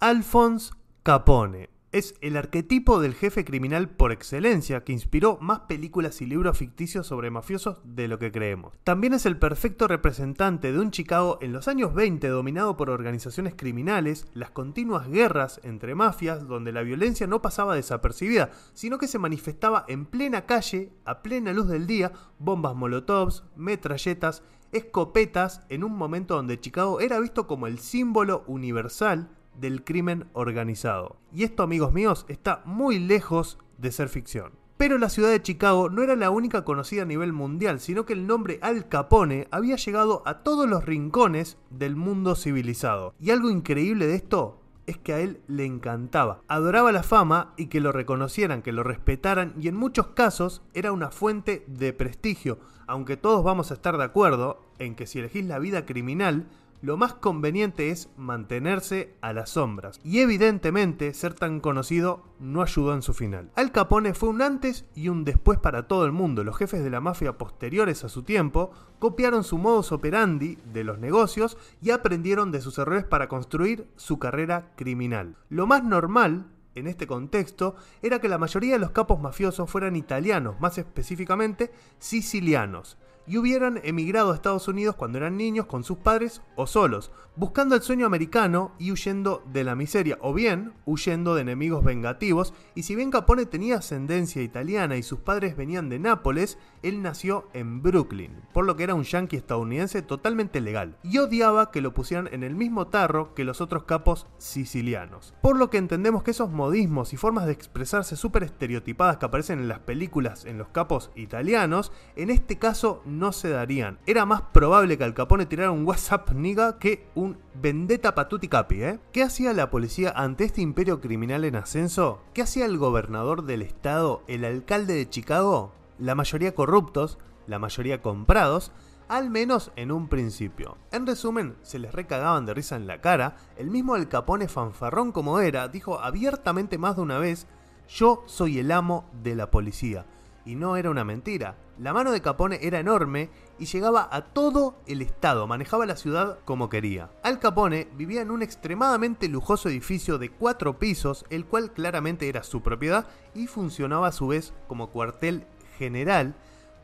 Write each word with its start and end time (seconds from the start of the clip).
Alphonse 0.00 0.70
Capone 1.04 1.66
es 1.98 2.14
el 2.20 2.36
arquetipo 2.36 3.00
del 3.00 3.14
jefe 3.14 3.44
criminal 3.44 3.88
por 3.88 4.12
excelencia 4.12 4.84
que 4.84 4.92
inspiró 4.92 5.36
más 5.40 5.60
películas 5.60 6.22
y 6.22 6.26
libros 6.26 6.56
ficticios 6.56 7.06
sobre 7.06 7.30
mafiosos 7.30 7.80
de 7.84 8.06
lo 8.06 8.18
que 8.18 8.30
creemos. 8.30 8.72
También 8.84 9.14
es 9.14 9.26
el 9.26 9.36
perfecto 9.36 9.88
representante 9.88 10.72
de 10.72 10.78
un 10.78 10.92
Chicago 10.92 11.38
en 11.42 11.52
los 11.52 11.66
años 11.66 11.92
20 11.94 12.28
dominado 12.28 12.76
por 12.76 12.88
organizaciones 12.88 13.54
criminales, 13.56 14.28
las 14.32 14.50
continuas 14.50 15.08
guerras 15.08 15.60
entre 15.64 15.96
mafias 15.96 16.46
donde 16.46 16.72
la 16.72 16.82
violencia 16.82 17.26
no 17.26 17.42
pasaba 17.42 17.74
desapercibida, 17.74 18.50
sino 18.74 18.98
que 18.98 19.08
se 19.08 19.18
manifestaba 19.18 19.84
en 19.88 20.06
plena 20.06 20.46
calle, 20.46 20.92
a 21.04 21.22
plena 21.22 21.52
luz 21.52 21.68
del 21.68 21.86
día, 21.86 22.12
bombas 22.38 22.76
molotovs, 22.76 23.42
metralletas, 23.56 24.42
escopetas, 24.70 25.62
en 25.68 25.82
un 25.82 25.96
momento 25.96 26.36
donde 26.36 26.60
Chicago 26.60 27.00
era 27.00 27.18
visto 27.18 27.46
como 27.46 27.66
el 27.66 27.78
símbolo 27.78 28.44
universal 28.46 29.30
del 29.60 29.84
crimen 29.84 30.26
organizado. 30.32 31.16
Y 31.32 31.44
esto, 31.44 31.62
amigos 31.62 31.92
míos, 31.92 32.26
está 32.28 32.62
muy 32.64 32.98
lejos 32.98 33.58
de 33.78 33.92
ser 33.92 34.08
ficción. 34.08 34.52
Pero 34.76 34.96
la 34.98 35.08
ciudad 35.08 35.30
de 35.30 35.42
Chicago 35.42 35.90
no 35.90 36.04
era 36.04 36.14
la 36.14 36.30
única 36.30 36.64
conocida 36.64 37.02
a 37.02 37.06
nivel 37.06 37.32
mundial, 37.32 37.80
sino 37.80 38.06
que 38.06 38.12
el 38.12 38.28
nombre 38.28 38.60
Al 38.62 38.88
Capone 38.88 39.48
había 39.50 39.74
llegado 39.74 40.22
a 40.24 40.44
todos 40.44 40.68
los 40.68 40.84
rincones 40.84 41.58
del 41.70 41.96
mundo 41.96 42.36
civilizado. 42.36 43.12
Y 43.18 43.30
algo 43.30 43.50
increíble 43.50 44.06
de 44.06 44.14
esto 44.14 44.60
es 44.86 44.96
que 44.96 45.12
a 45.12 45.20
él 45.20 45.40
le 45.48 45.64
encantaba. 45.64 46.42
Adoraba 46.48 46.92
la 46.92 47.02
fama 47.02 47.54
y 47.56 47.66
que 47.66 47.80
lo 47.80 47.92
reconocieran, 47.92 48.62
que 48.62 48.72
lo 48.72 48.84
respetaran 48.84 49.52
y 49.60 49.68
en 49.68 49.76
muchos 49.76 50.08
casos 50.08 50.62
era 50.74 50.92
una 50.92 51.10
fuente 51.10 51.64
de 51.66 51.92
prestigio, 51.92 52.58
aunque 52.86 53.16
todos 53.16 53.44
vamos 53.44 53.70
a 53.70 53.74
estar 53.74 53.98
de 53.98 54.04
acuerdo 54.04 54.62
en 54.78 54.94
que 54.94 55.06
si 55.06 55.18
elegís 55.18 55.44
la 55.44 55.58
vida 55.58 55.84
criminal, 55.84 56.46
lo 56.80 56.96
más 56.96 57.14
conveniente 57.14 57.90
es 57.90 58.08
mantenerse 58.16 59.14
a 59.20 59.32
las 59.32 59.50
sombras. 59.50 60.00
Y 60.04 60.20
evidentemente 60.20 61.12
ser 61.14 61.34
tan 61.34 61.60
conocido 61.60 62.22
no 62.38 62.62
ayudó 62.62 62.94
en 62.94 63.02
su 63.02 63.14
final. 63.14 63.50
Al 63.56 63.72
Capone 63.72 64.14
fue 64.14 64.28
un 64.28 64.42
antes 64.42 64.84
y 64.94 65.08
un 65.08 65.24
después 65.24 65.58
para 65.58 65.88
todo 65.88 66.04
el 66.04 66.12
mundo. 66.12 66.44
Los 66.44 66.56
jefes 66.56 66.84
de 66.84 66.90
la 66.90 67.00
mafia 67.00 67.36
posteriores 67.36 68.04
a 68.04 68.08
su 68.08 68.22
tiempo 68.22 68.70
copiaron 68.98 69.44
su 69.44 69.58
modus 69.58 69.92
operandi 69.92 70.58
de 70.72 70.84
los 70.84 70.98
negocios 70.98 71.56
y 71.82 71.90
aprendieron 71.90 72.52
de 72.52 72.60
sus 72.60 72.78
errores 72.78 73.04
para 73.04 73.28
construir 73.28 73.88
su 73.96 74.18
carrera 74.18 74.72
criminal. 74.76 75.36
Lo 75.48 75.66
más 75.66 75.82
normal 75.82 76.46
en 76.74 76.86
este 76.86 77.08
contexto 77.08 77.74
era 78.02 78.20
que 78.20 78.28
la 78.28 78.38
mayoría 78.38 78.74
de 78.74 78.78
los 78.78 78.92
capos 78.92 79.20
mafiosos 79.20 79.68
fueran 79.68 79.96
italianos, 79.96 80.60
más 80.60 80.78
específicamente 80.78 81.72
sicilianos 81.98 82.98
y 83.28 83.36
hubieran 83.36 83.80
emigrado 83.84 84.32
a 84.32 84.34
Estados 84.34 84.68
Unidos 84.68 84.96
cuando 84.96 85.18
eran 85.18 85.36
niños 85.36 85.66
con 85.66 85.84
sus 85.84 85.98
padres 85.98 86.42
o 86.56 86.66
solos, 86.66 87.12
buscando 87.36 87.76
el 87.76 87.82
sueño 87.82 88.06
americano 88.06 88.72
y 88.78 88.90
huyendo 88.90 89.44
de 89.52 89.62
la 89.62 89.76
miseria, 89.76 90.18
o 90.20 90.34
bien 90.34 90.72
huyendo 90.86 91.34
de 91.34 91.42
enemigos 91.42 91.84
vengativos, 91.84 92.52
y 92.74 92.82
si 92.82 92.96
bien 92.96 93.10
Capone 93.12 93.46
tenía 93.46 93.76
ascendencia 93.76 94.42
italiana 94.42 94.96
y 94.96 95.02
sus 95.02 95.20
padres 95.20 95.56
venían 95.56 95.88
de 95.88 95.98
Nápoles, 95.98 96.58
él 96.82 97.02
nació 97.02 97.48
en 97.52 97.82
Brooklyn, 97.82 98.32
por 98.52 98.64
lo 98.64 98.74
que 98.74 98.84
era 98.84 98.94
un 98.94 99.04
yankee 99.04 99.36
estadounidense 99.36 100.02
totalmente 100.02 100.60
legal, 100.60 100.96
y 101.02 101.18
odiaba 101.18 101.70
que 101.70 101.80
lo 101.80 101.94
pusieran 101.94 102.28
en 102.32 102.42
el 102.42 102.56
mismo 102.56 102.88
tarro 102.88 103.34
que 103.34 103.44
los 103.44 103.60
otros 103.60 103.84
capos 103.84 104.26
sicilianos. 104.38 105.34
Por 105.42 105.58
lo 105.58 105.70
que 105.70 105.78
entendemos 105.78 106.22
que 106.22 106.32
esos 106.32 106.50
modismos 106.50 107.12
y 107.12 107.16
formas 107.16 107.46
de 107.46 107.52
expresarse 107.52 108.16
súper 108.16 108.42
estereotipadas 108.42 109.18
que 109.18 109.26
aparecen 109.26 109.58
en 109.60 109.68
las 109.68 109.80
películas 109.80 110.44
en 110.44 110.58
los 110.58 110.68
capos 110.68 111.10
italianos, 111.14 111.92
en 112.16 112.30
este 112.30 112.58
caso 112.58 113.02
no 113.04 113.17
se 113.32 113.50
darían. 113.50 113.98
Era 114.06 114.24
más 114.24 114.42
probable 114.42 114.96
que 114.96 115.04
Al 115.04 115.14
Capone 115.14 115.46
tirara 115.46 115.70
un 115.70 115.86
WhatsApp 115.86 116.30
niga 116.32 116.78
que 116.78 117.08
un 117.14 117.36
vendetta 117.54 118.14
patuti 118.14 118.48
capi, 118.48 118.82
¿eh? 118.82 118.98
¿Qué 119.12 119.22
hacía 119.22 119.52
la 119.52 119.70
policía 119.70 120.12
ante 120.16 120.44
este 120.44 120.62
imperio 120.62 121.00
criminal 121.00 121.44
en 121.44 121.56
ascenso? 121.56 122.20
¿Qué 122.32 122.42
hacía 122.42 122.64
el 122.64 122.78
gobernador 122.78 123.44
del 123.44 123.62
estado, 123.62 124.22
el 124.28 124.44
alcalde 124.44 124.94
de 124.94 125.08
Chicago? 125.10 125.72
La 125.98 126.14
mayoría 126.14 126.54
corruptos, 126.54 127.18
la 127.46 127.58
mayoría 127.58 128.00
comprados, 128.02 128.72
al 129.08 129.30
menos 129.30 129.72
en 129.76 129.90
un 129.90 130.08
principio. 130.08 130.76
En 130.92 131.06
resumen, 131.06 131.56
se 131.62 131.78
les 131.78 131.92
recagaban 131.92 132.46
de 132.46 132.54
risa 132.54 132.76
en 132.76 132.86
la 132.86 133.00
cara, 133.00 133.36
el 133.56 133.70
mismo 133.70 133.94
Al 133.94 134.08
Capone 134.08 134.48
fanfarrón 134.48 135.12
como 135.12 135.40
era, 135.40 135.68
dijo 135.68 136.00
abiertamente 136.00 136.78
más 136.78 136.96
de 136.96 137.02
una 137.02 137.18
vez, 137.18 137.46
yo 137.88 138.22
soy 138.26 138.58
el 138.58 138.70
amo 138.70 139.08
de 139.22 139.34
la 139.34 139.50
policía. 139.50 140.04
Y 140.44 140.54
no 140.54 140.76
era 140.76 140.90
una 140.90 141.04
mentira, 141.04 141.56
la 141.78 141.92
mano 141.92 142.10
de 142.10 142.20
Capone 142.20 142.58
era 142.62 142.80
enorme 142.80 143.30
y 143.56 143.66
llegaba 143.66 144.08
a 144.10 144.22
todo 144.22 144.82
el 144.86 145.00
estado, 145.00 145.46
manejaba 145.46 145.86
la 145.86 145.96
ciudad 145.96 146.40
como 146.44 146.68
quería. 146.68 147.10
Al 147.22 147.38
Capone 147.38 147.86
vivía 147.96 148.20
en 148.20 148.32
un 148.32 148.42
extremadamente 148.42 149.28
lujoso 149.28 149.68
edificio 149.68 150.18
de 150.18 150.28
cuatro 150.28 150.80
pisos, 150.80 151.24
el 151.30 151.46
cual 151.46 151.70
claramente 151.70 152.28
era 152.28 152.42
su 152.42 152.62
propiedad 152.62 153.06
y 153.32 153.46
funcionaba 153.46 154.08
a 154.08 154.12
su 154.12 154.26
vez 154.26 154.54
como 154.66 154.90
cuartel 154.90 155.46
general, 155.78 156.34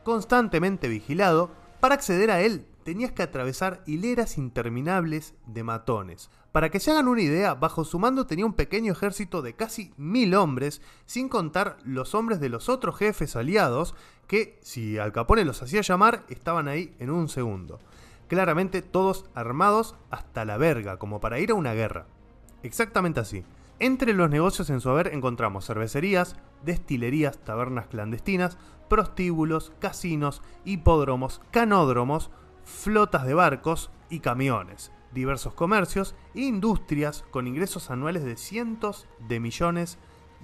constantemente 0.05 0.87
vigilado. 0.87 1.51
Para 1.81 1.95
acceder 1.95 2.31
a 2.31 2.39
él 2.39 2.65
tenías 2.85 3.11
que 3.11 3.23
atravesar 3.23 3.81
hileras 3.87 4.37
interminables 4.37 5.33
de 5.47 5.63
matones. 5.63 6.29
Para 6.51 6.69
que 6.69 6.79
se 6.79 6.91
hagan 6.91 7.07
una 7.07 7.23
idea, 7.23 7.55
bajo 7.55 7.83
su 7.83 7.97
mando 7.97 8.27
tenía 8.27 8.45
un 8.45 8.53
pequeño 8.53 8.91
ejército 8.91 9.41
de 9.41 9.55
casi 9.55 9.91
mil 9.97 10.35
hombres, 10.35 10.83
sin 11.07 11.27
contar 11.27 11.77
los 11.83 12.13
hombres 12.13 12.39
de 12.39 12.49
los 12.49 12.69
otros 12.69 12.95
jefes 12.95 13.35
aliados, 13.35 13.95
que 14.27 14.59
si 14.61 14.99
Al 14.99 15.11
Capone 15.13 15.45
los 15.45 15.63
hacía 15.63 15.81
llamar, 15.81 16.25
estaban 16.29 16.67
ahí 16.67 16.95
en 16.99 17.09
un 17.09 17.27
segundo. 17.27 17.79
Claramente 18.27 18.83
todos 18.83 19.25
armados 19.33 19.95
hasta 20.11 20.45
la 20.45 20.57
verga, 20.57 20.97
como 20.97 21.19
para 21.19 21.39
ir 21.39 21.49
a 21.49 21.55
una 21.55 21.73
guerra. 21.73 22.05
Exactamente 22.61 23.19
así. 23.19 23.43
Entre 23.79 24.13
los 24.13 24.29
negocios 24.29 24.69
en 24.69 24.79
su 24.79 24.91
haber 24.91 25.07
encontramos 25.07 25.65
cervecerías, 25.65 26.35
destilerías, 26.63 27.39
tabernas 27.39 27.87
clandestinas, 27.87 28.59
prostíbulos, 28.87 29.73
casinos, 29.79 30.43
hipódromos, 30.65 31.41
canódromos, 31.49 32.29
flotas 32.65 33.25
de 33.25 33.33
barcos 33.33 33.91
y 34.09 34.19
camiones, 34.19 34.91
diversos 35.13 35.53
comercios 35.53 36.15
e 36.33 36.41
industrias 36.41 37.23
con 37.31 37.47
ingresos 37.47 37.89
anuales 37.89 38.25
de 38.25 38.35
cientos 38.35 39.07
de 39.27 39.39
millones 39.39 39.97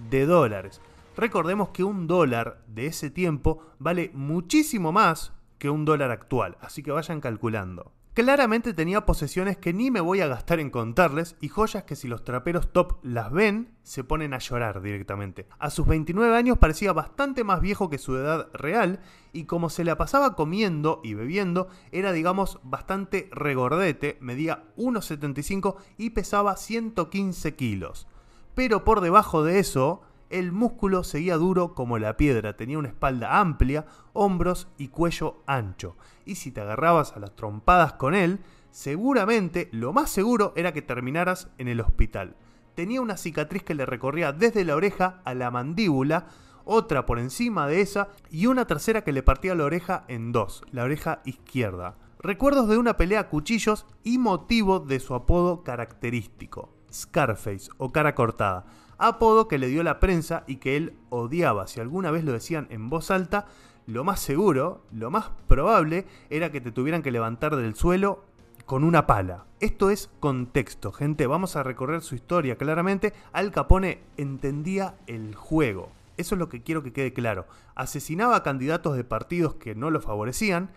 de 0.09 0.26
dólares. 0.26 0.82
Recordemos 1.18 1.70
que 1.70 1.84
un 1.84 2.08
dólar 2.08 2.64
de 2.68 2.88
ese 2.88 3.09
tiempo 3.09 3.62
vale 3.80 4.12
muchísimo 4.14 4.92
más 4.92 5.34
que 5.59 5.70
un 5.70 5.84
dólar 5.84 6.12
actual, 6.12 6.58
así 6.62 6.82
que 6.82 6.92
vayan 6.92 7.22
calculando. 7.22 7.92
Claramente 8.14 8.74
tenía 8.74 9.06
posesiones 9.06 9.56
que 9.56 9.72
ni 9.72 9.90
me 9.90 10.02
voy 10.02 10.20
a 10.20 10.28
gastar 10.28 10.60
en 10.60 10.70
contarles 10.70 11.38
y 11.40 11.48
joyas 11.48 11.86
que 11.86 11.96
si 11.96 12.10
los 12.10 12.26
traperos 12.26 12.74
top 12.74 12.98
las 13.04 13.32
ven, 13.32 13.74
se 13.84 14.04
ponen 14.04 14.34
a 14.34 14.40
llorar 14.40 14.82
directamente. 14.82 15.48
A 15.60 15.70
sus 15.70 15.88
29 15.88 16.36
años 16.36 16.58
parecía 16.58 16.92
bastante 16.92 17.46
más 17.46 17.62
viejo 17.62 17.90
que 17.90 17.98
su 17.98 18.18
edad 18.18 18.50
real 18.52 19.00
y 19.32 19.46
como 19.46 19.70
se 19.70 19.86
la 19.86 19.98
pasaba 19.98 20.36
comiendo 20.36 21.00
y 21.06 21.14
bebiendo, 21.14 21.70
era 21.94 22.12
digamos 22.12 22.60
bastante 22.64 23.30
regordete, 23.32 24.18
medía 24.20 24.66
1,75 24.76 25.78
y 25.98 26.10
pesaba 26.10 26.58
115 26.58 27.56
kilos. 27.56 28.08
Pero 28.56 28.84
por 28.84 29.00
debajo 29.00 29.46
de 29.46 29.60
eso, 29.60 30.02
el 30.31 30.52
músculo 30.52 31.03
seguía 31.03 31.36
duro 31.36 31.75
como 31.75 32.00
la 32.00 32.18
piedra, 32.18 32.56
tenía 32.56 32.80
una 32.80 32.88
espalda 32.88 33.40
amplia, 33.40 33.86
hombros 34.14 34.68
y 34.78 34.88
cuello 34.88 35.44
ancho. 35.46 35.97
Y 36.25 36.36
si 36.36 36.52
te 36.52 36.62
agarrabas 36.62 37.16
a 37.16 37.19
las 37.19 37.36
trompadas 37.36 37.94
con 37.94 38.16
él, 38.16 38.40
seguramente 38.72 39.70
lo 39.72 39.94
más 39.94 40.09
seguro 40.09 40.53
era 40.56 40.74
que 40.74 40.81
terminaras 40.81 41.50
en 41.58 41.68
el 41.68 41.81
hospital. 41.81 42.36
Tenía 42.76 43.02
una 43.02 43.17
cicatriz 43.17 43.64
que 43.64 43.76
le 43.76 43.85
recorría 43.85 44.32
desde 44.32 44.64
la 44.64 44.76
oreja 44.76 45.22
a 45.26 45.34
la 45.34 45.52
mandíbula, 45.52 46.28
otra 46.64 47.06
por 47.06 47.20
encima 47.20 47.67
de 47.67 47.82
esa 47.82 48.09
y 48.29 48.46
una 48.46 48.66
tercera 48.66 49.03
que 49.03 49.11
le 49.11 49.23
partía 49.23 49.56
la 49.56 49.66
oreja 49.66 50.06
en 50.08 50.32
dos, 50.32 50.64
la 50.72 50.84
oreja 50.84 51.22
izquierda. 51.26 51.97
Recuerdos 52.20 52.70
de 52.70 52.78
una 52.78 52.97
pelea 52.97 53.22
a 53.22 53.29
cuchillos 53.29 53.85
y 54.03 54.17
motivo 54.17 54.79
de 54.79 55.00
su 55.00 55.16
apodo 55.16 55.64
característico, 55.64 56.73
Scarface 56.91 57.70
o 57.78 57.91
cara 57.91 58.16
cortada 58.16 58.66
apodo 59.02 59.48
que 59.48 59.58
le 59.58 59.68
dio 59.68 59.84
la 59.84 60.00
prensa 60.00 60.44
y 60.48 60.58
que 60.58 60.78
él 60.78 60.94
odiaba. 61.09 61.68
Si 61.68 61.80
alguna 61.80 62.12
vez 62.12 62.24
lo 62.24 62.32
decían 62.32 62.68
en 62.70 62.90
voz 62.90 63.12
alta, 63.12 63.48
lo 63.88 64.03
más 64.03 64.20
seguro, 64.20 64.84
lo 64.92 65.09
más 65.09 65.32
probable 65.48 66.06
era 66.30 66.52
que 66.52 66.62
te 66.62 66.72
tuvieran 66.72 67.02
que 67.02 67.12
levantar 67.12 67.56
del 67.56 67.76
suelo 67.76 68.24
con 68.66 68.84
una 68.84 69.08
pala. 69.08 69.46
Esto 69.59 69.90
es 69.90 70.09
contexto, 70.20 70.92
gente. 70.92 71.28
Vamos 71.28 71.56
a 71.56 71.64
recorrer 71.64 72.02
su 72.02 72.16
historia 72.16 72.58
claramente. 72.58 73.12
Al 73.34 73.52
Capone 73.52 74.00
entendía 74.18 74.96
el 75.08 75.36
juego. 75.36 75.90
Eso 76.18 76.36
es 76.36 76.40
lo 76.40 76.47
que 76.47 76.62
quiero 76.62 76.84
que 76.84 76.94
quede 76.94 77.12
claro. 77.12 77.47
Asesinaba 77.74 78.36
a 78.36 78.44
candidatos 78.44 78.96
de 78.96 79.04
partidos 79.04 79.56
que 79.56 79.74
no 79.74 79.90
lo 79.90 80.00
favorecían. 80.00 80.70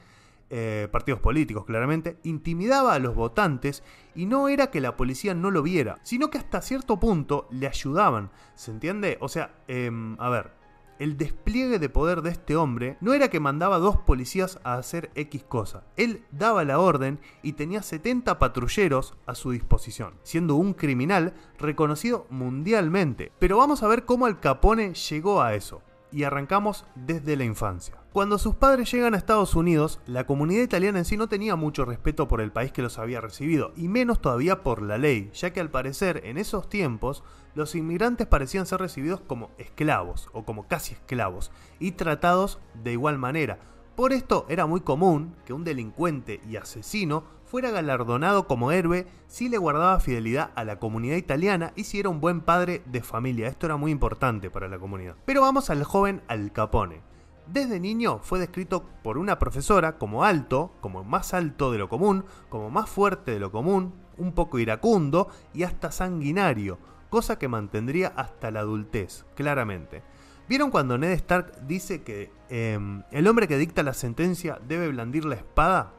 Eh, 0.50 0.88
partidos 0.92 1.20
políticos 1.20 1.64
claramente, 1.64 2.18
intimidaba 2.22 2.94
a 2.94 2.98
los 2.98 3.14
votantes 3.14 3.82
y 4.14 4.26
no 4.26 4.48
era 4.48 4.70
que 4.70 4.80
la 4.80 4.96
policía 4.96 5.34
no 5.34 5.50
lo 5.50 5.62
viera, 5.62 5.98
sino 6.02 6.30
que 6.30 6.38
hasta 6.38 6.62
cierto 6.62 7.00
punto 7.00 7.48
le 7.50 7.66
ayudaban, 7.66 8.30
¿se 8.54 8.70
entiende? 8.70 9.16
O 9.20 9.28
sea, 9.28 9.54
em, 9.68 10.16
a 10.20 10.28
ver, 10.28 10.52
el 10.98 11.16
despliegue 11.16 11.78
de 11.78 11.88
poder 11.88 12.22
de 12.22 12.30
este 12.30 12.54
hombre 12.54 12.96
no 13.00 13.14
era 13.14 13.28
que 13.28 13.40
mandaba 13.40 13.78
dos 13.78 13.96
policías 13.96 14.60
a 14.62 14.74
hacer 14.74 15.10
X 15.16 15.42
cosa. 15.42 15.82
Él 15.96 16.24
daba 16.30 16.64
la 16.64 16.78
orden 16.78 17.18
y 17.42 17.54
tenía 17.54 17.82
70 17.82 18.38
patrulleros 18.38 19.14
a 19.26 19.34
su 19.34 19.50
disposición, 19.50 20.14
siendo 20.22 20.54
un 20.54 20.72
criminal 20.72 21.34
reconocido 21.58 22.26
mundialmente. 22.30 23.32
Pero 23.40 23.56
vamos 23.56 23.82
a 23.82 23.88
ver 23.88 24.04
cómo 24.04 24.26
Al 24.26 24.38
Capone 24.38 24.94
llegó 24.94 25.42
a 25.42 25.54
eso. 25.54 25.82
Y 26.14 26.22
arrancamos 26.22 26.84
desde 26.94 27.34
la 27.34 27.42
infancia. 27.42 27.98
Cuando 28.12 28.38
sus 28.38 28.54
padres 28.54 28.88
llegan 28.88 29.14
a 29.14 29.16
Estados 29.16 29.56
Unidos, 29.56 29.98
la 30.06 30.26
comunidad 30.26 30.62
italiana 30.62 31.00
en 31.00 31.04
sí 31.04 31.16
no 31.16 31.28
tenía 31.28 31.56
mucho 31.56 31.84
respeto 31.84 32.28
por 32.28 32.40
el 32.40 32.52
país 32.52 32.70
que 32.70 32.82
los 32.82 33.00
había 33.00 33.20
recibido, 33.20 33.72
y 33.74 33.88
menos 33.88 34.20
todavía 34.20 34.62
por 34.62 34.80
la 34.80 34.96
ley, 34.96 35.32
ya 35.34 35.52
que 35.52 35.58
al 35.58 35.72
parecer 35.72 36.20
en 36.24 36.38
esos 36.38 36.68
tiempos 36.68 37.24
los 37.56 37.74
inmigrantes 37.74 38.28
parecían 38.28 38.64
ser 38.64 38.78
recibidos 38.78 39.22
como 39.22 39.50
esclavos, 39.58 40.28
o 40.32 40.44
como 40.44 40.68
casi 40.68 40.94
esclavos, 40.94 41.50
y 41.80 41.90
tratados 41.90 42.60
de 42.84 42.92
igual 42.92 43.18
manera. 43.18 43.58
Por 43.96 44.12
esto 44.12 44.46
era 44.48 44.66
muy 44.66 44.82
común 44.82 45.34
que 45.44 45.52
un 45.52 45.64
delincuente 45.64 46.40
y 46.48 46.54
asesino 46.54 47.24
fuera 47.54 47.70
galardonado 47.70 48.48
como 48.48 48.72
héroe 48.72 49.06
si 49.28 49.48
le 49.48 49.58
guardaba 49.58 50.00
fidelidad 50.00 50.50
a 50.56 50.64
la 50.64 50.80
comunidad 50.80 51.14
italiana 51.14 51.72
y 51.76 51.84
si 51.84 52.00
era 52.00 52.08
un 52.08 52.20
buen 52.20 52.40
padre 52.40 52.82
de 52.86 53.00
familia. 53.00 53.46
Esto 53.46 53.66
era 53.66 53.76
muy 53.76 53.92
importante 53.92 54.50
para 54.50 54.66
la 54.66 54.80
comunidad. 54.80 55.14
Pero 55.24 55.42
vamos 55.42 55.70
al 55.70 55.84
joven 55.84 56.20
Al 56.26 56.50
Capone. 56.50 57.00
Desde 57.46 57.78
niño 57.78 58.18
fue 58.18 58.40
descrito 58.40 58.82
por 59.04 59.18
una 59.18 59.38
profesora 59.38 59.98
como 59.98 60.24
alto, 60.24 60.72
como 60.80 61.04
más 61.04 61.32
alto 61.32 61.70
de 61.70 61.78
lo 61.78 61.88
común, 61.88 62.24
como 62.48 62.70
más 62.70 62.90
fuerte 62.90 63.30
de 63.30 63.38
lo 63.38 63.52
común, 63.52 63.94
un 64.18 64.32
poco 64.32 64.58
iracundo 64.58 65.28
y 65.52 65.62
hasta 65.62 65.92
sanguinario, 65.92 66.80
cosa 67.08 67.38
que 67.38 67.46
mantendría 67.46 68.08
hasta 68.16 68.50
la 68.50 68.58
adultez, 68.58 69.26
claramente. 69.36 70.02
¿Vieron 70.48 70.72
cuando 70.72 70.98
Ned 70.98 71.12
Stark 71.12 71.68
dice 71.68 72.02
que 72.02 72.32
em, 72.48 73.04
el 73.12 73.28
hombre 73.28 73.46
que 73.46 73.58
dicta 73.58 73.84
la 73.84 73.94
sentencia 73.94 74.58
debe 74.66 74.88
blandir 74.88 75.24
la 75.24 75.36
espada? 75.36 75.92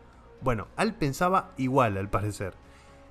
Bueno, 0.46 0.68
Al 0.76 0.94
pensaba 0.94 1.54
igual 1.58 1.98
al 1.98 2.08
parecer. 2.08 2.54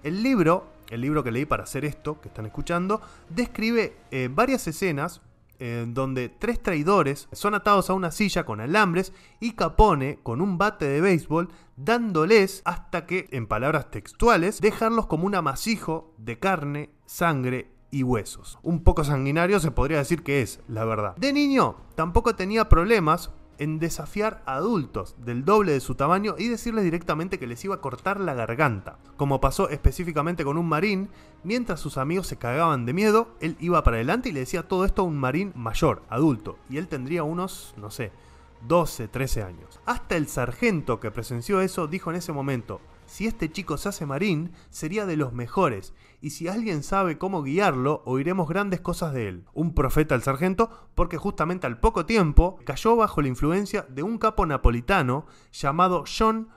El 0.04 0.22
libro, 0.22 0.68
el 0.88 1.00
libro 1.00 1.24
que 1.24 1.32
leí 1.32 1.44
para 1.44 1.64
hacer 1.64 1.84
esto, 1.84 2.20
que 2.20 2.28
están 2.28 2.46
escuchando, 2.46 3.00
describe 3.28 3.96
eh, 4.12 4.28
varias 4.32 4.68
escenas 4.68 5.20
donde 5.86 6.28
tres 6.28 6.62
traidores 6.62 7.28
son 7.32 7.54
atados 7.54 7.88
a 7.88 7.94
una 7.94 8.10
silla 8.10 8.44
con 8.44 8.60
alambres 8.60 9.12
y 9.40 9.52
Capone 9.52 10.18
con 10.22 10.42
un 10.42 10.58
bate 10.58 10.84
de 10.84 11.00
béisbol 11.00 11.48
dándoles 11.76 12.60
hasta 12.66 13.06
que, 13.06 13.28
en 13.30 13.46
palabras 13.46 13.90
textuales, 13.90 14.60
dejarlos 14.60 15.06
como 15.06 15.26
un 15.26 15.34
amasijo 15.34 16.12
de 16.18 16.38
carne, 16.38 16.90
sangre 17.06 17.70
y 17.90 18.02
huesos. 18.02 18.58
Un 18.62 18.84
poco 18.84 19.04
sanguinario 19.04 19.58
se 19.58 19.70
podría 19.70 19.98
decir 19.98 20.22
que 20.22 20.42
es, 20.42 20.60
la 20.68 20.84
verdad. 20.84 21.16
De 21.16 21.32
niño 21.32 21.76
tampoco 21.94 22.36
tenía 22.36 22.68
problemas 22.68 23.30
en 23.58 23.78
desafiar 23.78 24.42
a 24.46 24.56
adultos 24.56 25.16
del 25.18 25.44
doble 25.44 25.72
de 25.72 25.80
su 25.80 25.94
tamaño 25.94 26.34
y 26.38 26.48
decirles 26.48 26.84
directamente 26.84 27.38
que 27.38 27.46
les 27.46 27.64
iba 27.64 27.74
a 27.74 27.80
cortar 27.80 28.20
la 28.20 28.34
garganta. 28.34 28.98
Como 29.16 29.40
pasó 29.40 29.68
específicamente 29.68 30.44
con 30.44 30.58
un 30.58 30.68
marín, 30.68 31.08
mientras 31.42 31.80
sus 31.80 31.98
amigos 31.98 32.26
se 32.26 32.36
cagaban 32.36 32.86
de 32.86 32.92
miedo, 32.92 33.28
él 33.40 33.56
iba 33.60 33.82
para 33.82 33.96
adelante 33.96 34.28
y 34.28 34.32
le 34.32 34.40
decía 34.40 34.68
todo 34.68 34.84
esto 34.84 35.02
a 35.02 35.06
un 35.06 35.16
marín 35.16 35.52
mayor, 35.54 36.02
adulto, 36.08 36.58
y 36.68 36.78
él 36.78 36.88
tendría 36.88 37.22
unos, 37.22 37.74
no 37.76 37.90
sé, 37.90 38.12
12, 38.66 39.08
13 39.08 39.42
años. 39.42 39.80
Hasta 39.84 40.16
el 40.16 40.26
sargento 40.26 41.00
que 41.00 41.10
presenció 41.10 41.60
eso 41.60 41.86
dijo 41.86 42.10
en 42.10 42.16
ese 42.16 42.32
momento, 42.32 42.80
si 43.06 43.26
este 43.26 43.52
chico 43.52 43.76
se 43.76 43.90
hace 43.90 44.06
marín, 44.06 44.52
sería 44.70 45.04
de 45.06 45.16
los 45.16 45.32
mejores, 45.32 45.92
y 46.24 46.30
si 46.30 46.48
alguien 46.48 46.82
sabe 46.82 47.18
cómo 47.18 47.42
guiarlo, 47.42 48.00
oiremos 48.06 48.48
grandes 48.48 48.80
cosas 48.80 49.12
de 49.12 49.28
él. 49.28 49.44
Un 49.52 49.74
profeta 49.74 50.14
al 50.14 50.22
sargento, 50.22 50.70
porque 50.94 51.18
justamente 51.18 51.66
al 51.66 51.80
poco 51.80 52.06
tiempo 52.06 52.58
cayó 52.64 52.96
bajo 52.96 53.20
la 53.20 53.28
influencia 53.28 53.84
de 53.90 54.02
un 54.02 54.16
capo 54.16 54.46
napolitano 54.46 55.26
llamado 55.52 56.04
John 56.06 56.48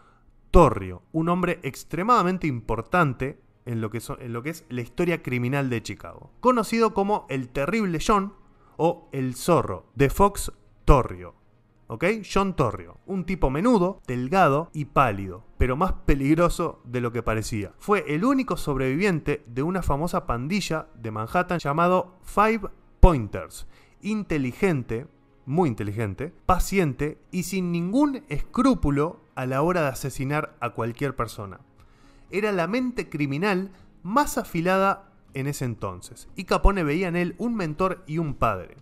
Torrio, 0.52 1.04
un 1.12 1.28
hombre 1.28 1.60
extremadamente 1.64 2.48
importante 2.48 3.42
en 3.66 3.82
lo 3.82 3.90
que, 3.90 4.02
en 4.20 4.32
lo 4.32 4.42
que 4.42 4.52
es 4.52 4.64
la 4.70 4.80
historia 4.80 5.22
criminal 5.22 5.70
de 5.70 5.84
Chicago, 5.84 6.32
conocido 6.40 6.94
como 6.94 7.26
el 7.28 7.50
terrible 7.50 8.00
John 8.00 8.36
o 8.78 9.10
el 9.12 9.36
zorro 9.36 9.92
de 9.96 10.10
Fox 10.10 10.50
Torrio. 10.86 11.36
John 12.30 12.56
Torrio, 12.56 12.98
un 13.06 13.26
tipo 13.26 13.50
menudo, 13.50 14.02
delgado 14.08 14.70
y 14.74 14.86
pálido, 14.86 15.46
pero 15.58 15.78
más 15.78 15.94
peligroso 16.06 16.82
de 16.84 17.02
lo 17.02 17.12
que 17.12 17.24
parecía. 17.24 17.74
Fue 17.80 18.04
el 18.08 18.26
único 18.26 18.58
sobreviviente 18.58 19.44
de 19.48 19.64
una 19.64 19.82
famosa 19.82 20.28
pandilla 20.28 20.88
de 20.96 21.12
Manhattan 21.12 21.60
llamado 21.60 22.18
Five 22.24 22.70
Pointers, 23.00 23.68
inteligente, 24.02 25.08
muy 25.46 25.70
inteligente, 25.70 26.34
paciente 26.46 27.20
y 27.32 27.44
sin 27.44 27.72
ningún 27.72 28.24
escrúpulo 28.28 29.22
a 29.36 29.46
la 29.46 29.62
hora 29.62 29.84
de 29.84 29.88
asesinar 29.88 30.58
a 30.60 30.72
cualquier 30.72 31.16
persona. 31.16 31.62
Era 32.32 32.52
la 32.52 32.68
mente 32.68 33.08
criminal 33.08 33.72
más 34.04 34.38
afilada 34.38 35.14
en 35.34 35.48
ese 35.48 35.66
entonces, 35.66 36.28
y 36.36 36.44
Capone 36.44 36.84
veía 36.84 37.08
en 37.08 37.16
él 37.16 37.36
un 37.38 37.56
mentor 37.56 38.04
y 38.08 38.18
un 38.18 38.34
padre. 38.34 38.76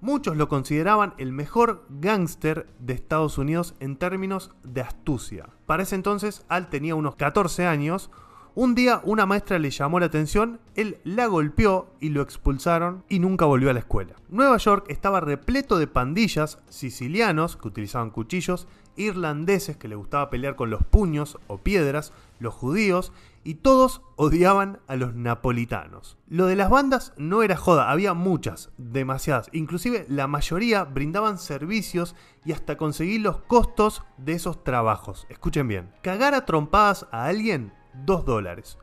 Muchos 0.00 0.36
lo 0.36 0.48
consideraban 0.48 1.14
el 1.16 1.32
mejor 1.32 1.86
gángster 1.88 2.66
de 2.78 2.92
Estados 2.92 3.38
Unidos 3.38 3.74
en 3.80 3.96
términos 3.96 4.50
de 4.62 4.82
astucia. 4.82 5.48
Para 5.64 5.84
ese 5.84 5.94
entonces, 5.94 6.44
Al 6.48 6.68
tenía 6.68 6.94
unos 6.94 7.16
14 7.16 7.66
años. 7.66 8.10
Un 8.54 8.74
día 8.74 9.00
una 9.04 9.26
maestra 9.26 9.58
le 9.58 9.70
llamó 9.70 10.00
la 10.00 10.06
atención, 10.06 10.60
él 10.76 10.98
la 11.04 11.26
golpeó 11.26 11.90
y 12.00 12.08
lo 12.08 12.22
expulsaron 12.22 13.04
y 13.06 13.18
nunca 13.18 13.44
volvió 13.44 13.68
a 13.68 13.74
la 13.74 13.80
escuela. 13.80 14.14
Nueva 14.30 14.56
York 14.56 14.86
estaba 14.88 15.20
repleto 15.20 15.78
de 15.78 15.86
pandillas 15.86 16.58
sicilianos 16.70 17.56
que 17.56 17.68
utilizaban 17.68 18.10
cuchillos, 18.10 18.66
irlandeses 18.96 19.76
que 19.76 19.88
le 19.88 19.94
gustaba 19.94 20.30
pelear 20.30 20.56
con 20.56 20.70
los 20.70 20.82
puños 20.84 21.38
o 21.48 21.58
piedras, 21.58 22.14
los 22.38 22.54
judíos 22.54 23.12
y 23.46 23.54
todos 23.54 24.02
odiaban 24.16 24.80
a 24.88 24.96
los 24.96 25.14
napolitanos. 25.14 26.18
Lo 26.26 26.46
de 26.46 26.56
las 26.56 26.68
bandas 26.68 27.12
no 27.16 27.44
era 27.44 27.56
joda, 27.56 27.92
había 27.92 28.12
muchas, 28.12 28.72
demasiadas, 28.76 29.50
inclusive 29.52 30.04
la 30.08 30.26
mayoría 30.26 30.82
brindaban 30.82 31.38
servicios 31.38 32.16
y 32.44 32.50
hasta 32.50 32.76
conseguir 32.76 33.20
los 33.20 33.38
costos 33.42 34.02
de 34.16 34.32
esos 34.32 34.64
trabajos. 34.64 35.28
Escuchen 35.28 35.68
bien, 35.68 35.92
cagar 36.02 36.34
a 36.34 36.44
trompadas 36.44 37.06
a 37.12 37.26
alguien, 37.26 37.72
2 38.04 38.24
dólares. 38.24 38.78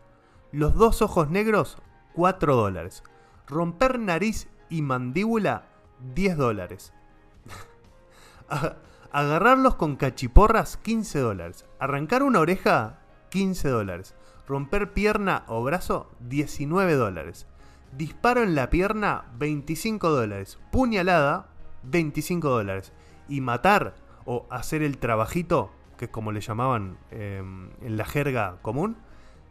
Los 0.54 0.75
dos 0.75 1.01
ojos 1.01 1.30
negros, 1.30 1.77
4 2.13 2.56
dólares. 2.56 3.04
Romper 3.48 3.99
nariz 3.99 4.47
y 4.69 4.81
mandíbula, 4.81 5.68
10 6.16 6.37
dólares. 6.37 6.94
Agarrarlos 9.11 9.76
con 9.76 9.97
cachiporras, 9.97 10.78
15 10.78 11.19
dólares. 11.19 11.66
Arrancar 11.80 12.23
una 12.23 12.40
oreja, 12.40 13.02
15 13.30 13.68
dólares. 13.68 14.16
Romper 14.47 14.92
pierna 14.94 15.44
o 15.47 15.64
brazo, 15.64 16.12
19 16.19 16.95
dólares. 16.95 17.47
Disparo 17.95 18.44
en 18.44 18.56
la 18.56 18.69
pierna, 18.69 19.26
25 19.38 20.09
dólares. 20.09 20.59
Puñalada, 20.71 21.47
25 21.83 22.50
dólares. 22.50 22.92
Y 23.30 23.42
matar 23.42 23.95
o 24.26 24.45
hacer 24.50 24.81
el 24.81 24.97
trabajito, 24.97 25.71
que 25.97 26.06
es 26.06 26.12
como 26.12 26.31
le 26.31 26.42
llamaban 26.42 26.97
em, 27.12 27.69
en 27.81 27.97
la 27.97 28.06
jerga 28.06 28.57
común, 28.62 28.97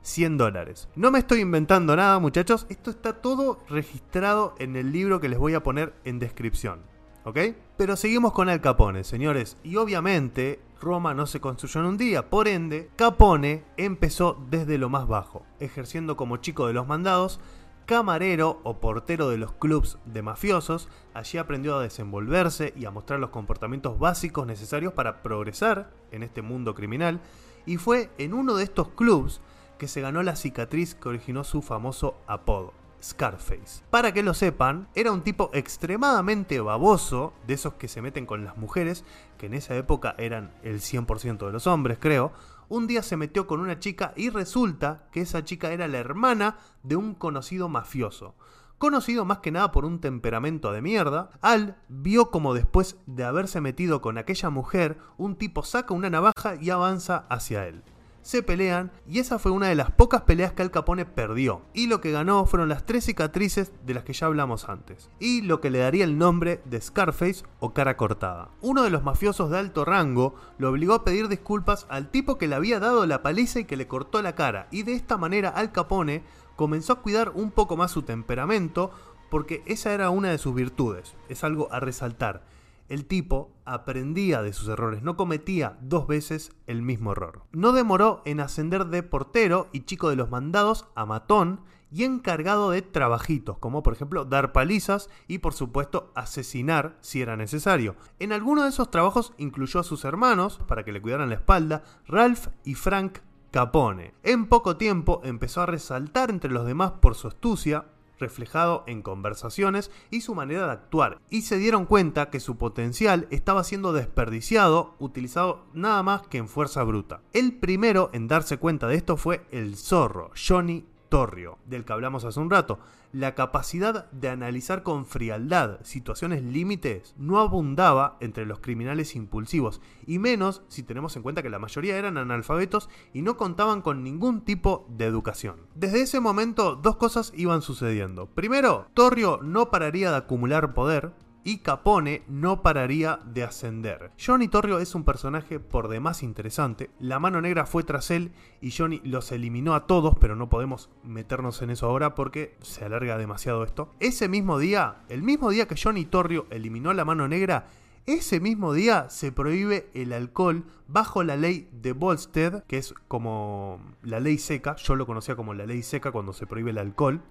100 0.03 0.37
dólares. 0.37 0.89
No 0.97 1.11
me 1.11 1.21
estoy 1.21 1.41
inventando 1.41 1.97
nada, 1.97 2.19
muchachos. 2.19 2.67
Esto 2.69 2.91
está 2.91 3.15
todo 3.15 3.61
registrado 3.69 4.55
en 4.59 4.77
el 4.77 4.93
libro 4.93 5.21
que 5.21 5.29
les 5.29 5.39
voy 5.39 5.55
a 5.55 5.63
poner 5.63 5.95
en 6.05 6.19
descripción. 6.19 6.81
¿Ok? 7.25 7.39
Pero 7.77 7.97
seguimos 7.97 8.33
con 8.33 8.49
Al 8.49 8.61
Capone, 8.61 9.05
señores. 9.05 9.57
Y 9.63 9.77
obviamente 9.77 10.61
Roma 10.83 11.15
no 11.15 11.27
se 11.27 11.41
construyó 11.41 11.81
en 11.81 11.87
un 11.87 11.97
día, 11.97 12.29
por 12.29 12.49
ende, 12.49 12.91
Capone 12.97 13.65
empezó 13.77 14.37
desde 14.51 14.79
lo 14.79 14.89
más 14.89 15.07
bajo, 15.07 15.47
ejerciendo 15.61 16.17
como 16.17 16.39
chico 16.39 16.67
de 16.67 16.73
los 16.73 16.89
mandados, 16.89 17.39
camarero 17.87 18.61
o 18.65 18.81
portero 18.81 19.29
de 19.29 19.39
los 19.39 19.53
clubs 19.53 19.99
de 20.07 20.23
mafiosos, 20.23 20.89
allí 21.15 21.39
aprendió 21.39 21.77
a 21.77 21.83
desenvolverse 21.83 22.75
y 22.77 22.85
a 22.85 22.91
mostrar 22.91 23.21
los 23.21 23.31
comportamientos 23.31 23.99
básicos 23.99 24.45
necesarios 24.45 24.93
para 24.93 25.23
progresar 25.23 25.91
en 26.11 26.25
este 26.25 26.43
mundo 26.43 26.75
criminal, 26.75 27.21
y 27.65 27.77
fue 27.77 28.11
en 28.19 28.35
uno 28.35 28.57
de 28.57 28.65
estos 28.65 28.89
clubs 28.89 29.41
que 29.79 29.87
se 29.87 30.01
ganó 30.01 30.25
la 30.25 30.35
cicatriz 30.35 30.97
que 30.97 31.09
originó 31.09 31.45
su 31.45 31.62
famoso 31.62 32.17
apodo. 32.27 32.82
Scarface. 33.03 33.83
Para 33.91 34.13
que 34.13 34.23
lo 34.23 34.35
sepan, 34.35 34.89
era 34.95 35.13
un 35.13 35.23
tipo 35.23 35.51
extremadamente 35.53 36.61
baboso, 36.61 37.35
de 37.47 37.55
esos 37.55 37.75
que 37.75 37.89
se 37.89 38.03
meten 38.03 38.27
con 38.27 38.45
las 38.45 38.57
mujeres, 38.57 39.05
que 39.39 39.47
en 39.47 39.55
esa 39.55 39.75
época 39.77 40.15
eran 40.19 40.55
el 40.63 40.81
100% 40.81 41.47
de 41.47 41.53
los 41.53 41.67
hombres, 41.67 41.99
creo. 42.01 42.33
Un 42.69 42.87
día 42.87 43.03
se 43.03 43.17
metió 43.17 43.47
con 43.47 43.61
una 43.61 43.79
chica 43.79 44.13
y 44.17 44.31
resulta 44.31 45.09
que 45.13 45.21
esa 45.21 45.45
chica 45.45 45.73
era 45.73 45.89
la 45.89 45.99
hermana 45.99 46.57
de 46.83 46.97
un 46.97 47.15
conocido 47.15 47.69
mafioso. 47.69 48.35
conocido 48.79 49.25
más 49.25 49.39
que 49.39 49.53
nada 49.53 49.71
por 49.71 49.85
un 49.85 50.01
temperamento 50.01 50.73
de 50.73 50.83
mierda, 50.83 51.31
Al 51.41 51.77
vio 51.89 52.33
como 52.33 52.53
después 52.53 52.97
de 53.07 53.23
haberse 53.23 53.61
metido 53.61 54.01
con 54.01 54.19
aquella 54.19 54.51
mujer, 54.51 54.99
un 55.19 55.37
tipo 55.37 55.63
saca 55.63 55.95
una 55.95 56.11
navaja 56.11 56.57
y 56.61 56.71
avanza 56.71 57.27
hacia 57.29 57.69
él 57.69 57.85
se 58.23 58.43
pelean 58.43 58.93
y 59.07 59.19
esa 59.19 59.38
fue 59.38 59.52
una 59.52 59.69
de 59.69 59.75
las 59.75 59.91
pocas 59.91 60.23
peleas 60.23 60.52
que 60.52 60.62
Al 60.62 60.71
Capone 60.71 61.05
perdió. 61.05 61.62
Y 61.75 61.88
lo 61.88 62.00
que 62.00 62.12
ganó 62.12 62.47
fueron 62.47 62.69
las 62.69 62.87
tres 62.87 63.05
cicatrices 63.05 63.73
de 63.85 63.95
las 63.95 64.05
que 64.05 64.12
ya 64.12 64.26
hablamos 64.26 64.69
antes. 64.69 65.11
Y 65.19 65.43
lo 65.43 65.61
que 65.61 65.71
le 65.71 65.81
daría 65.81 66.05
el 66.05 66.19
nombre 66.19 66.62
de 66.64 66.81
Scarface 66.81 67.45
o 67.61 67.75
cara 67.75 67.97
cortada. 67.97 68.49
Uno 68.61 68.83
de 68.83 68.91
los 68.91 69.02
mafiosos 69.02 69.50
de 69.50 69.59
alto 69.59 69.85
rango 69.85 70.35
lo 70.59 70.71
obligó 70.71 70.95
a 70.95 71.05
pedir 71.05 71.29
disculpas 71.29 71.87
al 71.88 72.11
tipo 72.11 72.38
que 72.38 72.49
le 72.49 72.55
había 72.55 72.81
dado 72.81 73.07
la 73.07 73.23
paliza 73.23 73.61
y 73.61 73.64
que 73.64 73.76
le 73.76 73.88
cortó 73.88 74.23
la 74.23 74.35
cara. 74.35 74.69
Y 74.71 74.85
de 74.85 74.95
esta 74.95 75.19
manera 75.19 75.50
Al 75.50 75.73
Capone 75.73 76.23
comenzó 76.57 76.95
a 76.95 77.02
cuidar 77.02 77.33
un 77.35 77.50
poco 77.50 77.76
más 77.76 77.91
su 77.91 78.02
temperamento 78.02 78.93
porque 79.31 79.62
esa 79.67 79.93
era 79.93 80.11
una 80.11 80.31
de 80.31 80.38
sus 80.38 80.55
virtudes. 80.55 81.14
Es 81.29 81.43
algo 81.43 81.73
a 81.73 81.81
resaltar 81.81 82.45
el 82.89 83.07
tipo 83.07 83.53
aprendía 83.65 84.43
de 84.43 84.53
sus 84.53 84.69
errores, 84.69 85.03
no 85.03 85.17
cometía 85.17 85.79
dos 85.81 86.07
veces 86.07 86.53
el 86.67 86.83
mismo 86.83 87.12
error. 87.12 87.45
No 87.53 87.73
demoró 87.73 88.23
en 88.25 88.41
ascender 88.41 88.87
de 88.87 89.03
portero 89.03 89.69
y 89.73 89.81
chico 89.81 90.11
de 90.11 90.17
los 90.17 90.31
mandados 90.31 90.87
a 90.95 91.07
matón 91.07 91.61
y 91.93 92.05
encargado 92.05 92.71
de 92.71 92.83
trabajitos, 92.83 93.59
como 93.59 93.83
por 93.83 93.93
ejemplo 93.93 94.25
dar 94.25 94.53
palizas 94.53 95.11
y 95.29 95.39
por 95.39 95.53
supuesto 95.53 96.11
asesinar 96.15 96.97
si 97.01 97.21
era 97.21 97.37
necesario. 97.37 97.97
En 98.19 98.33
alguno 98.33 98.62
de 98.62 98.71
esos 98.71 98.91
trabajos 98.91 99.35
incluyó 99.37 99.81
a 99.81 99.85
sus 99.85 100.05
hermanos 100.05 100.59
para 100.67 100.85
que 100.85 100.93
le 100.93 101.03
cuidaran 101.03 101.29
la 101.29 101.37
espalda, 101.37 101.85
Ralph 102.07 102.49
y 102.65 102.75
Frank 102.75 103.19
Capone. 103.51 104.15
En 104.23 104.47
poco 104.47 104.79
tiempo 104.79 105.21
empezó 105.25 105.61
a 105.61 105.67
resaltar 105.67 106.31
entre 106.31 106.51
los 106.51 106.67
demás 106.67 106.93
por 106.93 107.15
su 107.15 107.29
astucia, 107.29 107.85
reflejado 108.23 108.85
en 108.87 109.02
conversaciones 109.02 109.91
y 110.11 110.23
su 110.23 110.35
manera 110.35 110.64
de 110.64 110.73
actuar, 110.73 111.19
y 111.29 111.43
se 111.43 111.59
dieron 111.59 111.85
cuenta 111.85 112.31
que 112.31 112.41
su 112.41 112.57
potencial 112.57 113.26
estaba 113.31 113.64
siendo 113.64 113.93
desperdiciado, 113.93 114.95
utilizado 114.99 115.67
nada 115.75 116.02
más 116.02 116.23
que 116.29 116.38
en 116.38 116.49
fuerza 116.49 116.83
bruta. 116.85 117.21
El 117.35 117.59
primero 117.59 118.09
en 118.14 118.29
darse 118.29 118.57
cuenta 118.57 118.87
de 118.88 118.95
esto 118.95 119.19
fue 119.19 119.45
el 119.50 119.76
zorro, 119.76 120.31
Johnny 120.35 120.87
Torrio, 121.12 121.59
del 121.66 121.85
que 121.85 121.92
hablamos 121.92 122.25
hace 122.25 122.40
un 122.40 122.49
rato. 122.49 122.78
La 123.12 123.35
capacidad 123.35 124.11
de 124.12 124.31
analizar 124.31 124.83
con 124.83 125.04
frialdad 125.04 125.78
situaciones 125.83 126.42
límites 126.42 127.14
no 127.19 127.38
abundaba 127.38 128.16
entre 128.21 128.47
los 128.47 128.61
criminales 128.61 129.14
impulsivos, 129.14 129.83
y 130.07 130.19
menos 130.19 130.62
si 130.69 130.83
tenemos 130.83 131.14
en 131.14 131.23
cuenta 131.23 131.42
que 131.42 131.50
la 131.50 131.59
mayoría 131.59 131.99
eran 131.99 132.16
analfabetos 132.16 132.88
y 133.12 133.21
no 133.21 133.37
contaban 133.37 133.83
con 133.83 134.02
ningún 134.02 134.40
tipo 134.40 134.87
de 134.88 135.04
educación. 135.04 135.57
Desde 135.75 136.00
ese 136.00 136.19
momento 136.19 136.76
dos 136.76 136.97
cosas 136.97 137.35
iban 137.37 137.61
sucediendo. 137.61 138.25
Primero, 138.28 138.87
Torrio 138.95 139.38
no 139.42 139.71
pararía 139.71 140.12
de 140.12 140.16
acumular 140.16 140.73
poder, 140.73 141.12
y 141.45 141.59
Capone 141.59 142.23
no 142.29 142.63
pararía 142.63 143.21
de 143.25 143.43
ascender. 143.43 144.13
Johnny 144.25 144.49
Torrio 144.49 144.79
es 144.79 144.95
un 144.95 145.05
personaje 145.05 145.59
por 145.61 145.89
demás 145.89 146.23
interesante. 146.23 146.91
La 147.01 147.19
mano 147.19 147.41
negra 147.41 147.67
fue 147.67 147.83
tras 147.83 148.11
él 148.11 148.33
y 148.61 148.71
Johnny 148.71 149.01
los 149.05 149.33
eliminó 149.33 149.75
a 149.75 149.87
todos, 149.87 150.17
pero 150.19 150.37
no 150.37 150.49
podemos 150.49 150.91
meternos 151.03 151.63
en 151.63 151.71
eso 151.71 151.87
ahora 151.87 152.15
porque 152.15 152.57
se 152.61 152.85
alarga 152.85 153.19
demasiado 153.19 153.65
esto. 153.65 153.91
Ese 154.01 154.29
mismo 154.29 154.59
día, 154.59 155.03
el 155.09 155.23
mismo 155.23 155.51
día 155.51 155.67
que 155.67 155.81
Johnny 155.81 156.05
Torrio 156.05 156.47
eliminó 156.51 156.91
a 156.91 156.95
la 156.95 157.05
mano 157.05 157.27
negra, 157.29 157.67
ese 158.07 158.41
mismo 158.41 158.73
día 158.73 159.11
se 159.11 159.31
prohíbe 159.31 159.89
el 159.95 160.13
alcohol 160.13 160.65
bajo 160.89 161.23
la 161.23 161.37
ley 161.37 161.69
de 161.73 161.93
Volstead, 161.93 162.65
que 162.65 162.79
es 162.79 162.95
como 163.07 163.81
la 164.03 164.19
ley 164.19 164.39
seca. 164.39 164.75
Yo 164.77 164.97
lo 164.97 165.07
conocía 165.07 165.37
como 165.37 165.55
la 165.55 165.67
ley 165.67 165.83
seca 165.83 166.11
cuando 166.11 166.33
se 166.33 166.47
prohíbe 166.47 166.71
el 166.73 166.79
alcohol 166.79 167.23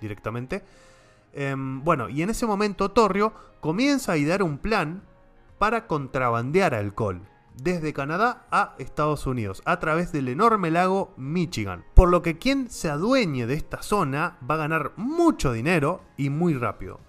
directamente. 0.00 0.62
Em, 1.32 1.82
bueno, 1.84 2.08
y 2.08 2.22
en 2.22 2.30
ese 2.30 2.46
momento 2.46 2.90
Torrio 2.90 3.32
comienza 3.60 4.12
a 4.12 4.16
idear 4.16 4.42
un 4.42 4.58
plan 4.58 5.02
para 5.58 5.86
contrabandear 5.86 6.74
alcohol 6.74 7.22
desde 7.62 7.92
Canadá 7.92 8.46
a 8.50 8.74
Estados 8.78 9.26
Unidos 9.26 9.62
a 9.64 9.78
través 9.78 10.12
del 10.12 10.28
enorme 10.28 10.70
lago 10.70 11.12
Michigan. 11.16 11.84
Por 11.94 12.10
lo 12.10 12.22
que 12.22 12.38
quien 12.38 12.70
se 12.70 12.88
adueñe 12.90 13.46
de 13.46 13.54
esta 13.54 13.82
zona 13.82 14.38
va 14.48 14.54
a 14.54 14.58
ganar 14.58 14.92
mucho 14.96 15.52
dinero 15.52 16.02
y 16.16 16.30
muy 16.30 16.54
rápido. 16.54 17.00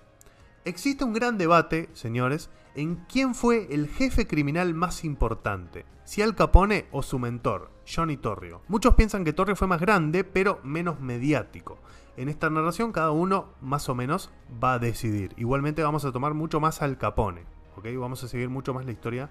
Existe 0.66 1.04
un 1.04 1.14
gran 1.14 1.38
debate, 1.38 1.90
señores, 1.94 2.50
en 2.76 2.98
quién 3.10 3.34
fue 3.34 3.68
el 3.72 3.88
jefe 3.88 4.28
criminal 4.28 4.74
más 4.74 5.04
importante, 5.04 5.86
si 6.04 6.22
Al 6.22 6.36
Capone 6.36 6.86
o 6.92 7.02
su 7.02 7.18
mentor, 7.20 7.72
Johnny 7.88 8.18
Torrio. 8.18 8.62
Muchos 8.68 8.96
piensan 8.96 9.24
que 9.24 9.34
Torrio 9.34 9.56
fue 9.56 9.68
más 9.68 9.82
grande, 9.82 10.24
pero 10.24 10.60
menos 10.64 11.00
mediático. 11.00 11.80
En 12.18 12.30
esta 12.30 12.50
narración 12.50 12.92
cada 12.92 13.12
uno 13.12 13.48
más 13.62 13.88
o 13.90 13.96
menos 13.96 14.32
va 14.62 14.74
a 14.74 14.80
decidir. 14.80 15.34
Igualmente 15.38 15.84
vamos 15.84 16.06
a 16.06 16.12
tomar 16.12 16.34
mucho 16.34 16.60
más 16.60 16.82
al 16.82 16.98
Capone. 16.98 17.46
¿ok? 17.78 17.88
Vamos 17.98 18.24
a 18.24 18.28
seguir 18.28 18.50
mucho 18.50 18.74
más 18.74 18.86
la 18.86 18.92
historia 18.92 19.30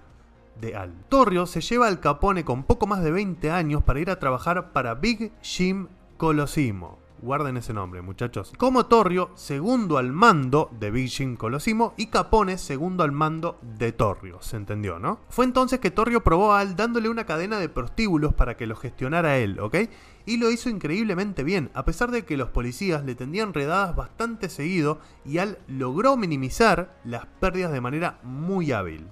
de 0.59 0.75
Al. 0.75 0.93
Torrio 1.09 1.45
se 1.45 1.61
lleva 1.61 1.87
al 1.87 1.99
Capone 1.99 2.43
con 2.43 2.63
poco 2.63 2.87
más 2.87 3.03
de 3.03 3.11
20 3.11 3.51
años 3.51 3.83
para 3.83 3.99
ir 3.99 4.09
a 4.09 4.19
trabajar 4.19 4.71
para 4.73 4.95
Big 4.95 5.31
Jim 5.41 5.87
Colosimo. 6.17 7.00
Guarden 7.21 7.55
ese 7.57 7.71
nombre, 7.71 8.01
muchachos. 8.01 8.51
Como 8.57 8.87
Torrio, 8.87 9.29
segundo 9.35 9.99
al 9.99 10.11
mando 10.11 10.71
de 10.79 11.07
Jim 11.07 11.35
Colosimo 11.35 11.93
y 11.95 12.07
Capone, 12.07 12.57
segundo 12.57 13.03
al 13.03 13.11
mando 13.11 13.59
de 13.61 13.91
Torrio. 13.91 14.41
¿Se 14.41 14.57
entendió, 14.57 14.97
no? 14.97 15.19
Fue 15.29 15.45
entonces 15.45 15.79
que 15.79 15.91
Torrio 15.91 16.23
probó 16.23 16.53
a 16.53 16.61
Al 16.61 16.75
dándole 16.75 17.09
una 17.09 17.27
cadena 17.27 17.59
de 17.59 17.69
prostíbulos 17.69 18.33
para 18.33 18.57
que 18.57 18.65
lo 18.65 18.75
gestionara 18.75 19.37
él, 19.37 19.59
¿ok? 19.59 19.77
Y 20.25 20.37
lo 20.37 20.49
hizo 20.49 20.69
increíblemente 20.69 21.43
bien, 21.43 21.69
a 21.75 21.85
pesar 21.85 22.09
de 22.09 22.25
que 22.25 22.37
los 22.37 22.49
policías 22.49 23.05
le 23.05 23.13
tendían 23.13 23.53
redadas 23.53 23.95
bastante 23.95 24.49
seguido 24.49 24.99
y 25.23 25.37
Al 25.37 25.59
logró 25.67 26.17
minimizar 26.17 26.99
las 27.03 27.27
pérdidas 27.39 27.71
de 27.71 27.81
manera 27.81 28.19
muy 28.23 28.71
hábil. 28.71 29.07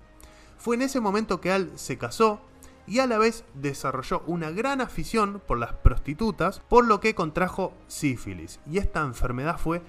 Fue 0.57 0.75
en 0.75 0.81
ese 0.81 0.99
momento 0.99 1.39
que 1.39 1.51
Al 1.51 1.77
se 1.77 1.99
casó 1.99 2.41
y 2.89 2.99
a 2.99 3.07
la 3.07 3.19
vez 3.19 3.45
desarrolló 3.53 4.23
una 4.25 4.49
gran 4.49 4.81
afición 4.81 5.41
por 5.45 5.59
las 5.59 5.73
prostitutas, 5.73 6.59
por 6.67 6.85
lo 6.85 6.99
que 6.99 7.15
contrajo 7.15 7.73
sífilis. 7.87 8.59
Y 8.69 8.79
esta 8.79 9.01
enfermedad 9.01 9.59
fue 9.59 9.83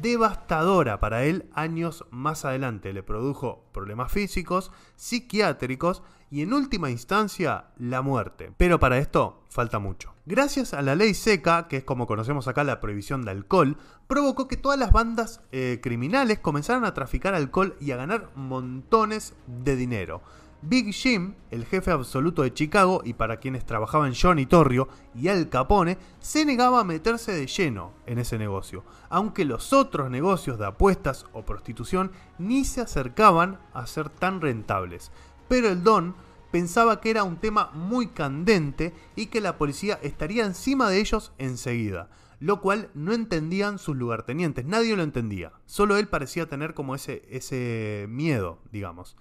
devastadora 0.00 1.00
para 1.00 1.24
él 1.24 1.50
años 1.52 2.04
más 2.10 2.44
adelante. 2.44 2.92
Le 2.92 3.02
produjo 3.02 3.64
problemas 3.72 4.12
físicos, 4.12 4.70
psiquiátricos 4.96 6.02
y 6.30 6.42
en 6.42 6.52
última 6.52 6.90
instancia 6.90 7.66
la 7.76 8.02
muerte. 8.02 8.52
Pero 8.56 8.78
para 8.78 8.98
esto 8.98 9.42
falta 9.48 9.78
mucho. 9.78 10.14
Gracias 10.26 10.74
a 10.74 10.82
la 10.82 10.94
ley 10.94 11.12
seca, 11.12 11.68
que 11.68 11.78
es 11.78 11.84
como 11.84 12.06
conocemos 12.06 12.48
acá 12.48 12.64
la 12.64 12.80
prohibición 12.80 13.24
de 13.24 13.32
alcohol, 13.32 13.76
provocó 14.06 14.48
que 14.48 14.56
todas 14.56 14.78
las 14.78 14.92
bandas 14.92 15.42
eh, 15.52 15.80
criminales 15.82 16.38
comenzaran 16.38 16.84
a 16.84 16.94
traficar 16.94 17.34
alcohol 17.34 17.76
y 17.80 17.90
a 17.90 17.96
ganar 17.96 18.30
montones 18.34 19.34
de 19.46 19.76
dinero. 19.76 20.22
Big 20.66 20.94
Jim, 20.94 21.34
el 21.50 21.66
jefe 21.66 21.90
absoluto 21.90 22.40
de 22.40 22.54
Chicago 22.54 23.02
y 23.04 23.12
para 23.12 23.36
quienes 23.36 23.66
trabajaban 23.66 24.14
Johnny 24.14 24.46
Torrio 24.46 24.88
y 25.14 25.28
Al 25.28 25.50
Capone, 25.50 25.98
se 26.20 26.46
negaba 26.46 26.80
a 26.80 26.84
meterse 26.84 27.32
de 27.32 27.46
lleno 27.46 27.92
en 28.06 28.18
ese 28.18 28.38
negocio, 28.38 28.82
aunque 29.10 29.44
los 29.44 29.74
otros 29.74 30.10
negocios 30.10 30.58
de 30.58 30.64
apuestas 30.64 31.26
o 31.34 31.44
prostitución 31.44 32.12
ni 32.38 32.64
se 32.64 32.80
acercaban 32.80 33.58
a 33.74 33.86
ser 33.86 34.08
tan 34.08 34.40
rentables. 34.40 35.12
Pero 35.48 35.68
el 35.68 35.82
Don 35.82 36.14
pensaba 36.50 36.98
que 36.98 37.10
era 37.10 37.24
un 37.24 37.36
tema 37.36 37.70
muy 37.74 38.06
candente 38.06 38.94
y 39.16 39.26
que 39.26 39.42
la 39.42 39.58
policía 39.58 39.98
estaría 40.02 40.46
encima 40.46 40.88
de 40.88 40.98
ellos 40.98 41.34
enseguida, 41.36 42.08
lo 42.40 42.62
cual 42.62 42.88
no 42.94 43.12
entendían 43.12 43.78
sus 43.78 43.96
lugartenientes, 43.96 44.64
nadie 44.64 44.96
lo 44.96 45.02
entendía, 45.02 45.52
solo 45.66 45.98
él 45.98 46.08
parecía 46.08 46.48
tener 46.48 46.72
como 46.72 46.94
ese, 46.94 47.22
ese 47.28 48.06
miedo, 48.08 48.60
digamos. 48.72 49.14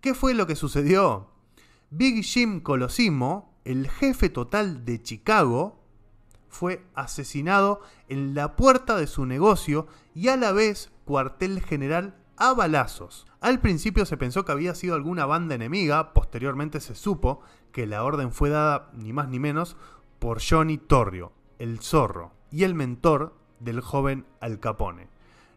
¿Qué 0.00 0.14
fue 0.14 0.32
lo 0.32 0.46
que 0.46 0.54
sucedió? 0.54 1.28
Big 1.90 2.22
Jim 2.22 2.60
Colosimo, 2.60 3.58
el 3.64 3.88
jefe 3.88 4.28
total 4.28 4.84
de 4.84 5.02
Chicago, 5.02 5.82
fue 6.48 6.84
asesinado 6.94 7.80
en 8.08 8.34
la 8.34 8.54
puerta 8.54 8.96
de 8.96 9.08
su 9.08 9.26
negocio 9.26 9.88
y 10.14 10.28
a 10.28 10.36
la 10.36 10.52
vez 10.52 10.92
cuartel 11.04 11.60
general 11.62 12.16
a 12.36 12.54
balazos. 12.54 13.26
Al 13.40 13.60
principio 13.60 14.06
se 14.06 14.16
pensó 14.16 14.44
que 14.44 14.52
había 14.52 14.76
sido 14.76 14.94
alguna 14.94 15.26
banda 15.26 15.56
enemiga, 15.56 16.12
posteriormente 16.12 16.80
se 16.80 16.94
supo 16.94 17.40
que 17.72 17.86
la 17.86 18.04
orden 18.04 18.30
fue 18.32 18.50
dada 18.50 18.90
ni 18.94 19.12
más 19.12 19.28
ni 19.28 19.40
menos 19.40 19.76
por 20.20 20.40
Johnny 20.40 20.78
Torrio, 20.78 21.32
el 21.58 21.80
zorro, 21.80 22.32
y 22.50 22.62
el 22.62 22.74
mentor 22.74 23.36
del 23.58 23.80
joven 23.80 24.26
Al 24.40 24.60
Capone. 24.60 25.08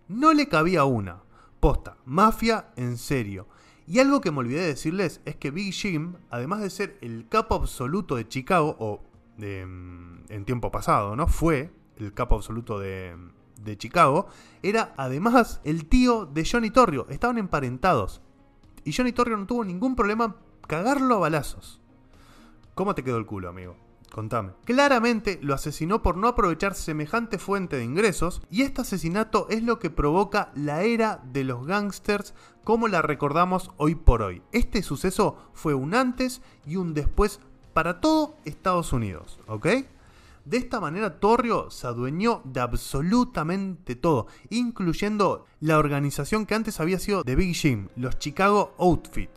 No 0.08 0.34
le 0.34 0.48
cabía 0.48 0.84
una. 0.84 1.22
Posta, 1.60 1.98
mafia 2.06 2.72
en 2.76 2.98
serio. 2.98 3.48
Y 3.92 4.00
algo 4.00 4.22
que 4.22 4.32
me 4.32 4.40
olvidé 4.40 4.62
de 4.62 4.68
decirles 4.68 5.20
es 5.26 5.36
que 5.36 5.52
Big 5.52 5.74
Jim, 5.74 6.14
además 6.30 6.62
de 6.62 6.70
ser 6.70 6.98
el 7.02 7.28
capo 7.28 7.56
absoluto 7.56 8.16
de 8.16 8.26
Chicago, 8.26 8.78
o 8.80 9.02
mm, 9.38 10.32
en 10.32 10.46
tiempo 10.46 10.72
pasado, 10.72 11.18
¿no? 11.18 11.28
Fue 11.28 11.74
el 11.98 12.14
capo 12.14 12.36
absoluto 12.36 12.80
de, 12.80 13.18
de 13.62 13.78
Chicago, 13.78 14.28
era 14.64 14.94
además 14.96 15.60
el 15.66 15.88
tío 15.88 16.26
de 16.26 16.48
Johnny 16.50 16.72
Torrio. 16.72 17.06
Estaban 17.10 17.38
emparentados. 17.38 18.22
Y 18.86 18.94
Johnny 18.94 19.12
Torrio 19.12 19.36
no 19.36 19.46
tuvo 19.46 19.66
ningún 19.66 19.98
problema 19.98 20.38
cagarlo 20.68 21.16
a 21.16 21.20
balazos. 21.20 21.82
¿Cómo 22.76 22.96
te 22.96 23.04
quedó 23.04 23.18
el 23.18 23.26
culo, 23.26 23.50
amigo? 23.50 23.76
Contame. 24.12 24.52
Claramente 24.66 25.40
lo 25.42 25.54
asesinó 25.54 26.04
por 26.04 26.18
no 26.18 26.28
aprovechar 26.28 26.76
semejante 26.76 27.38
fuente 27.38 27.78
de 27.78 27.86
ingresos 27.86 28.42
y 28.52 28.64
este 28.64 28.82
asesinato 28.82 29.48
es 29.50 29.64
lo 29.64 29.80
que 29.80 29.90
provoca 29.90 30.52
la 30.54 30.84
era 30.84 31.22
de 31.32 31.46
los 31.46 31.66
gángsters 31.66 32.34
como 32.64 32.90
la 32.90 33.02
recordamos 33.02 33.72
hoy 33.78 33.96
por 33.96 34.22
hoy. 34.22 34.42
Este 34.52 34.84
suceso 34.84 35.38
fue 35.54 35.74
un 35.74 35.96
antes 35.96 36.42
y 36.66 36.76
un 36.76 36.94
después 36.94 37.40
para 37.74 38.02
todo 38.02 38.36
Estados 38.44 38.92
Unidos, 38.92 39.40
¿ok? 39.48 39.68
De 40.44 40.58
esta 40.58 40.82
manera 40.82 41.20
Torrio 41.20 41.70
se 41.70 41.88
adueñó 41.88 42.42
de 42.44 42.60
absolutamente 42.60 43.96
todo, 43.96 44.28
incluyendo 44.50 45.46
la 45.60 45.78
organización 45.78 46.46
que 46.46 46.56
antes 46.56 46.80
había 46.80 47.00
sido 47.00 47.24
The 47.24 47.36
Big 47.36 47.56
Jim, 47.56 47.88
los 47.96 48.18
Chicago 48.20 48.74
Outfit. 48.78 49.30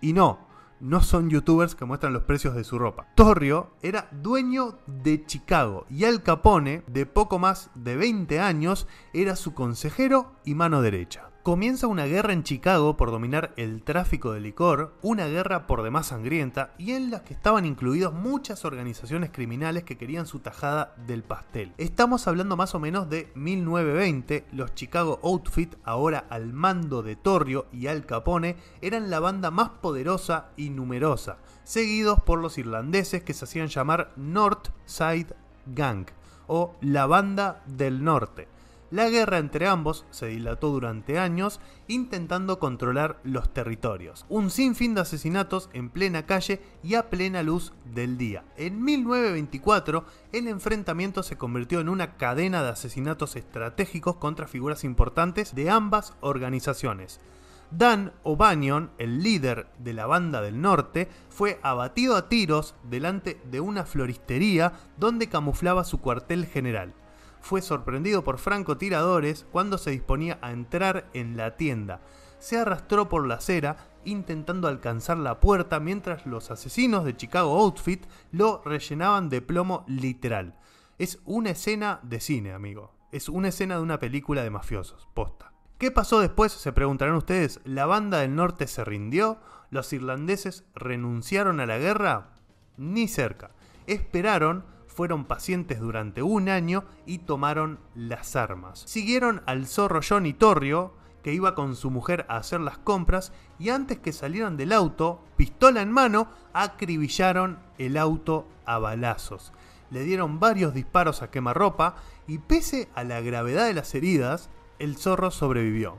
Y 0.00 0.12
no, 0.12 0.51
no 0.82 1.00
son 1.00 1.30
youtubers 1.30 1.74
que 1.74 1.84
muestran 1.84 2.12
los 2.12 2.24
precios 2.24 2.54
de 2.54 2.64
su 2.64 2.78
ropa. 2.78 3.06
Torrio 3.14 3.70
era 3.82 4.08
dueño 4.10 4.78
de 4.86 5.24
Chicago 5.24 5.86
y 5.88 6.04
Al 6.04 6.22
Capone, 6.22 6.82
de 6.88 7.06
poco 7.06 7.38
más 7.38 7.70
de 7.74 7.96
20 7.96 8.40
años, 8.40 8.88
era 9.14 9.36
su 9.36 9.54
consejero 9.54 10.32
y 10.44 10.54
mano 10.54 10.82
derecha. 10.82 11.31
Comienza 11.42 11.88
una 11.88 12.04
guerra 12.04 12.32
en 12.32 12.44
Chicago 12.44 12.96
por 12.96 13.10
dominar 13.10 13.52
el 13.56 13.82
tráfico 13.82 14.30
de 14.30 14.38
licor, 14.38 14.94
una 15.02 15.26
guerra 15.26 15.66
por 15.66 15.82
demás 15.82 16.06
sangrienta 16.06 16.72
y 16.78 16.92
en 16.92 17.10
la 17.10 17.24
que 17.24 17.34
estaban 17.34 17.66
incluidos 17.66 18.14
muchas 18.14 18.64
organizaciones 18.64 19.30
criminales 19.32 19.82
que 19.82 19.98
querían 19.98 20.28
su 20.28 20.38
tajada 20.38 20.94
del 21.04 21.24
pastel. 21.24 21.72
Estamos 21.78 22.28
hablando 22.28 22.56
más 22.56 22.76
o 22.76 22.78
menos 22.78 23.10
de 23.10 23.32
1920, 23.34 24.46
los 24.52 24.72
Chicago 24.76 25.18
Outfit, 25.24 25.74
ahora 25.82 26.26
al 26.30 26.52
mando 26.52 27.02
de 27.02 27.16
Torrio 27.16 27.66
y 27.72 27.88
Al 27.88 28.06
Capone, 28.06 28.54
eran 28.80 29.10
la 29.10 29.18
banda 29.18 29.50
más 29.50 29.70
poderosa 29.70 30.50
y 30.56 30.70
numerosa, 30.70 31.38
seguidos 31.64 32.20
por 32.20 32.38
los 32.38 32.56
irlandeses 32.56 33.24
que 33.24 33.34
se 33.34 33.46
hacían 33.46 33.66
llamar 33.66 34.12
North 34.14 34.68
Side 34.86 35.34
Gang 35.66 36.06
o 36.46 36.76
la 36.80 37.06
banda 37.06 37.64
del 37.66 38.04
norte. 38.04 38.46
La 38.92 39.08
guerra 39.08 39.38
entre 39.38 39.68
ambos 39.68 40.04
se 40.10 40.26
dilató 40.26 40.68
durante 40.68 41.18
años 41.18 41.60
intentando 41.88 42.58
controlar 42.58 43.18
los 43.24 43.50
territorios. 43.50 44.26
Un 44.28 44.50
sinfín 44.50 44.94
de 44.94 45.00
asesinatos 45.00 45.70
en 45.72 45.88
plena 45.88 46.26
calle 46.26 46.60
y 46.82 46.96
a 46.96 47.08
plena 47.08 47.42
luz 47.42 47.72
del 47.86 48.18
día. 48.18 48.44
En 48.58 48.84
1924 48.84 50.04
el 50.32 50.46
enfrentamiento 50.46 51.22
se 51.22 51.38
convirtió 51.38 51.80
en 51.80 51.88
una 51.88 52.18
cadena 52.18 52.62
de 52.62 52.68
asesinatos 52.68 53.34
estratégicos 53.34 54.16
contra 54.16 54.46
figuras 54.46 54.84
importantes 54.84 55.54
de 55.54 55.70
ambas 55.70 56.12
organizaciones. 56.20 57.18
Dan 57.70 58.12
O'Banion, 58.24 58.90
el 58.98 59.22
líder 59.22 59.68
de 59.78 59.94
la 59.94 60.04
banda 60.04 60.42
del 60.42 60.60
norte, 60.60 61.08
fue 61.30 61.58
abatido 61.62 62.14
a 62.14 62.28
tiros 62.28 62.74
delante 62.90 63.40
de 63.50 63.60
una 63.60 63.86
floristería 63.86 64.74
donde 64.98 65.30
camuflaba 65.30 65.84
su 65.84 65.98
cuartel 65.98 66.44
general 66.44 66.92
fue 67.42 67.60
sorprendido 67.60 68.24
por 68.24 68.38
francotiradores 68.38 69.46
cuando 69.52 69.76
se 69.76 69.90
disponía 69.90 70.38
a 70.40 70.52
entrar 70.52 71.10
en 71.12 71.36
la 71.36 71.56
tienda. 71.56 72.00
Se 72.38 72.58
arrastró 72.58 73.08
por 73.08 73.26
la 73.26 73.34
acera 73.34 73.76
intentando 74.04 74.68
alcanzar 74.68 75.18
la 75.18 75.40
puerta 75.40 75.78
mientras 75.78 76.26
los 76.26 76.50
asesinos 76.50 77.04
de 77.04 77.16
Chicago 77.16 77.58
Outfit 77.60 78.04
lo 78.30 78.62
rellenaban 78.64 79.28
de 79.28 79.42
plomo 79.42 79.84
literal. 79.86 80.56
Es 80.98 81.20
una 81.24 81.50
escena 81.50 82.00
de 82.02 82.20
cine, 82.20 82.52
amigo. 82.52 82.94
Es 83.10 83.28
una 83.28 83.48
escena 83.48 83.76
de 83.76 83.82
una 83.82 83.98
película 83.98 84.42
de 84.42 84.50
mafiosos, 84.50 85.08
posta. 85.14 85.52
¿Qué 85.78 85.90
pasó 85.90 86.20
después? 86.20 86.52
Se 86.52 86.72
preguntarán 86.72 87.16
ustedes. 87.16 87.60
¿La 87.64 87.86
banda 87.86 88.20
del 88.20 88.36
norte 88.36 88.66
se 88.68 88.84
rindió? 88.84 89.38
¿Los 89.70 89.92
irlandeses 89.92 90.64
renunciaron 90.74 91.58
a 91.58 91.66
la 91.66 91.78
guerra? 91.78 92.30
Ni 92.76 93.08
cerca. 93.08 93.50
Esperaron 93.86 94.64
fueron 94.92 95.24
pacientes 95.24 95.80
durante 95.80 96.22
un 96.22 96.48
año 96.48 96.84
y 97.06 97.18
tomaron 97.18 97.80
las 97.94 98.36
armas. 98.36 98.82
Siguieron 98.86 99.42
al 99.46 99.66
zorro 99.66 100.00
Johnny 100.06 100.32
Torrio, 100.32 100.92
que 101.22 101.32
iba 101.32 101.54
con 101.54 101.76
su 101.76 101.90
mujer 101.90 102.26
a 102.28 102.36
hacer 102.36 102.60
las 102.60 102.78
compras 102.78 103.32
y 103.58 103.70
antes 103.70 103.98
que 103.98 104.12
salieran 104.12 104.56
del 104.56 104.72
auto, 104.72 105.22
pistola 105.36 105.80
en 105.80 105.90
mano, 105.90 106.28
acribillaron 106.52 107.58
el 107.78 107.96
auto 107.96 108.46
a 108.66 108.78
balazos. 108.78 109.52
Le 109.90 110.02
dieron 110.02 110.40
varios 110.40 110.74
disparos 110.74 111.22
a 111.22 111.30
quemarropa 111.30 111.96
y 112.26 112.38
pese 112.38 112.88
a 112.94 113.04
la 113.04 113.20
gravedad 113.20 113.66
de 113.66 113.74
las 113.74 113.94
heridas, 113.94 114.50
el 114.78 114.96
zorro 114.96 115.30
sobrevivió. 115.30 115.96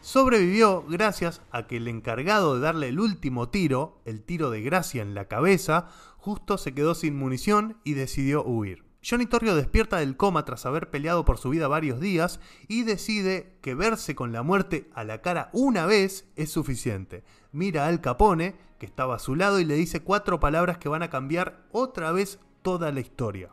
Sobrevivió 0.00 0.82
gracias 0.88 1.42
a 1.50 1.66
que 1.66 1.76
el 1.76 1.86
encargado 1.86 2.54
de 2.54 2.60
darle 2.60 2.88
el 2.88 3.00
último 3.00 3.50
tiro, 3.50 4.00
el 4.06 4.22
tiro 4.22 4.50
de 4.50 4.62
gracia 4.62 5.02
en 5.02 5.14
la 5.14 5.26
cabeza, 5.26 5.88
justo 6.16 6.56
se 6.56 6.72
quedó 6.72 6.94
sin 6.94 7.16
munición 7.16 7.76
y 7.84 7.92
decidió 7.92 8.42
huir. 8.42 8.84
Johnny 9.02 9.26
Torrio 9.26 9.54
despierta 9.54 9.98
del 9.98 10.16
coma 10.16 10.44
tras 10.44 10.66
haber 10.66 10.90
peleado 10.90 11.24
por 11.24 11.38
su 11.38 11.50
vida 11.50 11.68
varios 11.68 12.00
días 12.00 12.40
y 12.68 12.82
decide 12.82 13.56
que 13.62 13.74
verse 13.74 14.14
con 14.14 14.32
la 14.32 14.42
muerte 14.42 14.90
a 14.94 15.04
la 15.04 15.20
cara 15.20 15.50
una 15.52 15.86
vez 15.86 16.26
es 16.36 16.50
suficiente. 16.50 17.22
Mira 17.52 17.86
al 17.86 18.00
Capone, 18.00 18.56
que 18.78 18.86
estaba 18.86 19.16
a 19.16 19.18
su 19.18 19.36
lado, 19.36 19.60
y 19.60 19.64
le 19.64 19.74
dice 19.74 20.02
cuatro 20.02 20.40
palabras 20.40 20.78
que 20.78 20.88
van 20.88 21.02
a 21.02 21.10
cambiar 21.10 21.66
otra 21.72 22.12
vez 22.12 22.38
toda 22.62 22.92
la 22.92 23.00
historia. 23.00 23.50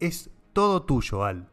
Es 0.00 0.30
todo 0.52 0.82
tuyo, 0.82 1.24
Al. 1.24 1.48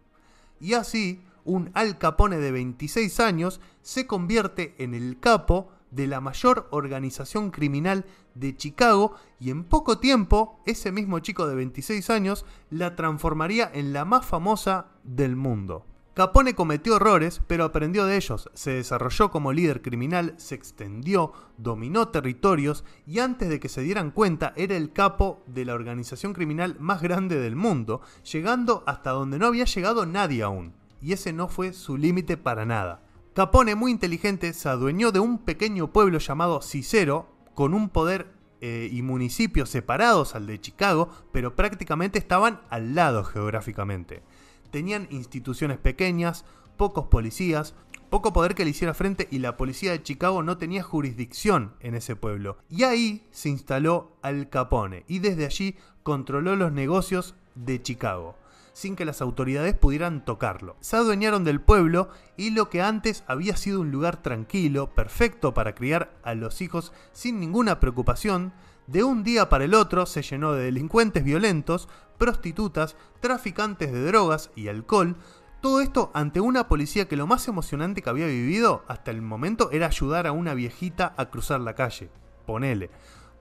Y 0.60 0.74
así, 0.74 1.24
un 1.50 1.72
Al 1.74 1.98
Capone 1.98 2.38
de 2.38 2.52
26 2.52 3.20
años 3.20 3.60
se 3.82 4.06
convierte 4.06 4.76
en 4.78 4.94
el 4.94 5.20
capo 5.20 5.72
de 5.90 6.06
la 6.06 6.22
mayor 6.22 6.68
organización 6.70 7.50
criminal 7.50 8.06
de 8.36 8.56
Chicago 8.56 9.16
y 9.40 9.50
en 9.50 9.64
poco 9.64 9.98
tiempo 9.98 10.62
ese 10.68 10.92
mismo 10.92 11.18
chico 11.20 11.48
de 11.48 11.56
26 11.56 12.08
años 12.12 12.46
la 12.70 12.96
transformaría 12.96 13.70
en 13.74 13.94
la 13.94 14.06
más 14.06 14.28
famosa 14.28 14.92
del 15.04 15.36
mundo. 15.36 15.86
Capone 16.14 16.54
cometió 16.54 16.98
errores, 16.98 17.42
pero 17.48 17.64
aprendió 17.64 18.06
de 18.06 18.18
ellos, 18.18 18.52
se 18.54 18.72
desarrolló 18.72 19.32
como 19.32 19.52
líder 19.52 19.82
criminal, 19.82 20.36
se 20.38 20.54
extendió, 20.54 21.34
dominó 21.58 22.10
territorios 22.10 22.84
y 23.08 23.20
antes 23.20 23.50
de 23.50 23.60
que 23.60 23.70
se 23.70 23.82
dieran 23.82 24.12
cuenta 24.12 24.54
era 24.56 24.76
el 24.76 24.92
capo 24.92 25.42
de 25.48 25.66
la 25.66 25.74
organización 25.74 26.34
criminal 26.34 26.76
más 26.80 27.02
grande 27.02 27.40
del 27.40 27.56
mundo, 27.56 28.02
llegando 28.32 28.84
hasta 28.86 29.12
donde 29.12 29.40
no 29.40 29.48
había 29.48 29.66
llegado 29.66 30.06
nadie 30.06 30.44
aún. 30.44 30.79
Y 31.02 31.14
ese 31.14 31.34
no 31.34 31.48
fue 31.48 31.74
su 31.74 31.98
límite 31.98 32.38
para 32.38 32.66
nada. 32.66 33.04
Capone, 33.34 33.76
muy 33.76 33.92
inteligente, 33.92 34.54
se 34.54 34.68
adueñó 34.68 35.12
de 35.12 35.20
un 35.20 35.38
pequeño 35.38 35.94
pueblo 35.94 36.20
llamado 36.20 36.62
Cicero, 36.62 37.28
con 37.56 37.74
un 37.74 37.90
poder 37.90 38.34
eh, 38.62 38.90
y 38.92 39.02
municipios 39.02 39.70
separados 39.70 40.36
al 40.36 40.48
de 40.48 40.60
Chicago, 40.60 41.10
pero 41.32 41.56
prácticamente 41.56 42.20
estaban 42.20 42.60
al 42.70 42.96
lado 42.96 43.24
geográficamente. 43.24 44.24
Tenían 44.72 45.08
instituciones 45.12 45.78
pequeñas, 45.78 46.44
pocos 46.76 47.06
policías, 47.06 47.76
poco 48.10 48.34
poder 48.34 48.56
que 48.56 48.66
le 48.66 48.72
hiciera 48.72 48.94
frente 48.94 49.28
y 49.32 49.40
la 49.40 49.56
policía 49.56 49.92
de 49.92 50.04
Chicago 50.04 50.44
no 50.44 50.58
tenía 50.58 50.84
jurisdicción 50.84 51.76
en 51.80 51.96
ese 51.96 52.16
pueblo. 52.16 52.58
Y 52.70 52.84
ahí 52.84 53.28
se 53.32 53.50
instaló 53.50 54.18
Al 54.22 54.50
Capone 54.50 55.06
y 55.08 55.20
desde 55.20 55.46
allí 55.46 55.78
controló 56.04 56.56
los 56.56 56.72
negocios 56.72 57.36
de 57.56 57.82
Chicago 57.82 58.36
sin 58.80 58.96
que 58.96 59.04
las 59.04 59.22
autoridades 59.22 59.76
pudieran 59.76 60.24
tocarlo. 60.24 60.78
Se 60.80 60.96
adueñaron 60.96 61.44
del 61.44 61.60
pueblo 61.60 62.08
y 62.38 62.52
lo 62.52 62.70
que 62.70 62.82
antes 62.82 63.26
había 63.28 63.58
sido 63.58 63.82
un 63.82 63.92
lugar 63.92 64.22
tranquilo, 64.22 64.96
perfecto 64.96 65.54
para 65.54 65.76
criar 65.76 66.18
a 66.24 66.34
los 66.34 66.62
hijos 66.62 66.94
sin 67.12 67.42
ninguna 67.42 67.82
preocupación, 67.82 68.54
de 68.88 69.04
un 69.04 69.24
día 69.24 69.50
para 69.50 69.65
el 69.65 69.74
otro 69.74 70.06
se 70.06 70.22
llenó 70.22 70.54
de 70.54 70.63
delincuentes 70.63 71.26
violentos, 71.26 71.89
prostitutas, 72.18 72.96
traficantes 73.20 73.92
de 73.92 74.06
drogas 74.06 74.50
y 74.56 74.70
alcohol, 74.70 75.18
todo 75.60 75.82
esto 75.82 76.10
ante 76.13 76.39
una 76.39 76.70
policía 76.70 77.10
que 77.10 77.18
lo 77.18 77.28
más 77.28 77.50
emocionante 77.50 78.02
que 78.02 78.10
había 78.10 78.28
vivido 78.28 78.86
hasta 78.88 79.12
el 79.12 79.22
momento 79.22 79.72
era 79.72 79.88
ayudar 79.88 80.26
a 80.26 80.32
una 80.32 80.54
viejita 80.54 81.13
a 81.18 81.30
cruzar 81.30 81.60
la 81.60 81.76
calle. 81.76 82.10
Ponele. 82.46 82.89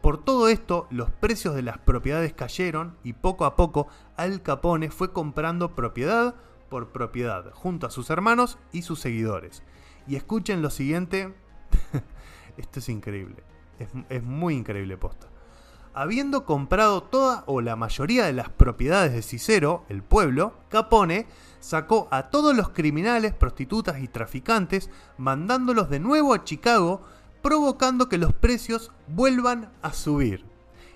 Por 0.01 0.25
todo 0.25 0.49
esto, 0.49 0.87
los 0.91 1.11
precios 1.11 1.55
de 1.55 1.63
las 1.63 1.79
propiedades 1.79 2.33
cayeron 2.33 2.97
y 3.03 3.15
poco 3.15 3.45
a 3.45 3.57
poco 3.57 3.89
Al 4.17 4.43
Capone 4.43 4.91
fue 4.91 5.13
comprando 5.13 5.75
propiedad 5.75 6.37
por 6.69 6.89
propiedad, 6.89 7.51
junto 7.53 7.87
a 7.87 7.91
sus 7.91 8.11
hermanos 8.11 8.59
y 8.73 8.83
sus 8.83 9.01
seguidores. 9.01 9.63
Y 10.07 10.17
escuchen 10.17 10.63
lo 10.63 10.71
siguiente, 10.71 11.35
esto 12.57 12.79
es 12.79 12.89
increíble, 12.89 13.43
es, 14.09 14.23
muy 14.23 14.55
increíble 14.55 14.97
posta. 14.97 15.29
Habiendo 15.95 16.45
comprado 16.45 17.03
toda 17.03 17.43
o 17.47 17.61
la 17.61 17.75
mayoría 17.75 18.27
de 18.27 18.33
las 18.33 18.51
propiedades 18.51 19.13
de 19.13 19.23
Cicero, 19.23 19.85
el 19.89 20.03
pueblo, 20.03 20.55
Capone 20.69 21.27
sacó 21.59 22.07
a 22.13 22.31
todos 22.31 22.57
los 22.57 22.69
criminales, 22.69 23.35
prostitutas 23.35 24.01
y 24.01 24.07
traficantes, 24.07 24.91
mandándolos 25.17 25.91
de 25.91 25.99
nuevo 25.99 26.35
a 26.35 26.45
Chicago 26.45 27.03
provocando 27.43 28.09
que 28.09 28.19
los 28.19 28.33
precios 28.33 28.93
vuelvan 29.07 29.71
a 29.83 29.93
subir 29.93 30.45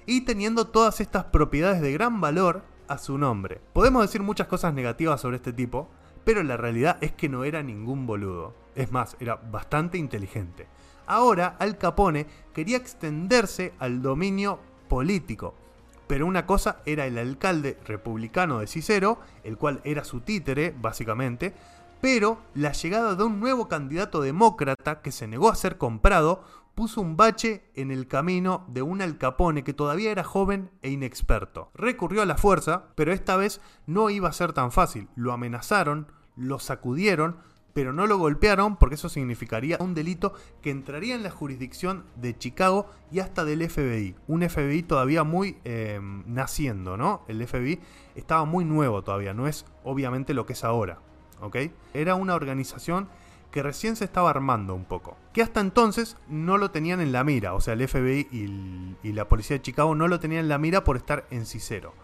y 0.07 0.22
teniendo 0.22 0.66
todas 0.66 1.00
estas 1.00 1.24
propiedades 1.24 1.81
de 1.81 1.92
gran 1.92 2.20
valor 2.20 2.62
a 2.88 2.98
su 2.98 3.18
nombre. 3.18 3.61
Podemos 3.72 4.02
decir 4.02 4.22
muchas 4.22 4.48
cosas 4.48 4.74
negativas 4.74 5.20
sobre 5.20 5.37
este 5.37 5.52
tipo, 5.52 5.88
pero 6.24 6.42
la 6.42 6.57
realidad 6.57 6.98
es 7.00 7.12
que 7.12 7.28
no 7.28 7.44
era 7.44 7.62
ningún 7.62 8.07
boludo. 8.07 8.55
Es 8.74 8.90
más, 8.92 9.16
era 9.20 9.37
bastante 9.37 9.98
inteligente. 9.98 10.66
Ahora 11.07 11.57
Al 11.59 11.78
Capone 11.78 12.26
quería 12.55 12.76
extenderse 12.76 13.74
al 13.78 14.02
dominio 14.02 14.61
político, 14.88 15.55
Pero 16.07 16.26
una 16.26 16.44
cosa 16.44 16.83
era 16.85 17.07
el 17.07 17.16
alcalde 17.16 17.78
republicano 17.87 18.59
de 18.59 18.66
Cicero, 18.66 19.18
el 19.44 19.57
cual 19.57 19.81
era 19.85 20.05
su 20.05 20.20
títere, 20.20 20.74
básicamente, 20.78 21.55
pero 22.02 22.40
la 22.54 22.72
llegada 22.72 23.14
de 23.14 23.22
un 23.22 23.38
nuevo 23.38 23.68
candidato 23.68 24.20
demócrata 24.20 25.02
que 25.02 25.12
se 25.12 25.28
negó 25.28 25.48
a 25.50 25.54
ser 25.54 25.78
comprado 25.78 26.42
puso 26.74 27.00
un 27.00 27.16
bache 27.16 27.62
en 27.76 27.92
el 27.92 28.08
camino 28.08 28.66
de 28.66 28.82
un 28.82 29.00
Al 29.02 29.18
Capone 29.18 29.62
que 29.62 29.72
todavía 29.72 30.10
era 30.10 30.24
joven 30.24 30.68
e 30.82 30.90
inexperto. 30.90 31.70
Recurrió 31.74 32.20
a 32.22 32.26
la 32.26 32.36
fuerza, 32.36 32.86
pero 32.96 33.12
esta 33.12 33.36
vez 33.36 33.60
no 33.86 34.10
iba 34.10 34.28
a 34.28 34.32
ser 34.32 34.52
tan 34.52 34.72
fácil. 34.72 35.08
Lo 35.14 35.32
amenazaron, 35.32 36.08
lo 36.34 36.58
sacudieron, 36.58 37.36
pero 37.72 37.92
no 37.92 38.08
lo 38.08 38.18
golpearon 38.18 38.78
porque 38.78 38.96
eso 38.96 39.08
significaría 39.08 39.76
un 39.78 39.94
delito 39.94 40.34
que 40.60 40.70
entraría 40.70 41.14
en 41.14 41.22
la 41.22 41.30
jurisdicción 41.30 42.04
de 42.16 42.36
Chicago 42.36 42.90
y 43.12 43.20
hasta 43.20 43.44
del 43.44 43.70
FBI. 43.70 44.16
Un 44.26 44.42
FBI 44.48 44.82
todavía 44.82 45.22
muy 45.22 45.58
em, 45.62 46.24
naciendo, 46.26 46.96
¿no? 46.96 47.22
El 47.28 47.46
FBI 47.46 47.78
estaba 48.16 48.44
muy 48.44 48.64
nuevo 48.64 49.02
todavía, 49.04 49.34
no 49.34 49.46
es 49.46 49.66
obviamente 49.84 50.34
lo 50.34 50.46
que 50.46 50.54
es 50.54 50.64
ahora, 50.64 50.98
Era 51.92 52.14
una 52.14 52.35
organización 52.35 53.09
que 53.52 53.62
recién 53.62 53.96
se 53.96 54.05
estaba 54.05 54.31
armando 54.31 54.74
un 54.74 54.85
poco. 54.85 55.16
Que 55.33 55.42
hasta 55.42 55.61
entonces 55.61 56.16
no 56.26 56.57
lo 56.57 56.70
tenían 56.70 57.00
en 57.00 57.12
la 57.12 57.22
mira, 57.22 57.55
o 57.55 57.61
sea, 57.61 57.74
el 57.74 57.87
FBI 57.87 58.28
y, 59.02 59.12
la 59.12 59.28
policía 59.28 59.59
de 59.59 59.62
Chicago 59.62 59.94
no 59.94 60.09
lo 60.09 60.18
tenían 60.18 60.44
en 60.44 60.48
la 60.48 60.59
mira 60.59 60.85
por 60.85 60.96
estar 60.96 61.26
en 61.31 61.46
Cicero. 61.46 61.94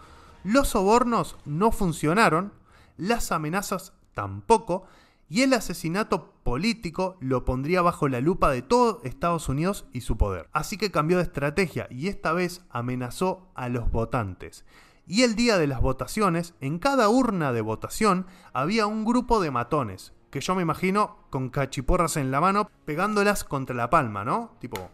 Los 0.44 0.68
sobornos 0.68 1.36
no 1.44 1.72
funcionaron, 1.72 2.52
las 2.96 3.32
amenazas 3.32 3.94
tampoco, 4.14 4.84
y 5.30 5.42
el 5.42 5.52
asesinato 5.52 6.32
político 6.42 7.16
lo 7.20 7.44
pondría 7.44 7.82
bajo 7.82 8.08
la 8.08 8.20
lupa 8.20 8.50
de 8.50 8.62
todo 8.62 9.00
Estados 9.04 9.48
Unidos 9.48 9.86
y 9.92 10.02
su 10.02 10.16
poder. 10.16 10.48
Así 10.52 10.78
que 10.78 10.90
cambió 10.90 11.18
de 11.18 11.24
estrategia 11.24 11.86
y 11.90 12.08
esta 12.08 12.32
vez 12.32 12.62
amenazó 12.70 13.48
a 13.54 13.68
los 13.68 13.90
votantes. 13.90 14.64
Y 15.08 15.22
el 15.22 15.36
día 15.36 15.56
de 15.56 15.66
las 15.66 15.80
votaciones, 15.80 16.54
en 16.60 16.78
cada 16.78 17.08
urna 17.08 17.54
de 17.54 17.62
votación 17.62 18.26
había 18.52 18.86
un 18.86 19.06
grupo 19.06 19.40
de 19.40 19.50
matones, 19.50 20.12
que 20.30 20.40
yo 20.40 20.54
me 20.54 20.60
imagino 20.60 21.16
con 21.30 21.48
cachiporras 21.48 22.18
en 22.18 22.30
la 22.30 22.42
mano, 22.42 22.70
pegándolas 22.84 23.42
contra 23.42 23.74
la 23.74 23.88
palma, 23.88 24.26
¿no? 24.26 24.54
Tipo, 24.60 24.90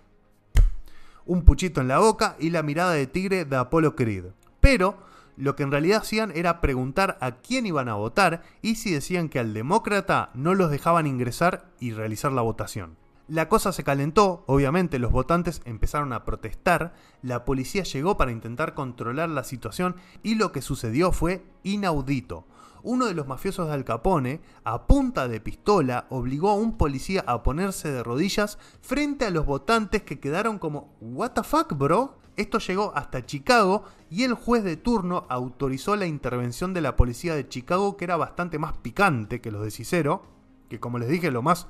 un 1.26 1.44
puchito 1.44 1.80
en 1.80 1.88
la 1.88 1.98
boca 1.98 2.36
y 2.38 2.50
la 2.50 2.62
mirada 2.62 2.92
de 2.92 3.08
tigre 3.08 3.44
de 3.44 3.56
Apolo 3.56 3.96
Creed. 3.96 4.26
Pero 4.60 4.98
lo 5.36 5.56
que 5.56 5.64
en 5.64 5.72
realidad 5.72 6.02
hacían 6.02 6.30
era 6.32 6.60
preguntar 6.60 7.18
a 7.20 7.32
quién 7.32 7.66
iban 7.66 7.88
a 7.88 7.94
votar 7.94 8.42
y 8.62 8.76
si 8.76 8.92
decían 8.92 9.28
que 9.28 9.40
al 9.40 9.52
demócrata 9.52 10.30
no 10.34 10.54
los 10.54 10.70
dejaban 10.70 11.08
ingresar 11.08 11.72
y 11.80 11.92
realizar 11.92 12.30
la 12.30 12.42
votación. 12.42 12.96
La 13.26 13.48
cosa 13.48 13.72
se 13.72 13.84
calentó, 13.84 14.44
obviamente 14.46 14.98
los 14.98 15.10
votantes 15.10 15.62
empezaron 15.64 16.12
a 16.12 16.24
protestar, 16.24 16.94
la 17.22 17.44
policía 17.44 17.82
llegó 17.84 18.16
para 18.16 18.32
intentar 18.32 18.74
controlar 18.74 19.30
la 19.30 19.44
situación 19.44 19.96
y 20.22 20.34
lo 20.34 20.52
que 20.52 20.60
sucedió 20.60 21.10
fue 21.10 21.44
inaudito 21.62 22.46
uno 22.84 23.06
de 23.06 23.14
los 23.14 23.26
mafiosos 23.26 23.66
de 23.66 23.74
Al 23.74 23.84
Capone, 23.84 24.40
a 24.62 24.86
punta 24.86 25.26
de 25.26 25.40
pistola, 25.40 26.06
obligó 26.10 26.50
a 26.50 26.54
un 26.54 26.76
policía 26.76 27.24
a 27.26 27.42
ponerse 27.42 27.90
de 27.90 28.02
rodillas 28.02 28.58
frente 28.82 29.24
a 29.24 29.30
los 29.30 29.46
votantes 29.46 30.02
que 30.02 30.20
quedaron 30.20 30.58
como, 30.58 30.94
¿What 31.00 31.32
the 31.32 31.42
fuck, 31.42 31.72
bro? 31.72 32.18
Esto 32.36 32.58
llegó 32.58 32.92
hasta 32.94 33.24
Chicago 33.24 33.84
y 34.10 34.24
el 34.24 34.34
juez 34.34 34.64
de 34.64 34.76
turno 34.76 35.24
autorizó 35.30 35.96
la 35.96 36.06
intervención 36.06 36.74
de 36.74 36.82
la 36.82 36.94
policía 36.94 37.34
de 37.34 37.48
Chicago, 37.48 37.96
que 37.96 38.04
era 38.04 38.16
bastante 38.16 38.58
más 38.58 38.76
picante 38.76 39.40
que 39.40 39.50
los 39.50 39.64
de 39.64 39.70
Cicero, 39.70 40.22
que 40.68 40.78
como 40.78 40.98
les 40.98 41.08
dije, 41.08 41.30
lo 41.30 41.42
más 41.42 41.66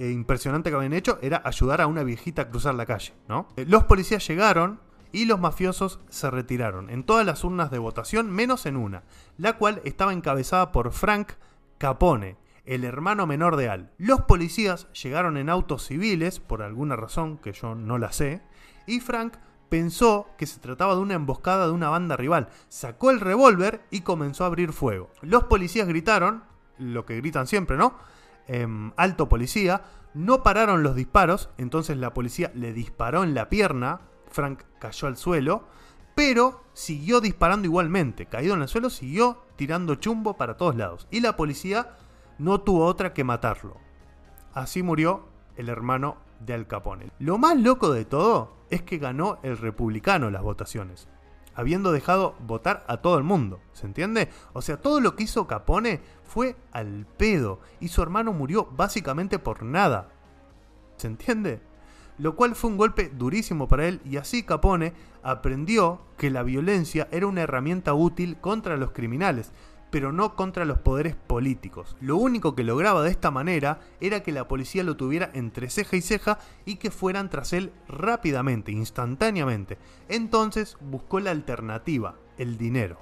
eh, 0.00 0.12
impresionante 0.12 0.70
que 0.70 0.76
habían 0.76 0.94
hecho 0.94 1.18
era 1.20 1.42
ayudar 1.44 1.82
a 1.82 1.86
una 1.86 2.02
viejita 2.02 2.40
a 2.40 2.48
cruzar 2.48 2.74
la 2.74 2.86
calle, 2.86 3.12
¿no? 3.28 3.48
Eh, 3.56 3.66
los 3.68 3.84
policías 3.84 4.26
llegaron, 4.26 4.80
y 5.12 5.26
los 5.26 5.38
mafiosos 5.38 6.00
se 6.08 6.30
retiraron 6.30 6.88
en 6.88 7.04
todas 7.04 7.26
las 7.26 7.44
urnas 7.44 7.70
de 7.70 7.78
votación 7.78 8.30
menos 8.30 8.64
en 8.64 8.78
una, 8.78 9.02
la 9.36 9.58
cual 9.58 9.82
estaba 9.84 10.14
encabezada 10.14 10.72
por 10.72 10.92
Frank 10.92 11.32
Capone, 11.76 12.38
el 12.64 12.84
hermano 12.84 13.26
menor 13.26 13.56
de 13.56 13.68
Al. 13.68 13.90
Los 13.98 14.22
policías 14.22 14.90
llegaron 14.94 15.36
en 15.36 15.50
autos 15.50 15.86
civiles, 15.86 16.40
por 16.40 16.62
alguna 16.62 16.96
razón 16.96 17.36
que 17.36 17.52
yo 17.52 17.74
no 17.74 17.98
la 17.98 18.12
sé, 18.12 18.40
y 18.86 19.00
Frank 19.00 19.34
pensó 19.68 20.28
que 20.38 20.46
se 20.46 20.60
trataba 20.60 20.94
de 20.94 21.02
una 21.02 21.14
emboscada 21.14 21.66
de 21.66 21.72
una 21.72 21.90
banda 21.90 22.16
rival, 22.16 22.48
sacó 22.70 23.10
el 23.10 23.20
revólver 23.20 23.82
y 23.90 24.00
comenzó 24.00 24.44
a 24.44 24.46
abrir 24.46 24.72
fuego. 24.72 25.10
Los 25.20 25.44
policías 25.44 25.86
gritaron, 25.86 26.44
lo 26.78 27.04
que 27.04 27.16
gritan 27.16 27.46
siempre, 27.46 27.76
¿no? 27.76 27.94
Em, 28.52 28.90
alto 28.96 29.28
policía, 29.28 29.82
no 30.12 30.42
pararon 30.42 30.82
los 30.82 30.96
disparos, 30.96 31.50
entonces 31.56 31.96
la 31.96 32.12
policía 32.12 32.50
le 32.56 32.72
disparó 32.72 33.22
en 33.22 33.32
la 33.32 33.48
pierna 33.48 34.00
Frank 34.28 34.62
cayó 34.80 35.06
al 35.06 35.16
suelo, 35.16 35.68
pero 36.16 36.64
siguió 36.72 37.20
disparando 37.20 37.66
igualmente. 37.66 38.26
Caído 38.26 38.54
en 38.54 38.62
el 38.62 38.68
suelo, 38.68 38.90
siguió 38.90 39.44
tirando 39.54 39.94
chumbo 39.94 40.36
para 40.36 40.56
todos 40.56 40.74
lados. 40.74 41.06
Y 41.12 41.20
la 41.20 41.36
policía 41.36 41.94
no 42.38 42.60
tuvo 42.60 42.86
otra 42.86 43.12
que 43.12 43.22
matarlo. 43.22 43.76
Así 44.52 44.82
murió 44.82 45.28
el 45.56 45.68
hermano 45.68 46.16
de 46.40 46.54
Al 46.54 46.66
Capone. 46.66 47.12
Lo 47.20 47.38
más 47.38 47.56
loco 47.56 47.92
de 47.92 48.04
todo 48.04 48.56
es 48.70 48.82
que 48.82 48.98
ganó 48.98 49.38
el 49.44 49.58
republicano 49.58 50.28
las 50.28 50.42
votaciones, 50.42 51.08
habiendo 51.60 51.92
dejado 51.92 52.34
votar 52.46 52.84
a 52.88 52.98
todo 52.98 53.18
el 53.18 53.24
mundo, 53.24 53.60
¿se 53.74 53.86
entiende? 53.86 54.30
O 54.54 54.62
sea, 54.62 54.80
todo 54.80 55.00
lo 55.00 55.14
que 55.14 55.24
hizo 55.24 55.46
Capone 55.46 56.00
fue 56.24 56.56
al 56.72 57.06
pedo 57.16 57.60
y 57.80 57.88
su 57.88 58.02
hermano 58.02 58.32
murió 58.32 58.66
básicamente 58.76 59.38
por 59.38 59.62
nada. 59.62 60.08
¿Se 60.96 61.06
entiende? 61.06 61.60
lo 62.20 62.36
cual 62.36 62.54
fue 62.54 62.68
un 62.68 62.76
golpe 62.76 63.08
durísimo 63.08 63.66
para 63.66 63.88
él 63.88 64.02
y 64.04 64.18
así 64.18 64.42
Capone 64.42 64.92
aprendió 65.22 66.02
que 66.18 66.28
la 66.28 66.42
violencia 66.42 67.08
era 67.10 67.26
una 67.26 67.40
herramienta 67.40 67.94
útil 67.94 68.36
contra 68.36 68.76
los 68.76 68.90
criminales, 68.90 69.52
pero 69.90 70.12
no 70.12 70.36
contra 70.36 70.64
los 70.64 70.78
poderes 70.78 71.14
políticos. 71.14 71.96
Lo 72.00 72.16
único 72.16 72.54
que 72.54 72.64
lograba 72.64 73.02
de 73.02 73.10
esta 73.10 73.30
manera 73.30 73.80
era 74.00 74.22
que 74.22 74.32
la 74.32 74.48
policía 74.48 74.84
lo 74.84 74.96
tuviera 74.96 75.30
entre 75.34 75.70
ceja 75.70 75.96
y 75.96 76.00
ceja 76.00 76.38
y 76.64 76.76
que 76.76 76.90
fueran 76.90 77.30
tras 77.30 77.52
él 77.52 77.72
rápidamente, 77.88 78.72
instantáneamente. 78.72 79.78
Entonces 80.08 80.76
buscó 80.80 81.20
la 81.20 81.30
alternativa, 81.30 82.16
el 82.38 82.56
dinero. 82.56 82.98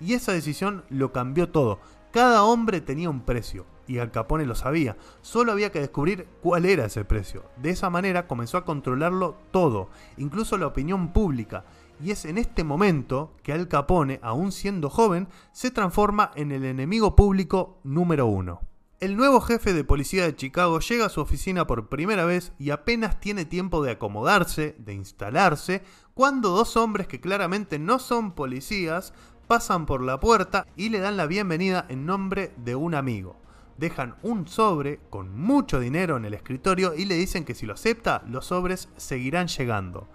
Y 0.00 0.14
esa 0.14 0.32
decisión 0.32 0.84
lo 0.90 1.12
cambió 1.12 1.50
todo. 1.50 1.80
Cada 2.12 2.42
hombre 2.42 2.80
tenía 2.80 3.10
un 3.10 3.20
precio, 3.20 3.66
y 3.86 3.98
Al 3.98 4.10
Capone 4.10 4.46
lo 4.46 4.54
sabía, 4.54 4.96
solo 5.22 5.52
había 5.52 5.72
que 5.72 5.80
descubrir 5.80 6.26
cuál 6.42 6.66
era 6.66 6.86
ese 6.86 7.04
precio. 7.04 7.44
De 7.56 7.70
esa 7.70 7.90
manera 7.90 8.26
comenzó 8.26 8.58
a 8.58 8.64
controlarlo 8.64 9.36
todo, 9.50 9.88
incluso 10.16 10.56
la 10.56 10.66
opinión 10.66 11.12
pública, 11.12 11.64
y 12.00 12.10
es 12.10 12.24
en 12.24 12.38
este 12.38 12.64
momento 12.64 13.34
que 13.42 13.52
Al 13.52 13.68
Capone, 13.68 14.20
aún 14.22 14.52
siendo 14.52 14.90
joven, 14.90 15.28
se 15.52 15.70
transforma 15.70 16.30
en 16.34 16.52
el 16.52 16.64
enemigo 16.64 17.16
público 17.16 17.80
número 17.84 18.26
uno. 18.26 18.60
El 19.00 19.16
nuevo 19.16 19.40
jefe 19.40 19.72
de 19.72 19.84
policía 19.84 20.24
de 20.24 20.34
Chicago 20.34 20.80
llega 20.80 21.06
a 21.06 21.08
su 21.08 21.20
oficina 21.20 21.68
por 21.68 21.88
primera 21.88 22.24
vez 22.24 22.52
y 22.58 22.70
apenas 22.70 23.20
tiene 23.20 23.44
tiempo 23.44 23.82
de 23.82 23.92
acomodarse, 23.92 24.74
de 24.78 24.94
instalarse, 24.94 25.82
cuando 26.14 26.50
dos 26.50 26.76
hombres 26.76 27.06
que 27.06 27.20
claramente 27.20 27.78
no 27.78 28.00
son 28.00 28.32
policías 28.32 29.14
pasan 29.46 29.86
por 29.86 30.02
la 30.02 30.18
puerta 30.18 30.66
y 30.74 30.88
le 30.88 30.98
dan 30.98 31.16
la 31.16 31.26
bienvenida 31.26 31.86
en 31.88 32.06
nombre 32.06 32.52
de 32.56 32.74
un 32.74 32.94
amigo. 32.94 33.36
Dejan 33.76 34.16
un 34.22 34.48
sobre 34.48 34.98
con 35.10 35.38
mucho 35.38 35.78
dinero 35.78 36.16
en 36.16 36.24
el 36.24 36.34
escritorio 36.34 36.92
y 36.94 37.04
le 37.04 37.14
dicen 37.14 37.44
que 37.44 37.54
si 37.54 37.66
lo 37.66 37.74
acepta, 37.74 38.24
los 38.28 38.46
sobres 38.46 38.88
seguirán 38.96 39.46
llegando. 39.46 40.08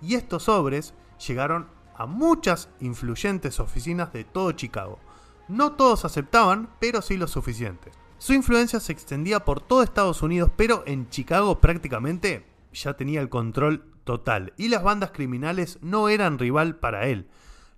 Y 0.00 0.14
estos 0.14 0.44
sobres 0.44 0.94
llegaron 1.26 1.68
a 1.96 2.06
muchas 2.06 2.68
influyentes 2.80 3.60
oficinas 3.60 4.12
de 4.12 4.24
todo 4.24 4.52
Chicago. 4.52 4.98
No 5.48 5.72
todos 5.72 6.04
aceptaban, 6.04 6.70
pero 6.78 7.02
sí 7.02 7.16
lo 7.16 7.28
suficientes. 7.28 7.94
Su 8.18 8.32
influencia 8.32 8.80
se 8.80 8.92
extendía 8.92 9.44
por 9.44 9.60
todo 9.60 9.82
Estados 9.82 10.22
Unidos, 10.22 10.50
pero 10.56 10.82
en 10.86 11.08
Chicago 11.08 11.60
prácticamente 11.60 12.46
ya 12.72 12.94
tenía 12.94 13.20
el 13.20 13.28
control 13.28 13.84
total. 14.04 14.52
Y 14.56 14.68
las 14.68 14.82
bandas 14.82 15.10
criminales 15.10 15.78
no 15.82 16.08
eran 16.08 16.38
rival 16.38 16.76
para 16.76 17.06
él 17.06 17.28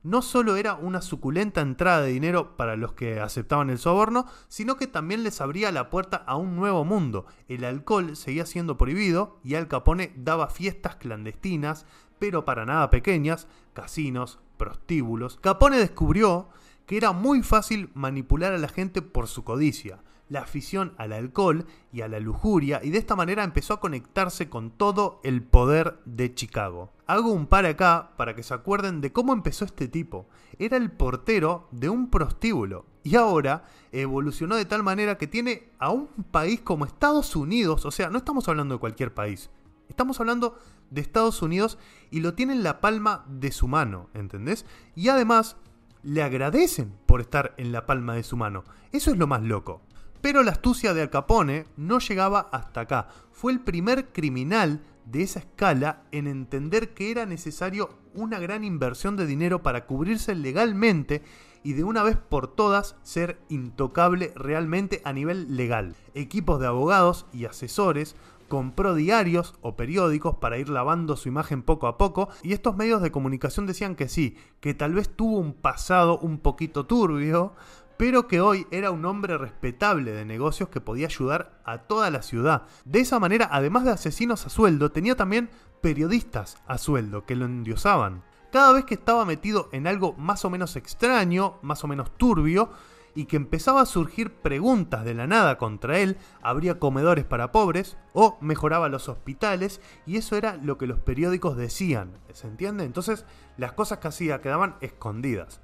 no 0.03 0.21
solo 0.21 0.57
era 0.57 0.75
una 0.75 1.01
suculenta 1.01 1.61
entrada 1.61 2.03
de 2.03 2.13
dinero 2.13 2.57
para 2.57 2.77
los 2.77 2.93
que 2.93 3.21
aceptaban 3.21 3.71
el 3.71 3.79
soborno, 3.79 4.27
sino 4.49 4.77
que 4.77 4.87
también 4.87 5.23
les 5.23 5.41
abría 5.41 5.71
la 5.71 5.91
puerta 5.91 6.17
a 6.17 6.37
un 6.37 6.57
nuevo 6.57 6.85
mundo. 6.85 7.27
El 7.49 7.65
alcohol 7.65 8.17
seguía 8.17 8.47
siendo 8.47 8.77
prohibido 8.77 9.39
y 9.45 9.55
Al 9.55 9.69
Capone 9.69 10.13
daba 10.17 10.49
fiestas 10.49 10.97
clandestinas, 10.97 11.87
pero 12.23 12.45
para 12.45 12.65
nada 12.65 12.89
pequeñas, 12.89 13.49
casinos, 13.73 14.39
prostíbulos. 14.57 15.41
Capone 15.41 15.77
descubrió 15.77 16.51
que 16.87 16.97
era 16.97 17.11
muy 17.11 17.43
fácil 17.43 17.91
manipular 17.95 18.53
a 18.53 18.59
la 18.59 18.69
gente 18.69 19.03
por 19.03 19.27
su 19.27 19.43
codicia 19.43 19.99
la 20.29 20.43
afición 20.43 20.95
al 20.99 21.13
alcohol 21.13 21.67
y 21.93 22.03
a 22.03 22.09
la 22.09 22.21
lujuria 22.21 22.81
y 22.85 22.91
de 22.91 22.99
esta 22.99 23.17
manera 23.17 23.43
empezó 23.43 23.75
a 23.75 23.81
conectarse 23.81 24.49
con 24.49 24.71
todo 24.71 25.21
el 25.25 25.43
poder 25.43 25.99
de 26.05 26.33
Chicago. 26.33 26.93
Hago 27.09 27.33
un 27.33 27.49
par 27.49 27.67
acá 27.67 28.13
para 28.17 28.37
que 28.37 28.45
se 28.45 28.55
acuerden 28.55 29.01
de 29.01 29.13
cómo 29.13 29.33
empezó 29.33 29.65
este 29.65 29.89
tipo. 29.89 30.29
Era 30.61 30.77
el 30.77 30.93
portero 30.93 31.67
de 31.73 31.89
un 31.89 32.09
prostíbulo 32.09 32.87
y 33.03 33.17
ahora 33.17 33.65
evolucionó 33.91 34.55
de 34.55 34.65
tal 34.65 34.85
manera 34.85 35.19
que 35.19 35.27
tiene 35.27 35.71
a 35.81 35.91
un 35.91 36.07
país 36.31 36.61
como 36.61 36.85
Estados 36.85 37.35
Unidos, 37.35 37.85
o 37.85 37.91
sea, 37.91 38.11
no 38.11 38.19
estamos 38.19 38.49
hablando 38.49 38.77
de 38.77 38.81
cualquier 38.81 39.13
país, 39.13 39.51
Estamos 39.93 40.19
hablando 40.21 40.59
de 40.93 41.01
Estados 41.01 41.43
Unidos 41.43 41.79
y 42.11 42.21
lo 42.21 42.35
tiene 42.35 42.53
en 42.53 42.63
la 42.63 42.81
palma 42.81 43.25
de 43.29 43.51
su 43.53 43.69
mano, 43.69 44.11
¿entendés? 44.15 44.67
Y 44.95 45.09
además 45.09 45.57
le 46.03 46.23
agradecen 46.23 46.95
por 47.07 47.21
estar 47.21 47.55
en 47.57 47.73
la 47.73 47.87
palma 47.87 48.15
de 48.15 48.23
su 48.23 48.37
mano. 48.37 48.65
Eso 48.93 49.11
es 49.11 49.19
lo 49.19 49.27
más 49.27 49.43
loco. 49.43 49.83
Pero 50.21 50.43
la 50.43 50.53
astucia 50.53 50.95
de 50.95 51.03
Al 51.03 51.11
Capone 51.11 51.67
no 51.77 51.99
llegaba 51.99 52.49
hasta 52.53 52.83
acá. 52.83 53.09
Fue 53.33 53.53
el 53.53 53.61
primer 53.61 54.13
criminal 54.13 54.83
de 55.05 55.23
esa 55.23 55.41
escala 55.41 56.05
en 56.13 56.27
entender 56.27 56.95
que 56.95 57.11
era 57.11 57.27
necesario 57.27 57.99
una 58.15 58.39
gran 58.39 58.63
inversión 58.63 59.17
de 59.17 59.27
dinero 59.27 59.63
para 59.63 59.87
cubrirse 59.87 60.35
legalmente 60.35 61.23
y 61.65 61.75
de 61.75 61.85
una 61.85 62.03
vez 62.03 62.17
por 62.17 62.49
todas 62.49 62.97
ser 63.03 63.41
intocable 63.49 64.33
realmente 64.37 65.01
a 65.05 65.13
nivel 65.13 65.57
legal. 65.57 65.95
Equipos 66.15 66.61
de 66.61 66.67
abogados 66.67 67.27
y 67.33 67.45
asesores 67.45 68.17
compró 68.53 68.95
diarios 68.95 69.55
o 69.63 69.77
periódicos 69.77 70.37
para 70.37 70.59
ir 70.59 70.69
lavando 70.69 71.17
su 71.17 71.27
imagen 71.27 71.63
poco 71.63 71.87
a 71.87 71.97
poco 71.97 72.29
y 72.43 72.53
estos 72.53 72.77
medios 72.77 73.01
de 73.01 73.11
comunicación 73.11 73.65
decían 73.65 73.95
que 73.95 74.11
sí, 74.11 74.37
que 74.61 74.75
tal 74.75 74.93
vez 74.93 75.09
tuvo 75.09 75.39
un 75.39 75.55
pasado 75.55 76.19
un 76.19 76.37
poquito 76.37 76.85
turbio, 76.85 77.55
pero 77.97 78.29
que 78.29 78.43
hoy 78.43 78.67
era 78.71 78.91
un 78.91 79.07
hombre 79.07 79.39
respetable 79.39 80.13
de 80.13 80.27
negocios 80.27 80.69
que 80.69 80.83
podía 80.83 81.07
ayudar 81.07 81.63
a 81.65 81.79
toda 81.79 82.11
la 82.11 82.21
ciudad. 82.21 82.65
De 82.85 83.01
esa 83.01 83.19
manera, 83.19 83.49
además 83.51 83.85
de 83.85 83.93
asesinos 83.93 84.45
a 84.45 84.51
sueldo, 84.51 84.93
tenía 84.93 85.17
también 85.17 85.49
periodistas 85.81 86.59
a 86.67 86.77
sueldo 86.77 87.25
que 87.25 87.37
lo 87.37 87.47
endiosaban. 87.47 88.23
Cada 88.53 88.75
vez 88.75 88.85
que 88.85 88.93
estaba 88.93 89.25
metido 89.25 89.71
en 89.73 89.87
algo 89.87 90.13
más 90.19 90.45
o 90.45 90.51
menos 90.51 90.77
extraño, 90.77 91.55
más 91.63 91.85
o 91.85 91.89
menos 91.89 92.19
turbio, 92.19 92.69
y 93.15 93.27
que 93.27 93.37
empezaba 93.37 93.83
a 93.83 93.87
surgir 93.87 94.33
preguntas 94.33 95.05
de 95.05 95.15
la 95.15 95.27
nada 95.27 95.59
contra 95.59 95.99
él, 95.99 96.17
habría 96.43 96.79
comedores 96.79 97.25
para 97.25 97.53
pobres 97.53 97.97
o 98.13 98.39
mejoraba 98.41 98.89
los 98.89 99.09
hospitales 99.09 99.81
y 100.07 100.17
eso 100.17 100.37
era 100.37 100.57
lo 100.57 100.79
que 100.79 100.87
los 100.87 100.99
periódicos 100.99 101.57
decían, 101.57 102.13
¿se 102.33 102.47
entiende? 102.47 102.85
Entonces 102.85 103.27
las 103.57 103.73
cosas 103.73 103.99
que 103.99 104.09
hacía 104.09 104.41
quedaban 104.41 104.77
escondidas. 104.81 105.61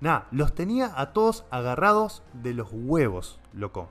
Nada, 0.00 0.28
los 0.30 0.54
tenía 0.54 0.92
a 0.96 1.12
todos 1.12 1.44
agarrados 1.50 2.22
de 2.32 2.54
los 2.54 2.68
huevos, 2.72 3.40
loco. 3.52 3.88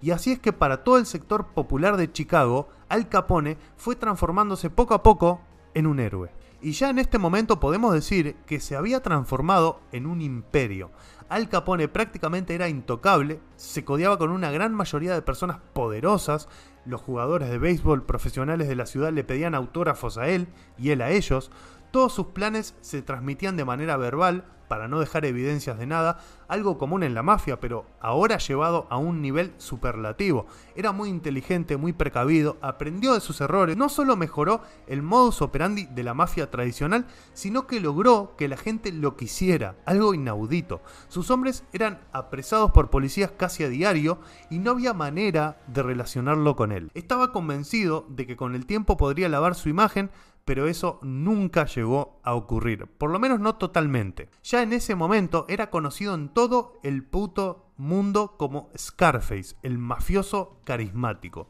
Y 0.00 0.10
así 0.12 0.32
es 0.32 0.38
que 0.38 0.52
para 0.52 0.84
todo 0.84 0.98
el 0.98 1.06
sector 1.06 1.48
popular 1.48 1.96
de 1.96 2.12
Chicago, 2.12 2.68
Al 2.88 3.08
Capone 3.08 3.58
fue 3.76 3.96
transformándose 3.96 4.70
poco 4.70 4.94
a 4.94 5.02
poco 5.02 5.40
en 5.74 5.86
un 5.86 6.00
héroe. 6.00 6.30
Y 6.60 6.72
ya 6.72 6.90
en 6.90 6.98
este 6.98 7.18
momento 7.18 7.60
podemos 7.60 7.94
decir 7.94 8.34
que 8.46 8.58
se 8.58 8.74
había 8.74 9.00
transformado 9.00 9.80
en 9.92 10.06
un 10.06 10.20
imperio. 10.20 10.90
Al 11.28 11.48
Capone 11.48 11.86
prácticamente 11.88 12.54
era 12.54 12.68
intocable, 12.68 13.40
se 13.56 13.84
codiaba 13.84 14.18
con 14.18 14.30
una 14.30 14.50
gran 14.50 14.74
mayoría 14.74 15.14
de 15.14 15.22
personas 15.22 15.58
poderosas, 15.72 16.48
los 16.84 17.00
jugadores 17.00 17.50
de 17.50 17.58
béisbol 17.58 18.04
profesionales 18.06 18.66
de 18.66 18.74
la 18.74 18.86
ciudad 18.86 19.12
le 19.12 19.22
pedían 19.22 19.54
autógrafos 19.54 20.18
a 20.18 20.28
él 20.28 20.48
y 20.78 20.90
él 20.90 21.02
a 21.02 21.10
ellos, 21.10 21.50
todos 21.90 22.12
sus 22.12 22.28
planes 22.28 22.74
se 22.80 23.02
transmitían 23.02 23.56
de 23.56 23.64
manera 23.64 23.96
verbal, 23.96 24.44
para 24.68 24.88
no 24.88 25.00
dejar 25.00 25.24
evidencias 25.24 25.78
de 25.78 25.86
nada, 25.86 26.18
algo 26.46 26.78
común 26.78 27.02
en 27.02 27.14
la 27.14 27.22
mafia, 27.22 27.60
pero 27.60 27.86
ahora 28.00 28.38
llevado 28.38 28.86
a 28.90 28.96
un 28.96 29.20
nivel 29.20 29.52
superlativo. 29.58 30.46
Era 30.76 30.92
muy 30.92 31.08
inteligente, 31.08 31.76
muy 31.76 31.92
precavido, 31.92 32.56
aprendió 32.60 33.14
de 33.14 33.20
sus 33.20 33.40
errores, 33.40 33.76
no 33.76 33.88
solo 33.88 34.16
mejoró 34.16 34.62
el 34.86 35.02
modus 35.02 35.42
operandi 35.42 35.86
de 35.86 36.02
la 36.02 36.14
mafia 36.14 36.50
tradicional, 36.50 37.06
sino 37.34 37.66
que 37.66 37.80
logró 37.80 38.34
que 38.36 38.48
la 38.48 38.56
gente 38.56 38.92
lo 38.92 39.16
quisiera, 39.16 39.76
algo 39.84 40.14
inaudito. 40.14 40.80
Sus 41.08 41.30
hombres 41.30 41.64
eran 41.72 42.00
apresados 42.12 42.70
por 42.70 42.90
policías 42.90 43.32
casi 43.32 43.64
a 43.64 43.68
diario 43.68 44.18
y 44.50 44.58
no 44.58 44.72
había 44.72 44.94
manera 44.94 45.58
de 45.66 45.82
relacionarlo 45.82 46.56
con 46.56 46.72
él. 46.72 46.90
Estaba 46.94 47.32
convencido 47.32 48.06
de 48.08 48.26
que 48.26 48.36
con 48.36 48.54
el 48.54 48.66
tiempo 48.66 48.96
podría 48.96 49.28
lavar 49.28 49.54
su 49.54 49.68
imagen, 49.68 50.10
pero 50.48 50.66
eso 50.66 50.98
nunca 51.02 51.66
llegó 51.66 52.20
a 52.22 52.34
ocurrir, 52.34 52.86
por 52.86 53.10
lo 53.10 53.18
menos 53.18 53.38
no 53.38 53.56
totalmente. 53.56 54.30
Ya 54.42 54.57
en 54.62 54.72
ese 54.72 54.94
momento 54.94 55.44
era 55.48 55.70
conocido 55.70 56.14
en 56.14 56.28
todo 56.28 56.78
el 56.82 57.04
puto 57.04 57.66
mundo 57.76 58.34
como 58.36 58.70
Scarface, 58.76 59.56
el 59.62 59.78
mafioso 59.78 60.58
carismático. 60.64 61.48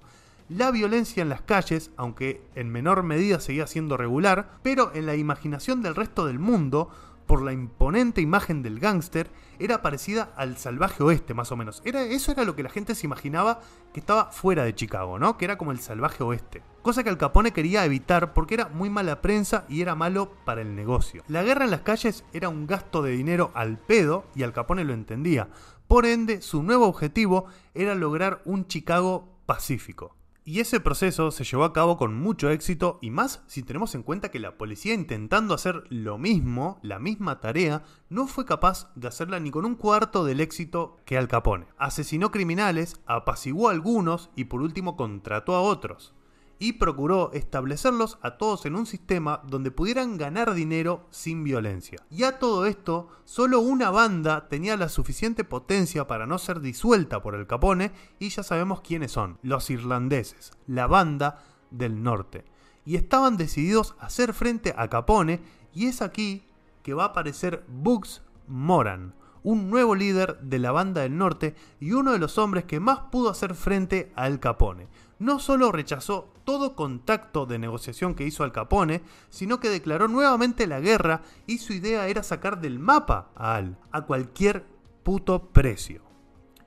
La 0.48 0.70
violencia 0.70 1.22
en 1.22 1.28
las 1.28 1.42
calles, 1.42 1.90
aunque 1.96 2.42
en 2.54 2.70
menor 2.70 3.02
medida 3.02 3.40
seguía 3.40 3.66
siendo 3.66 3.96
regular, 3.96 4.58
pero 4.62 4.92
en 4.94 5.04
la 5.04 5.14
imaginación 5.14 5.82
del 5.82 5.94
resto 5.94 6.26
del 6.26 6.38
mundo, 6.38 6.90
por 7.28 7.42
la 7.42 7.52
imponente 7.52 8.22
imagen 8.22 8.62
del 8.62 8.80
gángster, 8.80 9.30
era 9.58 9.82
parecida 9.82 10.32
al 10.34 10.56
salvaje 10.56 11.02
oeste, 11.02 11.34
más 11.34 11.52
o 11.52 11.56
menos. 11.56 11.82
Era, 11.84 12.02
eso 12.02 12.32
era 12.32 12.44
lo 12.44 12.56
que 12.56 12.62
la 12.62 12.70
gente 12.70 12.94
se 12.94 13.06
imaginaba 13.06 13.60
que 13.92 14.00
estaba 14.00 14.32
fuera 14.32 14.64
de 14.64 14.74
Chicago, 14.74 15.18
¿no? 15.18 15.36
Que 15.36 15.44
era 15.44 15.58
como 15.58 15.70
el 15.70 15.78
salvaje 15.78 16.24
oeste. 16.24 16.62
Cosa 16.80 17.04
que 17.04 17.10
Al 17.10 17.18
Capone 17.18 17.52
quería 17.52 17.84
evitar 17.84 18.32
porque 18.32 18.54
era 18.54 18.68
muy 18.68 18.88
mala 18.88 19.20
prensa 19.20 19.66
y 19.68 19.82
era 19.82 19.94
malo 19.94 20.32
para 20.46 20.62
el 20.62 20.74
negocio. 20.74 21.22
La 21.28 21.42
guerra 21.42 21.66
en 21.66 21.70
las 21.70 21.82
calles 21.82 22.24
era 22.32 22.48
un 22.48 22.66
gasto 22.66 23.02
de 23.02 23.10
dinero 23.12 23.50
al 23.54 23.78
pedo 23.78 24.24
y 24.34 24.42
Al 24.42 24.54
Capone 24.54 24.84
lo 24.84 24.94
entendía. 24.94 25.48
Por 25.86 26.06
ende, 26.06 26.40
su 26.40 26.62
nuevo 26.62 26.86
objetivo 26.86 27.44
era 27.74 27.94
lograr 27.94 28.40
un 28.46 28.66
Chicago 28.66 29.28
pacífico. 29.44 30.16
Y 30.48 30.60
ese 30.60 30.80
proceso 30.80 31.30
se 31.30 31.44
llevó 31.44 31.64
a 31.64 31.74
cabo 31.74 31.98
con 31.98 32.18
mucho 32.18 32.48
éxito 32.48 32.98
y 33.02 33.10
más 33.10 33.42
si 33.48 33.62
tenemos 33.62 33.94
en 33.94 34.02
cuenta 34.02 34.30
que 34.30 34.38
la 34.38 34.56
policía 34.56 34.94
intentando 34.94 35.52
hacer 35.52 35.84
lo 35.90 36.16
mismo, 36.16 36.78
la 36.80 36.98
misma 36.98 37.38
tarea, 37.38 37.82
no 38.08 38.26
fue 38.26 38.46
capaz 38.46 38.90
de 38.94 39.08
hacerla 39.08 39.40
ni 39.40 39.50
con 39.50 39.66
un 39.66 39.74
cuarto 39.74 40.24
del 40.24 40.40
éxito 40.40 40.96
que 41.04 41.18
Al 41.18 41.28
Capone. 41.28 41.66
Asesinó 41.76 42.30
criminales, 42.30 42.98
apaciguó 43.04 43.68
a 43.68 43.72
algunos 43.72 44.30
y 44.36 44.44
por 44.44 44.62
último 44.62 44.96
contrató 44.96 45.54
a 45.54 45.60
otros 45.60 46.14
y 46.58 46.74
procuró 46.74 47.30
establecerlos 47.32 48.18
a 48.22 48.36
todos 48.36 48.66
en 48.66 48.74
un 48.74 48.86
sistema 48.86 49.42
donde 49.46 49.70
pudieran 49.70 50.18
ganar 50.18 50.54
dinero 50.54 51.06
sin 51.10 51.44
violencia. 51.44 52.02
Y 52.10 52.24
a 52.24 52.38
todo 52.38 52.66
esto, 52.66 53.08
solo 53.24 53.60
una 53.60 53.90
banda 53.90 54.48
tenía 54.48 54.76
la 54.76 54.88
suficiente 54.88 55.44
potencia 55.44 56.06
para 56.06 56.26
no 56.26 56.38
ser 56.38 56.60
disuelta 56.60 57.22
por 57.22 57.34
el 57.34 57.46
Capone 57.46 57.92
y 58.18 58.28
ya 58.30 58.42
sabemos 58.42 58.80
quiénes 58.80 59.12
son, 59.12 59.38
los 59.42 59.70
irlandeses, 59.70 60.52
la 60.66 60.86
banda 60.86 61.44
del 61.70 62.02
norte. 62.02 62.44
Y 62.84 62.96
estaban 62.96 63.36
decididos 63.36 63.94
a 64.00 64.06
hacer 64.06 64.32
frente 64.32 64.74
a 64.76 64.88
Capone 64.88 65.40
y 65.74 65.86
es 65.86 66.02
aquí 66.02 66.44
que 66.82 66.94
va 66.94 67.04
a 67.04 67.08
aparecer 67.08 67.64
Bugs 67.68 68.22
Moran, 68.48 69.14
un 69.42 69.70
nuevo 69.70 69.94
líder 69.94 70.40
de 70.40 70.58
la 70.58 70.72
banda 70.72 71.02
del 71.02 71.16
norte 71.16 71.54
y 71.78 71.92
uno 71.92 72.12
de 72.12 72.18
los 72.18 72.38
hombres 72.38 72.64
que 72.64 72.80
más 72.80 73.00
pudo 73.12 73.30
hacer 73.30 73.54
frente 73.54 74.10
Al 74.16 74.40
Capone 74.40 74.88
no 75.18 75.38
solo 75.38 75.72
rechazó 75.72 76.32
todo 76.44 76.74
contacto 76.74 77.46
de 77.46 77.58
negociación 77.58 78.14
que 78.14 78.24
hizo 78.24 78.44
Al 78.44 78.52
Capone, 78.52 79.02
sino 79.28 79.60
que 79.60 79.68
declaró 79.68 80.08
nuevamente 80.08 80.66
la 80.66 80.80
guerra 80.80 81.22
y 81.46 81.58
su 81.58 81.72
idea 81.72 82.08
era 82.08 82.22
sacar 82.22 82.60
del 82.60 82.78
mapa 82.78 83.30
a 83.34 83.56
Al, 83.56 83.78
a 83.90 84.02
cualquier 84.02 84.64
puto 85.02 85.48
precio. 85.48 86.02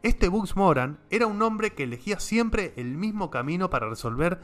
Este 0.03 0.29
Bugs 0.29 0.55
Moran 0.55 0.99
era 1.09 1.27
un 1.27 1.41
hombre 1.41 1.73
que 1.73 1.83
elegía 1.83 2.19
siempre 2.19 2.73
el 2.75 2.97
mismo 2.97 3.29
camino 3.29 3.69
para 3.69 3.87
resolver 3.87 4.39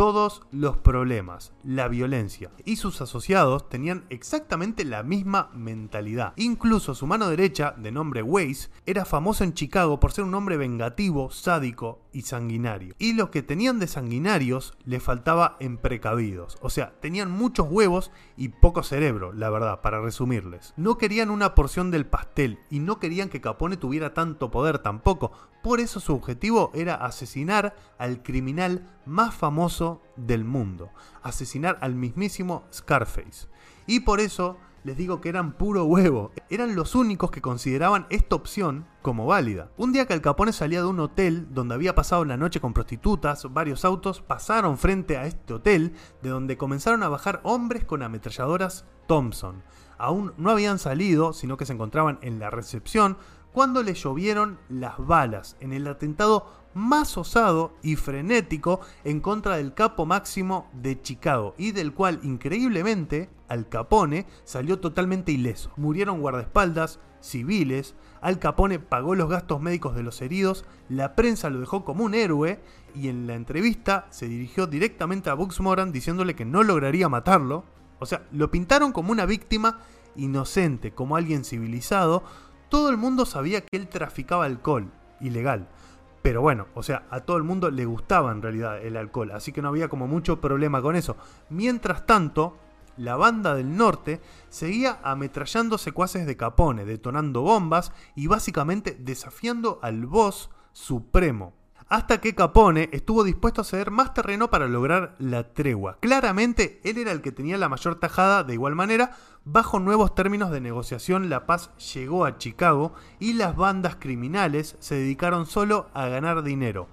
todos 0.00 0.42
los 0.50 0.78
problemas, 0.78 1.52
la 1.62 1.88
violencia 1.88 2.50
y 2.64 2.76
sus 2.76 3.00
asociados 3.02 3.68
tenían 3.68 4.06
exactamente 4.08 4.84
la 4.84 5.02
misma 5.02 5.50
mentalidad. 5.52 6.32
Incluso 6.36 6.94
su 6.94 7.06
mano 7.06 7.28
derecha, 7.28 7.74
de 7.76 7.92
nombre 7.92 8.22
Weiss, 8.22 8.70
era 8.86 9.04
famoso 9.04 9.44
en 9.44 9.52
Chicago 9.52 10.00
por 10.00 10.12
ser 10.12 10.24
un 10.24 10.34
hombre 10.34 10.56
vengativo, 10.56 11.30
sádico 11.30 12.00
y 12.12 12.22
sanguinario. 12.22 12.94
Y 12.98 13.14
los 13.14 13.30
que 13.30 13.42
tenían 13.42 13.78
de 13.78 13.86
sanguinarios 13.86 14.74
le 14.84 15.00
faltaba 15.00 15.56
en 15.60 15.78
precavidos. 15.78 16.58
O 16.60 16.70
sea, 16.70 16.92
tenían 17.00 17.30
muchos 17.30 17.68
huevos 17.70 18.10
y 18.36 18.48
poco 18.48 18.82
cerebro, 18.82 19.32
la 19.32 19.50
verdad, 19.50 19.80
para 19.80 20.00
resumirles. 20.00 20.74
No 20.76 20.98
querían 20.98 21.30
una 21.30 21.54
porción 21.54 21.90
del 21.90 22.06
pastel 22.06 22.58
y 22.70 22.80
no 22.80 22.98
querían 22.98 23.28
que 23.28 23.40
Capone 23.40 23.76
tuviera 23.76 24.14
tanto 24.14 24.50
poder 24.50 24.78
tampoco. 24.78 25.32
Por 25.62 25.80
eso 25.80 26.00
su 26.00 26.14
objetivo 26.14 26.70
era 26.74 26.94
asesinar 26.94 27.74
al 27.98 28.22
criminal 28.22 28.88
más 29.06 29.34
famoso 29.34 30.02
del 30.16 30.44
mundo. 30.44 30.90
Asesinar 31.22 31.78
al 31.80 31.94
mismísimo 31.94 32.64
Scarface. 32.72 33.48
Y 33.86 34.00
por 34.00 34.20
eso 34.20 34.56
les 34.84 34.96
digo 34.96 35.20
que 35.20 35.28
eran 35.28 35.52
puro 35.52 35.84
huevo. 35.84 36.32
Eran 36.48 36.74
los 36.74 36.94
únicos 36.94 37.30
que 37.30 37.42
consideraban 37.42 38.06
esta 38.10 38.36
opción 38.36 38.86
como 39.02 39.26
válida. 39.26 39.70
Un 39.76 39.92
día 39.92 40.06
que 40.06 40.12
Al 40.12 40.20
Capone 40.20 40.52
salía 40.52 40.80
de 40.80 40.86
un 40.86 41.00
hotel 41.00 41.48
donde 41.50 41.74
había 41.74 41.94
pasado 41.94 42.24
la 42.24 42.36
noche 42.36 42.60
con 42.60 42.72
prostitutas, 42.72 43.46
varios 43.52 43.84
autos 43.84 44.20
pasaron 44.20 44.78
frente 44.78 45.16
a 45.16 45.26
este 45.26 45.54
hotel, 45.54 45.94
de 46.22 46.30
donde 46.30 46.56
comenzaron 46.56 47.02
a 47.02 47.08
bajar 47.08 47.40
hombres 47.44 47.84
con 47.84 48.02
ametralladoras 48.02 48.84
Thompson. 49.06 49.62
Aún 49.98 50.32
no 50.38 50.50
habían 50.50 50.78
salido, 50.78 51.32
sino 51.32 51.56
que 51.56 51.66
se 51.66 51.72
encontraban 51.72 52.18
en 52.22 52.38
la 52.38 52.50
recepción, 52.50 53.18
cuando 53.52 53.82
le 53.82 53.94
llovieron 53.94 54.58
las 54.68 54.98
balas 54.98 55.56
en 55.60 55.72
el 55.72 55.86
atentado 55.86 56.46
más 56.74 57.16
osado 57.18 57.72
y 57.82 57.96
frenético 57.96 58.80
en 59.04 59.20
contra 59.20 59.56
del 59.56 59.74
capo 59.74 60.06
máximo 60.06 60.70
de 60.72 61.00
Chicago 61.02 61.54
y 61.58 61.72
del 61.72 61.92
cual 61.92 62.20
increíblemente 62.22 63.28
Al 63.50 63.68
Capone 63.68 64.26
salió 64.44 64.78
totalmente 64.78 65.32
ileso. 65.32 65.72
Murieron 65.76 66.20
guardaespaldas, 66.20 67.00
civiles, 67.20 67.96
Al 68.20 68.38
Capone 68.38 68.78
pagó 68.78 69.16
los 69.16 69.28
gastos 69.28 69.60
médicos 69.60 69.96
de 69.96 70.04
los 70.04 70.22
heridos, 70.22 70.64
la 70.88 71.16
prensa 71.16 71.50
lo 71.50 71.58
dejó 71.58 71.84
como 71.84 72.04
un 72.04 72.14
héroe 72.14 72.60
y 72.94 73.08
en 73.08 73.26
la 73.26 73.34
entrevista 73.34 74.06
se 74.10 74.28
dirigió 74.28 74.68
directamente 74.68 75.30
a 75.30 75.34
Bugs 75.34 75.60
Moran 75.60 75.90
diciéndole 75.90 76.36
que 76.36 76.44
no 76.44 76.62
lograría 76.62 77.08
matarlo. 77.08 77.64
O 77.98 78.06
sea, 78.06 78.22
lo 78.30 78.52
pintaron 78.52 78.92
como 78.92 79.10
una 79.10 79.26
víctima 79.26 79.80
inocente, 80.14 80.92
como 80.92 81.16
alguien 81.16 81.44
civilizado. 81.44 82.22
Todo 82.68 82.88
el 82.88 82.98
mundo 82.98 83.26
sabía 83.26 83.62
que 83.62 83.76
él 83.76 83.88
traficaba 83.88 84.44
alcohol, 84.44 84.92
ilegal. 85.20 85.68
Pero 86.22 86.40
bueno, 86.40 86.68
o 86.74 86.84
sea, 86.84 87.04
a 87.10 87.20
todo 87.20 87.36
el 87.36 87.42
mundo 87.42 87.70
le 87.70 87.84
gustaba 87.84 88.30
en 88.30 88.42
realidad 88.42 88.80
el 88.80 88.96
alcohol, 88.96 89.32
así 89.32 89.50
que 89.52 89.62
no 89.62 89.68
había 89.68 89.88
como 89.88 90.06
mucho 90.06 90.40
problema 90.40 90.82
con 90.82 90.94
eso. 90.94 91.16
Mientras 91.48 92.06
tanto, 92.06 92.58
la 93.00 93.16
banda 93.16 93.54
del 93.54 93.76
norte 93.76 94.20
seguía 94.50 95.00
ametrallando 95.02 95.78
secuaces 95.78 96.26
de 96.26 96.36
Capone, 96.36 96.84
detonando 96.84 97.40
bombas 97.40 97.92
y 98.14 98.26
básicamente 98.26 98.96
desafiando 99.00 99.78
al 99.82 100.06
boss 100.06 100.50
supremo. 100.72 101.54
Hasta 101.88 102.20
que 102.20 102.34
Capone 102.34 102.90
estuvo 102.92 103.24
dispuesto 103.24 103.62
a 103.62 103.64
ceder 103.64 103.90
más 103.90 104.14
terreno 104.14 104.50
para 104.50 104.68
lograr 104.68 105.16
la 105.18 105.54
tregua. 105.54 105.96
Claramente 106.00 106.80
él 106.84 106.98
era 106.98 107.10
el 107.10 107.22
que 107.22 107.32
tenía 107.32 107.58
la 107.58 107.70
mayor 107.70 107.98
tajada, 107.98 108.44
de 108.44 108.54
igual 108.54 108.74
manera, 108.74 109.16
bajo 109.44 109.80
nuevos 109.80 110.14
términos 110.14 110.50
de 110.50 110.60
negociación 110.60 111.30
la 111.30 111.46
paz 111.46 111.70
llegó 111.94 112.26
a 112.26 112.36
Chicago 112.36 112.92
y 113.18 113.32
las 113.32 113.56
bandas 113.56 113.96
criminales 113.96 114.76
se 114.78 114.96
dedicaron 114.96 115.46
solo 115.46 115.88
a 115.94 116.06
ganar 116.06 116.42
dinero. 116.42 116.86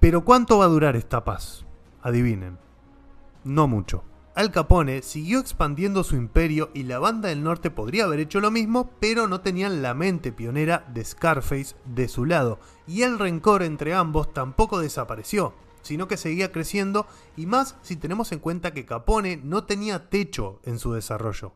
Pero 0.00 0.24
¿cuánto 0.24 0.58
va 0.58 0.64
a 0.64 0.68
durar 0.68 0.96
esta 0.96 1.24
paz? 1.24 1.64
Adivinen. 2.02 2.58
No 3.44 3.68
mucho. 3.68 4.04
Al 4.34 4.50
Capone 4.50 5.02
siguió 5.02 5.38
expandiendo 5.38 6.02
su 6.02 6.16
imperio 6.16 6.70
y 6.74 6.82
la 6.82 6.98
banda 6.98 7.28
del 7.28 7.44
norte 7.44 7.70
podría 7.70 8.04
haber 8.04 8.18
hecho 8.18 8.40
lo 8.40 8.50
mismo, 8.50 8.90
pero 8.98 9.28
no 9.28 9.42
tenían 9.42 9.80
la 9.80 9.94
mente 9.94 10.32
pionera 10.32 10.84
de 10.92 11.04
Scarface 11.04 11.76
de 11.84 12.08
su 12.08 12.24
lado, 12.24 12.58
y 12.88 13.02
el 13.02 13.20
rencor 13.20 13.62
entre 13.62 13.94
ambos 13.94 14.34
tampoco 14.34 14.80
desapareció, 14.80 15.54
sino 15.82 16.08
que 16.08 16.16
seguía 16.16 16.50
creciendo, 16.50 17.06
y 17.36 17.46
más 17.46 17.76
si 17.82 17.94
tenemos 17.94 18.32
en 18.32 18.40
cuenta 18.40 18.74
que 18.74 18.84
Capone 18.84 19.36
no 19.36 19.66
tenía 19.66 20.10
techo 20.10 20.58
en 20.64 20.80
su 20.80 20.92
desarrollo. 20.92 21.52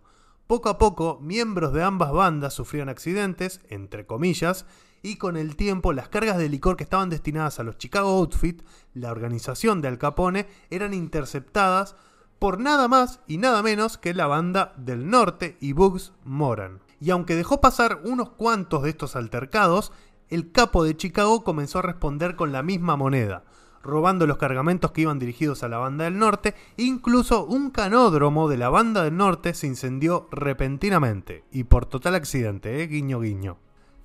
Poco 0.47 0.69
a 0.69 0.79
poco, 0.79 1.19
miembros 1.21 1.73
de 1.73 1.83
ambas 1.83 2.13
bandas 2.13 2.55
sufrían 2.55 2.89
accidentes, 2.89 3.61
entre 3.71 4.07
comillas, 4.07 4.67
y 5.03 5.17
con 5.17 5.37
el 5.37 5.57
tiempo 5.57 5.93
las 5.93 6.09
cargas 6.09 6.39
de 6.39 6.49
licor 6.49 6.77
que 6.77 6.85
estaban 6.85 7.11
destinadas 7.11 7.59
a 7.59 7.65
los 7.65 7.77
Chicago 7.77 8.09
Outfit, 8.19 8.63
la 8.95 9.11
organización 9.11 9.81
de 9.81 9.89
Al 9.89 9.99
Capone, 9.99 10.47
eran 10.71 10.95
interceptadas 10.95 11.97
por 12.39 12.61
nada 12.61 12.89
más 12.89 13.21
y 13.27 13.39
nada 13.39 13.63
menos 13.63 13.99
que 13.99 14.15
la 14.15 14.27
banda 14.27 14.73
del 14.77 15.09
norte 15.11 15.57
y 15.61 15.73
Bugs 15.73 16.13
Moran. 16.25 16.81
Y 17.01 17.11
aunque 17.11 17.37
dejó 17.37 17.61
pasar 17.61 18.01
unos 18.05 18.31
cuantos 18.31 18.83
de 18.83 18.91
estos 18.91 19.17
altercados, 19.17 19.93
el 20.29 20.53
capo 20.53 20.85
de 20.85 20.97
Chicago 20.97 21.43
comenzó 21.45 21.79
a 21.79 21.83
responder 21.83 22.37
con 22.37 22.53
la 22.53 22.63
misma 22.63 22.97
moneda, 22.97 23.45
robando 23.83 24.27
los 24.27 24.37
cargamentos 24.37 24.91
que 24.93 25.03
iban 25.03 25.19
dirigidos 25.19 25.63
a 25.63 25.69
la 25.69 25.79
banda 25.79 26.05
del 26.05 26.19
norte, 26.19 26.55
incluso 26.77 27.45
un 27.45 27.71
canódromo 27.71 28.49
de 28.49 28.59
la 28.59 28.69
banda 28.69 29.05
del 29.05 29.17
norte 29.17 29.55
se 29.55 29.67
incendió 29.67 30.29
repentinamente, 30.31 31.45
y 31.51 31.65
por 31.65 31.87
total 31.87 32.15
accidente, 32.15 32.83
¿eh? 32.83 32.87
guiño 32.87 33.21
guiño. 33.21 33.59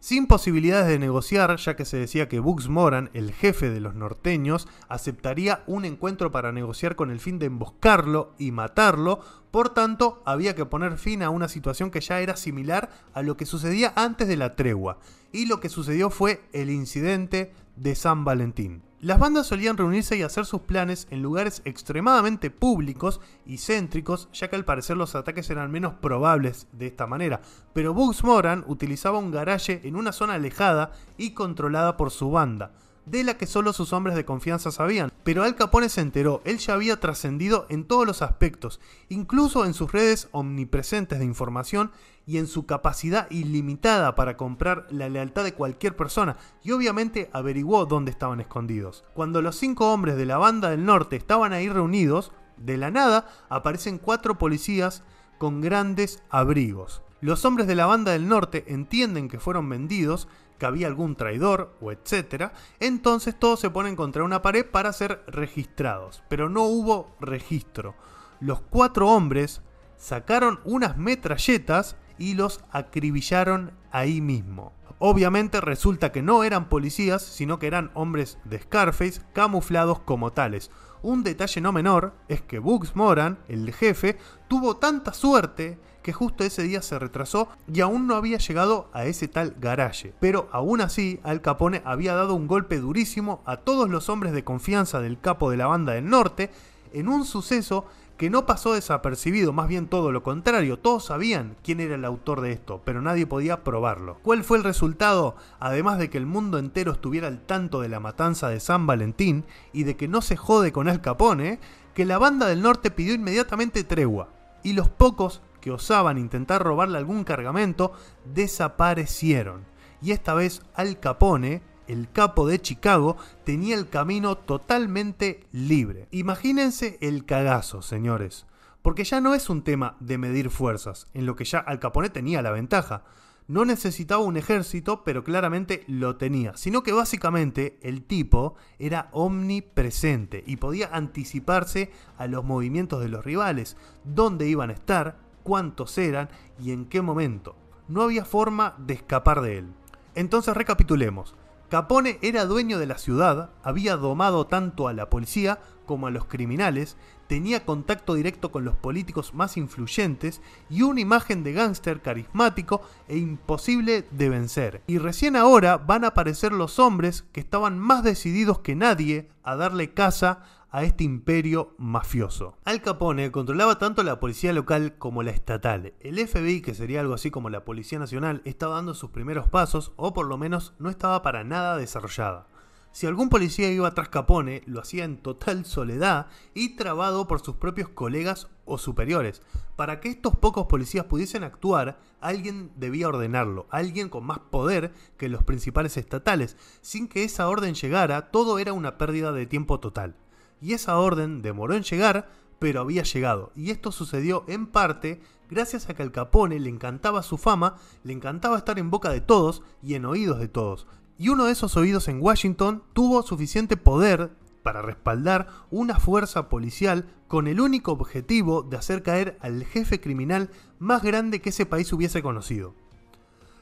Sin 0.04 0.28
posibilidades 0.28 0.90
de 0.90 1.00
negociar, 1.00 1.56
ya 1.56 1.78
que 1.78 1.86
se 1.86 1.96
decía 1.96 2.28
que 2.28 2.42
Bugs 2.42 2.68
Moran, 2.68 3.10
el 3.14 3.32
jefe 3.32 3.70
de 3.70 3.80
los 3.80 3.96
norteños, 3.96 4.68
aceptaría 4.90 5.64
un 5.66 5.86
encuentro 5.86 6.30
para 6.30 6.52
negociar 6.52 6.98
con 6.98 7.10
el 7.10 7.22
fin 7.22 7.40
de 7.40 7.46
emboscarlo 7.46 8.34
y 8.38 8.52
matarlo, 8.52 9.22
por 9.50 9.70
tanto 9.70 10.22
había 10.26 10.56
que 10.56 10.66
poner 10.66 10.98
fin 10.98 11.24
a 11.24 11.30
una 11.30 11.48
situación 11.48 11.90
que 11.90 12.02
ya 12.02 12.20
era 12.20 12.36
similar 12.36 12.90
a 13.14 13.22
lo 13.22 13.38
que 13.38 13.46
sucedía 13.46 13.94
antes 13.96 14.28
de 14.28 14.36
la 14.36 14.58
tregua, 14.58 14.98
y 15.32 15.46
lo 15.46 15.62
que 15.62 15.70
sucedió 15.70 16.10
fue 16.10 16.42
el 16.52 16.70
incidente 16.70 17.54
de 17.78 17.96
San 17.96 18.26
Valentín. 18.26 18.82
Las 19.04 19.20
bandas 19.20 19.48
solían 19.48 19.76
reunirse 19.76 20.16
y 20.16 20.22
hacer 20.22 20.46
sus 20.46 20.62
planes 20.62 21.08
en 21.12 21.22
lugares 21.22 21.62
extremadamente 21.66 22.50
públicos 22.50 23.20
y 23.46 23.58
céntricos, 23.58 24.30
ya 24.32 24.50
que 24.50 24.56
al 24.56 24.64
parecer 24.64 24.96
los 24.96 25.14
ataques 25.14 25.50
eran 25.50 25.72
menos 25.72 25.96
probables 25.96 26.68
de 26.72 26.88
esta 26.88 27.06
manera. 27.06 27.42
Pero 27.74 27.94
Bugs 27.94 28.24
Moran 28.24 28.64
utilizaba 28.66 29.18
un 29.18 29.30
garaje 29.30 29.82
en 29.84 29.98
una 29.98 30.14
zona 30.14 30.36
alejada 30.36 30.94
y 31.18 31.32
controlada 31.32 31.98
por 31.98 32.12
su 32.12 32.32
banda, 32.32 32.72
de 33.06 33.26
la 33.26 33.34
que 33.38 33.46
solo 33.46 33.74
sus 33.74 33.92
hombres 33.92 34.16
de 34.16 34.24
confianza 34.24 34.72
sabían. 34.72 35.12
Pero 35.26 35.44
Al 35.44 35.56
Capone 35.56 35.90
se 35.90 36.00
enteró, 36.00 36.42
él 36.46 36.60
ya 36.60 36.74
había 36.74 37.02
trascendido 37.02 37.66
en 37.68 37.84
todos 37.84 38.08
los 38.08 38.22
aspectos, 38.22 38.80
incluso 39.10 39.66
en 39.66 39.74
sus 39.74 39.92
redes 39.92 40.30
omnipresentes 40.32 41.20
de 41.20 41.26
información 41.26 41.92
y 42.26 42.38
en 42.38 42.48
su 42.48 42.66
capacidad 42.66 43.30
ilimitada 43.30 44.16
para 44.16 44.38
comprar 44.38 44.88
la 44.90 45.10
lealtad 45.10 45.44
de 45.44 45.54
cualquier 45.54 45.96
persona, 45.96 46.38
y 46.64 46.72
obviamente 46.72 47.30
averiguó 47.34 47.86
dónde 47.86 48.12
estaban 48.12 48.40
escondidos. 48.40 49.04
Cuando 49.14 49.42
los 49.42 49.58
cinco 49.58 49.92
hombres 49.92 50.16
de 50.16 50.26
la 50.26 50.38
banda 50.38 50.70
del 50.70 50.86
norte 50.86 51.16
estaban 51.16 51.54
ahí 51.54 51.70
reunidos, 51.70 52.32
de 52.58 52.78
la 52.78 52.92
nada 52.92 53.28
aparecen 53.50 53.98
cuatro 53.98 54.38
policías 54.38 55.04
con 55.38 55.62
grandes 55.62 56.24
abrigos. 56.30 57.02
Los 57.20 57.46
hombres 57.46 57.68
de 57.68 57.76
la 57.76 57.86
banda 57.86 58.12
del 58.12 58.28
norte 58.28 58.66
entienden 58.68 59.30
que 59.30 59.40
fueron 59.40 59.68
vendidos, 59.70 60.28
que 60.58 60.66
había 60.66 60.88
algún 60.88 61.16
traidor 61.16 61.76
o 61.82 61.92
etcétera, 61.92 62.54
entonces 62.80 63.38
todos 63.38 63.60
se 63.60 63.70
ponen 63.70 63.96
contra 63.96 64.24
una 64.24 64.42
pared 64.42 64.66
para 64.66 64.94
ser 64.94 65.24
registrados, 65.28 66.24
pero 66.30 66.50
no 66.50 66.64
hubo 66.64 67.16
registro. 67.20 67.96
Los 68.40 68.62
cuatro 68.62 69.10
hombres 69.10 69.62
sacaron 69.98 70.60
unas 70.66 70.98
metralletas 70.98 71.96
y 72.24 72.36
los 72.36 72.62
acribillaron 72.72 73.74
ahí 73.92 74.22
mismo. 74.22 74.72
Obviamente 74.98 75.60
resulta 75.60 76.14
que 76.14 76.22
no 76.22 76.46
eran 76.46 76.70
policías, 76.70 77.22
sino 77.22 77.60
que 77.60 77.68
eran 77.68 77.92
hombres 77.96 78.38
de 78.46 78.62
Scarface 78.62 79.22
camuflados 79.34 80.00
como 80.00 80.32
tales. 80.32 80.72
Un 81.02 81.24
detalle 81.24 81.60
no 81.60 81.74
menor 81.74 82.14
es 82.30 82.42
que 82.42 82.60
Bugs 82.60 82.96
Moran, 82.96 83.40
el 83.50 83.74
jefe, 83.74 84.18
tuvo 84.48 84.78
tanta 84.78 85.14
suerte 85.14 85.78
que 86.02 86.14
justo 86.14 86.46
ese 86.46 86.64
día 86.64 86.82
se 86.82 86.98
retrasó 86.98 87.50
y 87.68 87.82
aún 87.82 88.08
no 88.08 88.16
había 88.16 88.38
llegado 88.38 88.90
a 88.94 89.04
ese 89.04 89.28
tal 89.28 89.56
garaje. 89.60 90.14
Pero 90.22 90.48
aún 90.54 90.80
así, 90.80 91.20
Al 91.24 91.42
Capone 91.42 91.82
había 91.84 92.16
dado 92.16 92.36
un 92.36 92.48
golpe 92.48 92.80
durísimo 92.80 93.42
a 93.46 93.58
todos 93.58 93.90
los 93.90 94.08
hombres 94.08 94.32
de 94.32 94.46
confianza 94.46 95.02
del 95.02 95.20
capo 95.20 95.52
de 95.52 95.58
la 95.58 95.68
banda 95.68 95.92
del 95.92 96.10
norte 96.10 96.52
en 96.94 97.10
un 97.10 97.26
suceso 97.26 97.86
que 98.18 98.30
no 98.30 98.46
pasó 98.46 98.74
desapercibido, 98.74 99.54
más 99.54 99.68
bien 99.68 99.88
todo 99.88 100.12
lo 100.12 100.24
contrario, 100.24 100.78
todos 100.78 101.06
sabían 101.06 101.56
quién 101.64 101.80
era 101.80 101.96
el 101.96 102.06
autor 102.06 102.42
de 102.42 102.52
esto, 102.52 102.82
pero 102.86 103.02
nadie 103.02 103.26
podía 103.26 103.64
probarlo. 103.64 104.20
¿Cuál 104.22 104.44
fue 104.44 104.58
el 104.58 104.64
resultado? 104.64 105.36
Además 105.60 105.98
de 105.98 106.10
que 106.10 106.20
el 106.20 106.26
mundo 106.26 106.60
entero 106.60 106.92
estuviera 106.92 107.28
al 107.28 107.42
tanto 107.42 107.82
de 107.82 107.90
la 107.90 108.00
matanza 108.00 108.50
de 108.50 108.60
San 108.60 108.86
Valentín 108.86 109.46
y 109.72 109.84
de 109.84 109.96
que 109.96 110.08
no 110.08 110.22
se 110.22 110.38
jode 110.38 110.72
con 110.72 110.88
Al 110.88 111.02
Capone, 111.02 111.60
que 111.94 112.06
la 112.06 112.20
banda 112.20 112.48
del 112.48 112.62
norte 112.62 112.92
pidió 112.92 113.14
inmediatamente 113.14 113.84
tregua, 113.84 114.30
y 114.64 114.74
los 114.74 114.90
pocos 114.90 115.42
que 115.60 115.72
osaban 115.72 116.18
intentar 116.18 116.62
robarle 116.62 116.98
algún 116.98 117.24
cargamento 117.24 117.94
desaparecieron. 118.34 119.66
Y 120.02 120.12
esta 120.12 120.34
vez 120.34 120.62
Al 120.76 121.00
Capone 121.00 121.62
el 121.88 122.10
capo 122.12 122.48
de 122.48 122.60
Chicago, 122.60 123.18
tenía 123.44 123.76
el 123.76 123.90
camino 123.90 124.38
totalmente 124.38 125.46
libre. 125.52 126.08
Imagínense 126.12 126.98
el 127.02 127.26
cagazo, 127.26 127.82
señores. 127.82 128.46
Porque 128.82 129.06
ya 129.06 129.22
no 129.22 129.34
es 129.34 129.50
un 129.50 129.64
tema 129.64 129.96
de 130.00 130.18
medir 130.18 130.50
fuerzas, 130.50 131.08
en 131.14 131.26
lo 131.26 131.36
que 131.36 131.46
ya 131.46 131.60
Al 131.60 131.80
Capone 131.80 132.10
tenía 132.10 132.42
la 132.42 132.52
ventaja. 132.52 133.04
No 133.48 133.66
necesitaba 133.66 134.24
un 134.24 134.38
ejército, 134.38 135.04
pero 135.04 135.24
claramente 135.24 135.84
lo 135.88 136.16
tenía, 136.16 136.56
sino 136.56 136.84
que 136.84 136.94
básicamente 136.94 137.78
el 137.82 138.04
tipo 138.04 138.56
era 138.80 139.10
omnipresente 139.12 140.44
y 140.46 140.58
podía 140.58 140.90
anticiparse 140.94 141.92
a 142.18 142.28
los 142.28 142.46
movimientos 142.46 143.02
de 143.02 143.10
los 143.10 143.26
rivales, 143.26 143.76
dónde 144.04 144.48
iban 144.48 144.70
a 144.70 144.74
estar, 144.74 145.18
cuántos 145.44 145.98
eran 145.98 146.30
y 146.58 146.72
en 146.72 146.86
qué 146.86 147.02
momento. 147.02 147.56
No 147.88 148.02
había 148.02 148.24
forma 148.24 148.76
de 148.78 148.94
escapar 148.94 149.42
de 149.42 149.60
él. 149.60 149.68
Entonces 150.16 150.56
recapitulemos. 150.56 151.36
Capone 151.74 152.20
era 152.22 152.46
dueño 152.46 152.78
de 152.78 152.86
la 152.86 153.00
ciudad, 153.00 153.50
había 153.64 153.98
domado 153.98 154.46
tanto 154.46 154.88
a 154.88 154.94
la 154.94 155.10
policía 155.10 155.58
como 155.88 156.06
a 156.06 156.12
los 156.12 156.26
criminales, 156.26 156.98
tenía 157.28 157.66
contacto 157.66 158.14
directo 158.16 158.52
con 158.52 158.66
los 158.66 158.76
políticos 158.76 159.34
más 159.34 159.58
influyentes 159.58 160.42
y 160.70 160.82
una 160.82 161.02
imagen 161.02 161.44
de 161.44 161.54
gángster 161.54 162.02
carismático 162.02 162.82
e 163.08 163.18
imposible 163.18 164.06
de 164.12 164.30
vencer. 164.30 164.82
Y 164.88 164.98
recién 164.98 165.36
ahora 165.36 165.78
van 165.78 166.04
a 166.04 166.10
aparecer 166.10 166.52
los 166.52 166.80
hombres 166.80 167.26
que 167.32 167.40
estaban 167.40 167.80
más 167.80 168.04
decididos 168.04 168.60
que 168.60 168.76
nadie 168.76 169.30
a 169.44 169.56
darle 169.56 169.94
caza 169.94 170.44
a 170.74 170.84
este 170.84 171.04
imperio 171.04 171.76
mafioso. 171.78 172.58
Al 172.66 172.82
Capone 172.82 173.32
controlaba 173.32 173.78
tanto 173.78 174.02
la 174.02 174.20
policía 174.20 174.54
local 174.54 174.96
como 174.98 175.22
la 175.22 175.30
estatal. 175.30 175.94
El 176.00 176.18
FBI, 176.28 176.62
que 176.62 176.74
sería 176.74 177.02
algo 177.02 177.14
así 177.14 177.30
como 177.30 177.52
la 177.52 177.64
Policía 177.64 178.00
Nacional, 178.00 178.42
estaba 178.44 178.76
dando 178.76 178.96
sus 178.96 179.12
primeros 179.12 179.48
pasos, 179.48 179.94
o 179.98 180.14
por 180.14 180.26
lo 180.26 180.40
menos 180.40 180.74
no 180.80 180.90
estaba 180.90 181.22
para 181.22 181.44
nada 181.44 181.78
desarrollada. 181.78 182.48
Si 182.94 183.08
algún 183.08 183.30
policía 183.30 183.72
iba 183.72 183.92
tras 183.96 184.10
Capone, 184.10 184.62
lo 184.68 184.80
hacía 184.80 185.04
en 185.04 185.18
total 185.18 185.66
soledad 185.66 186.28
y 186.54 186.76
trabado 186.76 187.28
por 187.28 187.42
sus 187.44 187.56
propios 187.56 187.90
colegas 187.90 188.50
o 188.66 188.78
superiores. 188.78 189.42
Para 189.76 190.00
que 190.00 190.10
estos 190.10 190.36
pocos 190.38 190.68
policías 190.68 191.06
pudiesen 191.06 191.44
actuar, 191.44 191.98
alguien 192.22 192.72
debía 192.76 193.08
ordenarlo, 193.08 193.66
alguien 193.72 194.10
con 194.10 194.24
más 194.26 194.38
poder 194.38 194.94
que 195.18 195.28
los 195.28 195.44
principales 195.44 195.98
estatales. 195.98 196.56
Sin 196.82 197.08
que 197.08 197.24
esa 197.24 197.50
orden 197.50 197.74
llegara, 197.74 198.30
todo 198.30 198.60
era 198.60 198.74
una 198.74 199.00
pérdida 199.00 199.32
de 199.32 199.48
tiempo 199.48 199.80
total. 199.80 200.16
Y 200.62 200.74
esa 200.74 201.00
orden 201.00 201.42
demoró 201.42 201.74
en 201.74 201.82
llegar, 201.82 202.30
pero 202.60 202.82
había 202.82 203.02
llegado. 203.02 203.52
Y 203.56 203.72
esto 203.72 203.92
sucedió 203.92 204.46
en 204.48 204.68
parte 204.68 205.20
gracias 205.50 205.90
a 205.90 205.96
que 205.96 206.04
al 206.04 206.12
Capone 206.12 206.60
le 206.60 206.70
encantaba 206.70 207.24
su 207.24 207.40
fama, 207.40 207.78
le 208.04 208.14
encantaba 208.14 208.58
estar 208.58 208.78
en 208.78 208.92
boca 208.92 209.10
de 209.10 209.22
todos 209.22 209.64
y 209.82 209.96
en 209.96 210.06
oídos 210.06 210.40
de 210.40 210.48
todos. 210.48 210.86
Y 211.24 211.30
uno 211.30 211.46
de 211.46 211.54
esos 211.54 211.78
oídos 211.78 212.10
en 212.10 212.22
Washington 212.22 212.84
tuvo 212.92 213.24
suficiente 213.24 213.78
poder 213.78 214.32
para 214.62 214.82
respaldar 214.82 215.48
una 215.72 215.98
fuerza 215.98 216.50
policial 216.50 217.06
con 217.30 217.48
el 217.48 217.62
único 217.62 217.94
objetivo 217.94 218.62
de 218.62 218.76
hacer 218.76 219.04
caer 219.04 219.38
al 219.40 219.64
jefe 219.64 220.02
criminal 220.02 220.50
más 220.80 221.02
grande 221.02 221.40
que 221.40 221.52
ese 221.52 221.66
país 221.66 221.94
hubiese 221.94 222.22
conocido. 222.22 222.76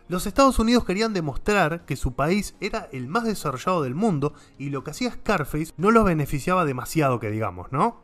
Los 0.07 0.25
Estados 0.25 0.57
Unidos 0.57 0.85
querían 0.85 1.13
demostrar 1.13 1.85
que 1.85 1.97
su 1.97 2.13
país 2.13 2.55
era 2.61 2.89
el 2.93 3.07
más 3.07 3.25
desarrollado 3.25 3.83
del 3.83 3.93
mundo 3.93 4.33
y 4.57 4.71
lo 4.71 4.83
que 4.83 4.89
hacía 4.89 5.11
Scarface 5.11 5.73
no 5.77 5.91
los 5.91 6.03
beneficiaba 6.03 6.65
demasiado 6.65 7.19
que 7.19 7.29
digamos, 7.29 7.71
¿no? 7.71 8.01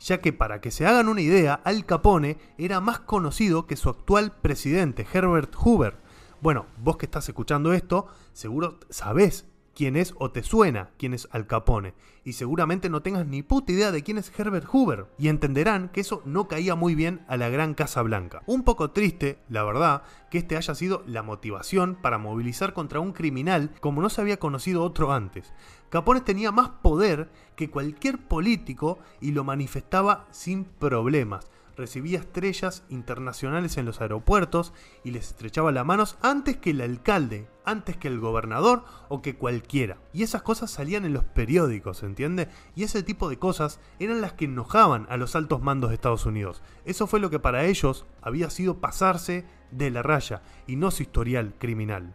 Ya 0.00 0.20
que 0.20 0.34
para 0.34 0.60
que 0.60 0.70
se 0.70 0.86
hagan 0.86 1.08
una 1.08 1.22
idea, 1.22 1.54
Al 1.64 1.86
Capone 1.86 2.36
era 2.58 2.80
más 2.80 3.00
conocido 3.00 3.66
que 3.66 3.76
su 3.76 3.88
actual 3.88 4.32
presidente, 4.42 5.06
Herbert 5.10 5.54
Hoover, 5.56 5.96
bueno, 6.40 6.66
vos 6.82 6.96
que 6.96 7.06
estás 7.06 7.28
escuchando 7.28 7.72
esto, 7.72 8.06
seguro 8.32 8.78
sabés 8.88 9.46
quién 9.74 9.96
es 9.96 10.14
o 10.18 10.30
te 10.30 10.42
suena 10.42 10.90
quién 10.98 11.14
es 11.14 11.28
Al 11.32 11.46
Capone. 11.46 11.94
Y 12.24 12.34
seguramente 12.34 12.90
no 12.90 13.02
tengas 13.02 13.26
ni 13.26 13.42
puta 13.42 13.72
idea 13.72 13.92
de 13.92 14.02
quién 14.02 14.18
es 14.18 14.30
Herbert 14.38 14.66
Hoover. 14.66 15.06
Y 15.18 15.28
entenderán 15.28 15.88
que 15.88 16.00
eso 16.00 16.22
no 16.24 16.48
caía 16.48 16.74
muy 16.74 16.94
bien 16.94 17.24
a 17.28 17.36
la 17.36 17.48
Gran 17.48 17.74
Casa 17.74 18.02
Blanca. 18.02 18.42
Un 18.46 18.62
poco 18.62 18.90
triste, 18.90 19.38
la 19.48 19.64
verdad, 19.64 20.02
que 20.30 20.38
este 20.38 20.56
haya 20.56 20.74
sido 20.74 21.02
la 21.06 21.22
motivación 21.22 21.94
para 21.94 22.18
movilizar 22.18 22.74
contra 22.74 23.00
un 23.00 23.12
criminal 23.12 23.70
como 23.80 24.02
no 24.02 24.10
se 24.10 24.20
había 24.20 24.38
conocido 24.38 24.82
otro 24.82 25.12
antes. 25.12 25.52
Capone 25.88 26.20
tenía 26.20 26.52
más 26.52 26.68
poder 26.82 27.30
que 27.56 27.70
cualquier 27.70 28.18
político 28.18 28.98
y 29.20 29.32
lo 29.32 29.44
manifestaba 29.44 30.26
sin 30.30 30.64
problemas 30.64 31.50
recibía 31.80 32.18
estrellas 32.18 32.84
internacionales 32.90 33.78
en 33.78 33.86
los 33.86 34.00
aeropuertos 34.00 34.72
y 35.02 35.10
les 35.10 35.28
estrechaba 35.28 35.72
las 35.72 35.84
manos 35.86 36.18
antes 36.20 36.58
que 36.58 36.70
el 36.70 36.80
alcalde, 36.82 37.48
antes 37.64 37.96
que 37.96 38.08
el 38.08 38.20
gobernador 38.20 38.84
o 39.08 39.22
que 39.22 39.36
cualquiera. 39.36 39.96
Y 40.12 40.22
esas 40.22 40.42
cosas 40.42 40.70
salían 40.70 41.04
en 41.06 41.14
los 41.14 41.24
periódicos, 41.24 42.02
¿entiende? 42.02 42.48
Y 42.76 42.84
ese 42.84 43.02
tipo 43.02 43.28
de 43.30 43.38
cosas 43.38 43.80
eran 43.98 44.20
las 44.20 44.34
que 44.34 44.44
enojaban 44.44 45.06
a 45.08 45.16
los 45.16 45.34
altos 45.34 45.62
mandos 45.62 45.90
de 45.90 45.94
Estados 45.94 46.26
Unidos. 46.26 46.62
Eso 46.84 47.06
fue 47.06 47.18
lo 47.18 47.30
que 47.30 47.40
para 47.40 47.64
ellos 47.64 48.06
había 48.20 48.50
sido 48.50 48.78
pasarse 48.78 49.46
de 49.70 49.90
la 49.90 50.02
raya 50.02 50.42
y 50.66 50.76
no 50.76 50.90
su 50.90 51.02
historial 51.02 51.54
criminal. 51.58 52.14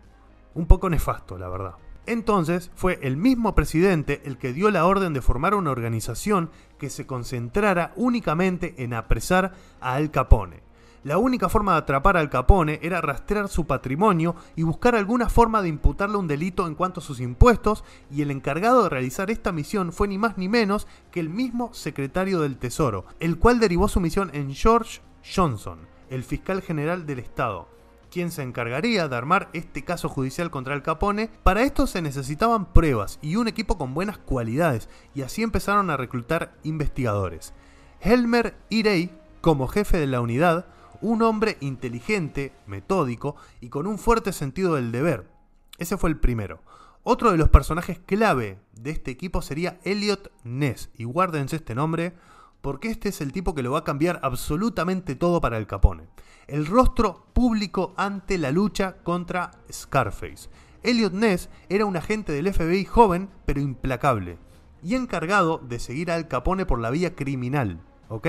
Un 0.53 0.67
poco 0.67 0.89
nefasto, 0.89 1.37
la 1.37 1.49
verdad. 1.49 1.84
Entonces 2.07 2.71
fue 2.75 2.99
el 3.01 3.17
mismo 3.17 3.55
presidente 3.55 4.21
el 4.25 4.37
que 4.37 4.53
dio 4.53 4.69
la 4.69 4.85
orden 4.85 5.13
de 5.13 5.21
formar 5.21 5.55
una 5.55 5.71
organización 5.71 6.51
que 6.77 6.89
se 6.89 7.07
concentrara 7.07 7.93
únicamente 7.95 8.75
en 8.77 8.93
apresar 8.93 9.53
a 9.81 9.95
Al 9.95 10.11
Capone. 10.11 10.63
La 11.03 11.17
única 11.19 11.49
forma 11.49 11.73
de 11.73 11.79
atrapar 11.79 12.17
a 12.17 12.19
Al 12.19 12.29
Capone 12.29 12.79
era 12.81 13.01
rastrear 13.01 13.47
su 13.47 13.65
patrimonio 13.65 14.35
y 14.55 14.63
buscar 14.63 14.95
alguna 14.95 15.29
forma 15.29 15.61
de 15.61 15.69
imputarle 15.69 16.17
un 16.17 16.27
delito 16.27 16.65
en 16.67 16.75
cuanto 16.75 16.99
a 16.99 17.03
sus 17.03 17.19
impuestos, 17.19 17.83
y 18.09 18.23
el 18.23 18.31
encargado 18.31 18.83
de 18.83 18.89
realizar 18.89 19.29
esta 19.29 19.51
misión 19.51 19.91
fue 19.91 20.07
ni 20.07 20.17
más 20.17 20.37
ni 20.37 20.49
menos 20.49 20.87
que 21.11 21.19
el 21.19 21.29
mismo 21.29 21.73
secretario 21.73 22.39
del 22.41 22.57
Tesoro, 22.57 23.05
el 23.19 23.37
cual 23.37 23.59
derivó 23.59 23.87
su 23.87 23.99
misión 23.99 24.31
en 24.33 24.53
George 24.53 25.01
Johnson, 25.23 25.79
el 26.09 26.23
fiscal 26.23 26.63
general 26.63 27.05
del 27.05 27.19
Estado 27.19 27.74
quien 28.15 28.31
se 28.31 28.43
encargaría 28.43 29.09
de 29.09 29.15
armar 29.17 29.49
este 29.51 29.83
caso 29.83 30.07
judicial 30.07 30.49
contra 30.49 30.73
el 30.73 30.81
Capone. 30.81 31.29
Para 31.43 31.63
esto 31.63 31.85
se 31.85 32.01
necesitaban 32.01 32.71
pruebas 32.71 33.19
y 33.21 33.35
un 33.35 33.49
equipo 33.49 33.77
con 33.77 33.93
buenas 33.93 34.17
cualidades, 34.17 34.87
y 35.13 35.23
así 35.23 35.43
empezaron 35.43 35.89
a 35.89 35.97
reclutar 35.97 36.55
investigadores. 36.63 37.53
Helmer 37.99 38.55
Irey, 38.69 39.11
como 39.41 39.67
jefe 39.67 39.97
de 39.97 40.07
la 40.07 40.21
unidad, 40.21 40.65
un 41.01 41.23
hombre 41.23 41.57
inteligente, 41.59 42.53
metódico 42.65 43.35
y 43.59 43.67
con 43.67 43.85
un 43.85 43.97
fuerte 43.97 44.31
sentido 44.31 44.75
del 44.75 44.93
deber. 44.93 45.29
Ese 45.77 45.97
fue 45.97 46.09
el 46.09 46.17
primero. 46.17 46.61
Otro 47.03 47.33
de 47.33 47.37
los 47.37 47.49
personajes 47.49 47.99
clave 47.99 48.59
de 48.71 48.91
este 48.91 49.11
equipo 49.11 49.41
sería 49.41 49.77
Elliot 49.83 50.31
Ness, 50.45 50.89
y 50.95 51.03
guárdense 51.03 51.57
este 51.57 51.75
nombre 51.75 52.13
porque 52.61 52.89
este 52.89 53.09
es 53.09 53.21
el 53.21 53.31
tipo 53.31 53.53
que 53.53 53.63
lo 53.63 53.71
va 53.71 53.79
a 53.79 53.83
cambiar 53.83 54.19
absolutamente 54.23 55.15
todo 55.15 55.41
para 55.41 55.57
el 55.57 55.67
Capone. 55.67 56.07
El 56.47 56.65
rostro 56.65 57.25
público 57.33 57.93
ante 57.97 58.37
la 58.37 58.51
lucha 58.51 58.97
contra 59.03 59.51
Scarface. 59.71 60.49
Elliot 60.83 61.13
Ness 61.13 61.49
era 61.69 61.85
un 61.85 61.97
agente 61.97 62.31
del 62.31 62.53
FBI 62.53 62.85
joven 62.85 63.29
pero 63.45 63.59
implacable 63.59 64.37
y 64.83 64.93
encargado 64.93 65.57
de 65.57 65.79
seguir 65.79 66.11
al 66.11 66.27
Capone 66.27 66.65
por 66.67 66.79
la 66.79 66.91
vía 66.91 67.15
criminal, 67.15 67.81
¿ok? 68.07 68.27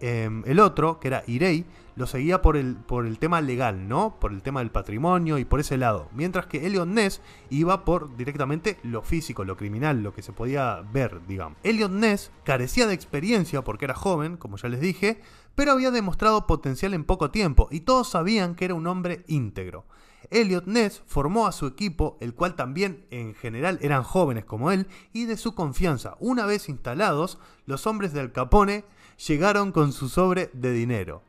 Em, 0.00 0.42
el 0.46 0.60
otro, 0.60 1.00
que 1.00 1.08
era 1.08 1.24
Irei, 1.26 1.64
lo 1.96 2.06
seguía 2.06 2.40
por 2.40 2.56
el, 2.56 2.76
por 2.76 3.06
el 3.06 3.18
tema 3.18 3.40
legal, 3.40 3.88
¿no? 3.88 4.20
Por 4.20 4.32
el 4.32 4.42
tema 4.42 4.60
del 4.60 4.70
patrimonio 4.70 5.38
y 5.38 5.44
por 5.44 5.58
ese 5.58 5.76
lado. 5.76 6.08
Mientras 6.12 6.46
que 6.46 6.64
Elliot 6.64 6.86
Ness 6.86 7.20
iba 7.50 7.84
por 7.84 8.16
directamente 8.16 8.78
lo 8.84 9.02
físico, 9.02 9.44
lo 9.44 9.56
criminal, 9.56 10.02
lo 10.02 10.14
que 10.14 10.22
se 10.22 10.32
podía 10.32 10.80
ver, 10.92 11.26
digamos. 11.26 11.58
Elliot 11.64 11.90
Ness 11.90 12.30
carecía 12.44 12.86
de 12.86 12.94
experiencia 12.94 13.62
porque 13.64 13.86
era 13.86 13.94
joven, 13.94 14.36
como 14.36 14.56
ya 14.56 14.68
les 14.68 14.80
dije, 14.80 15.20
pero 15.56 15.72
había 15.72 15.90
demostrado 15.90 16.46
potencial 16.46 16.94
en 16.94 17.02
poco 17.02 17.32
tiempo 17.32 17.66
y 17.72 17.80
todos 17.80 18.10
sabían 18.10 18.54
que 18.54 18.66
era 18.66 18.74
un 18.74 18.86
hombre 18.86 19.24
íntegro. 19.26 19.84
Elliot 20.30 20.66
Ness 20.66 21.02
formó 21.06 21.46
a 21.46 21.52
su 21.52 21.66
equipo, 21.66 22.16
el 22.20 22.34
cual 22.34 22.54
también 22.54 23.06
en 23.10 23.34
general 23.34 23.78
eran 23.82 24.02
jóvenes 24.02 24.44
como 24.44 24.70
él, 24.70 24.86
y 25.12 25.24
de 25.24 25.36
su 25.36 25.54
confianza. 25.54 26.16
Una 26.20 26.46
vez 26.46 26.68
instalados, 26.68 27.38
los 27.66 27.86
hombres 27.86 28.12
del 28.12 28.32
Capone 28.32 28.84
llegaron 29.26 29.72
con 29.72 29.92
su 29.92 30.08
sobre 30.08 30.50
de 30.52 30.72
dinero. 30.72 31.22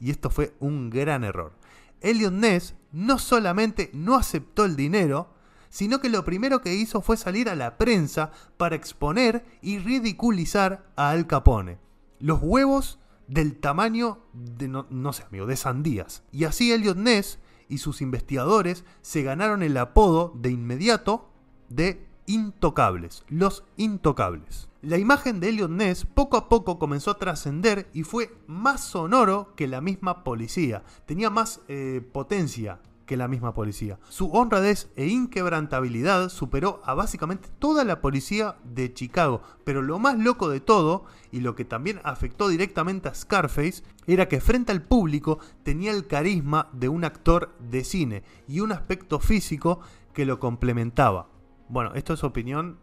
Y 0.00 0.10
esto 0.10 0.30
fue 0.30 0.54
un 0.60 0.90
gran 0.90 1.24
error. 1.24 1.52
Elliot 2.00 2.32
Ness 2.32 2.74
no 2.92 3.18
solamente 3.18 3.90
no 3.92 4.16
aceptó 4.16 4.64
el 4.64 4.76
dinero, 4.76 5.34
sino 5.70 6.00
que 6.00 6.08
lo 6.08 6.24
primero 6.24 6.60
que 6.60 6.74
hizo 6.74 7.00
fue 7.00 7.16
salir 7.16 7.48
a 7.48 7.54
la 7.54 7.78
prensa 7.78 8.30
para 8.56 8.76
exponer 8.76 9.44
y 9.62 9.78
ridiculizar 9.78 10.86
a 10.96 11.10
Al 11.10 11.26
Capone. 11.26 11.78
Los 12.18 12.40
huevos 12.42 12.98
del 13.28 13.56
tamaño 13.56 14.20
de, 14.32 14.68
no, 14.68 15.12
sé 15.12 15.24
amigo, 15.24 15.46
de 15.46 15.56
sandías. 15.56 16.22
Y 16.32 16.44
así 16.44 16.72
Elliot 16.72 16.96
Ness 16.96 17.38
y 17.68 17.78
sus 17.78 18.00
investigadores 18.00 18.84
se 19.02 19.22
ganaron 19.22 19.62
el 19.62 19.76
apodo 19.76 20.32
de 20.36 20.50
inmediato 20.50 21.30
de 21.68 22.06
intocables, 22.26 23.24
los 23.28 23.64
intocables. 23.76 24.68
La 24.86 24.98
imagen 24.98 25.40
de 25.40 25.48
Elliot 25.48 25.68
Ness 25.68 26.04
poco 26.06 26.36
a 26.36 26.48
poco 26.48 26.78
comenzó 26.78 27.10
a 27.10 27.18
trascender 27.18 27.88
y 27.92 28.04
fue 28.04 28.32
más 28.46 28.84
sonoro 28.84 29.52
que 29.56 29.66
la 29.66 29.80
misma 29.80 30.22
policía, 30.22 30.84
tenía 31.06 31.28
más 31.28 31.60
eh, 31.66 32.08
potencia 32.12 32.78
que 33.04 33.16
la 33.16 33.26
misma 33.26 33.52
policía. 33.52 33.98
Su 34.08 34.30
honradez 34.30 34.88
e 34.94 35.08
inquebrantabilidad 35.08 36.28
superó 36.28 36.80
a 36.84 36.94
básicamente 36.94 37.48
toda 37.58 37.82
la 37.82 38.00
policía 38.00 38.58
de 38.62 38.94
Chicago, 38.94 39.42
pero 39.64 39.82
lo 39.82 39.98
más 39.98 40.20
loco 40.20 40.48
de 40.48 40.60
todo, 40.60 41.04
y 41.32 41.40
lo 41.40 41.56
que 41.56 41.64
también 41.64 42.00
afectó 42.04 42.46
directamente 42.46 43.08
a 43.08 43.14
Scarface, 43.14 43.82
era 44.06 44.28
que 44.28 44.40
frente 44.40 44.70
al 44.70 44.82
público 44.82 45.40
tenía 45.64 45.90
el 45.90 46.06
carisma 46.06 46.68
de 46.72 46.88
un 46.88 47.04
actor 47.04 47.56
de 47.58 47.82
cine 47.82 48.22
y 48.46 48.60
un 48.60 48.70
aspecto 48.70 49.18
físico 49.18 49.80
que 50.12 50.26
lo 50.26 50.38
complementaba. 50.38 51.26
Bueno, 51.68 51.92
esto 51.94 52.14
es 52.14 52.22
opinión. 52.22 52.78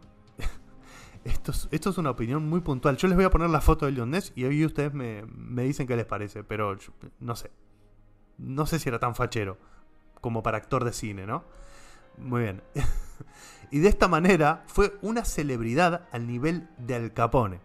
Esto, 1.24 1.52
es, 1.90 1.98
una 1.98 2.10
opinión 2.10 2.48
muy 2.48 2.60
puntual. 2.60 2.96
Yo 2.96 3.08
les 3.08 3.16
voy 3.16 3.24
a 3.24 3.30
poner 3.30 3.50
la 3.50 3.60
foto 3.60 3.86
de 3.86 3.92
Leon 3.92 4.10
Ness 4.10 4.32
y 4.36 4.44
ahí 4.44 4.64
ustedes 4.64 4.92
me, 4.92 5.24
me 5.26 5.62
dicen 5.62 5.86
qué 5.86 5.96
les 5.96 6.06
parece, 6.06 6.44
pero 6.44 6.76
no 7.20 7.36
sé. 7.36 7.50
No 8.38 8.66
sé 8.66 8.78
si 8.78 8.88
era 8.88 8.98
tan 8.98 9.14
fachero 9.14 9.56
como 10.20 10.42
para 10.42 10.58
actor 10.58 10.84
de 10.84 10.92
cine, 10.92 11.26
¿no? 11.26 11.44
Muy 12.18 12.42
bien. 12.42 12.62
y 13.70 13.78
de 13.78 13.88
esta 13.88 14.08
manera 14.08 14.64
fue 14.66 14.96
una 15.02 15.24
celebridad 15.24 16.08
al 16.12 16.26
nivel 16.26 16.68
de 16.78 16.94
Al 16.94 17.12
Capone. 17.12 17.60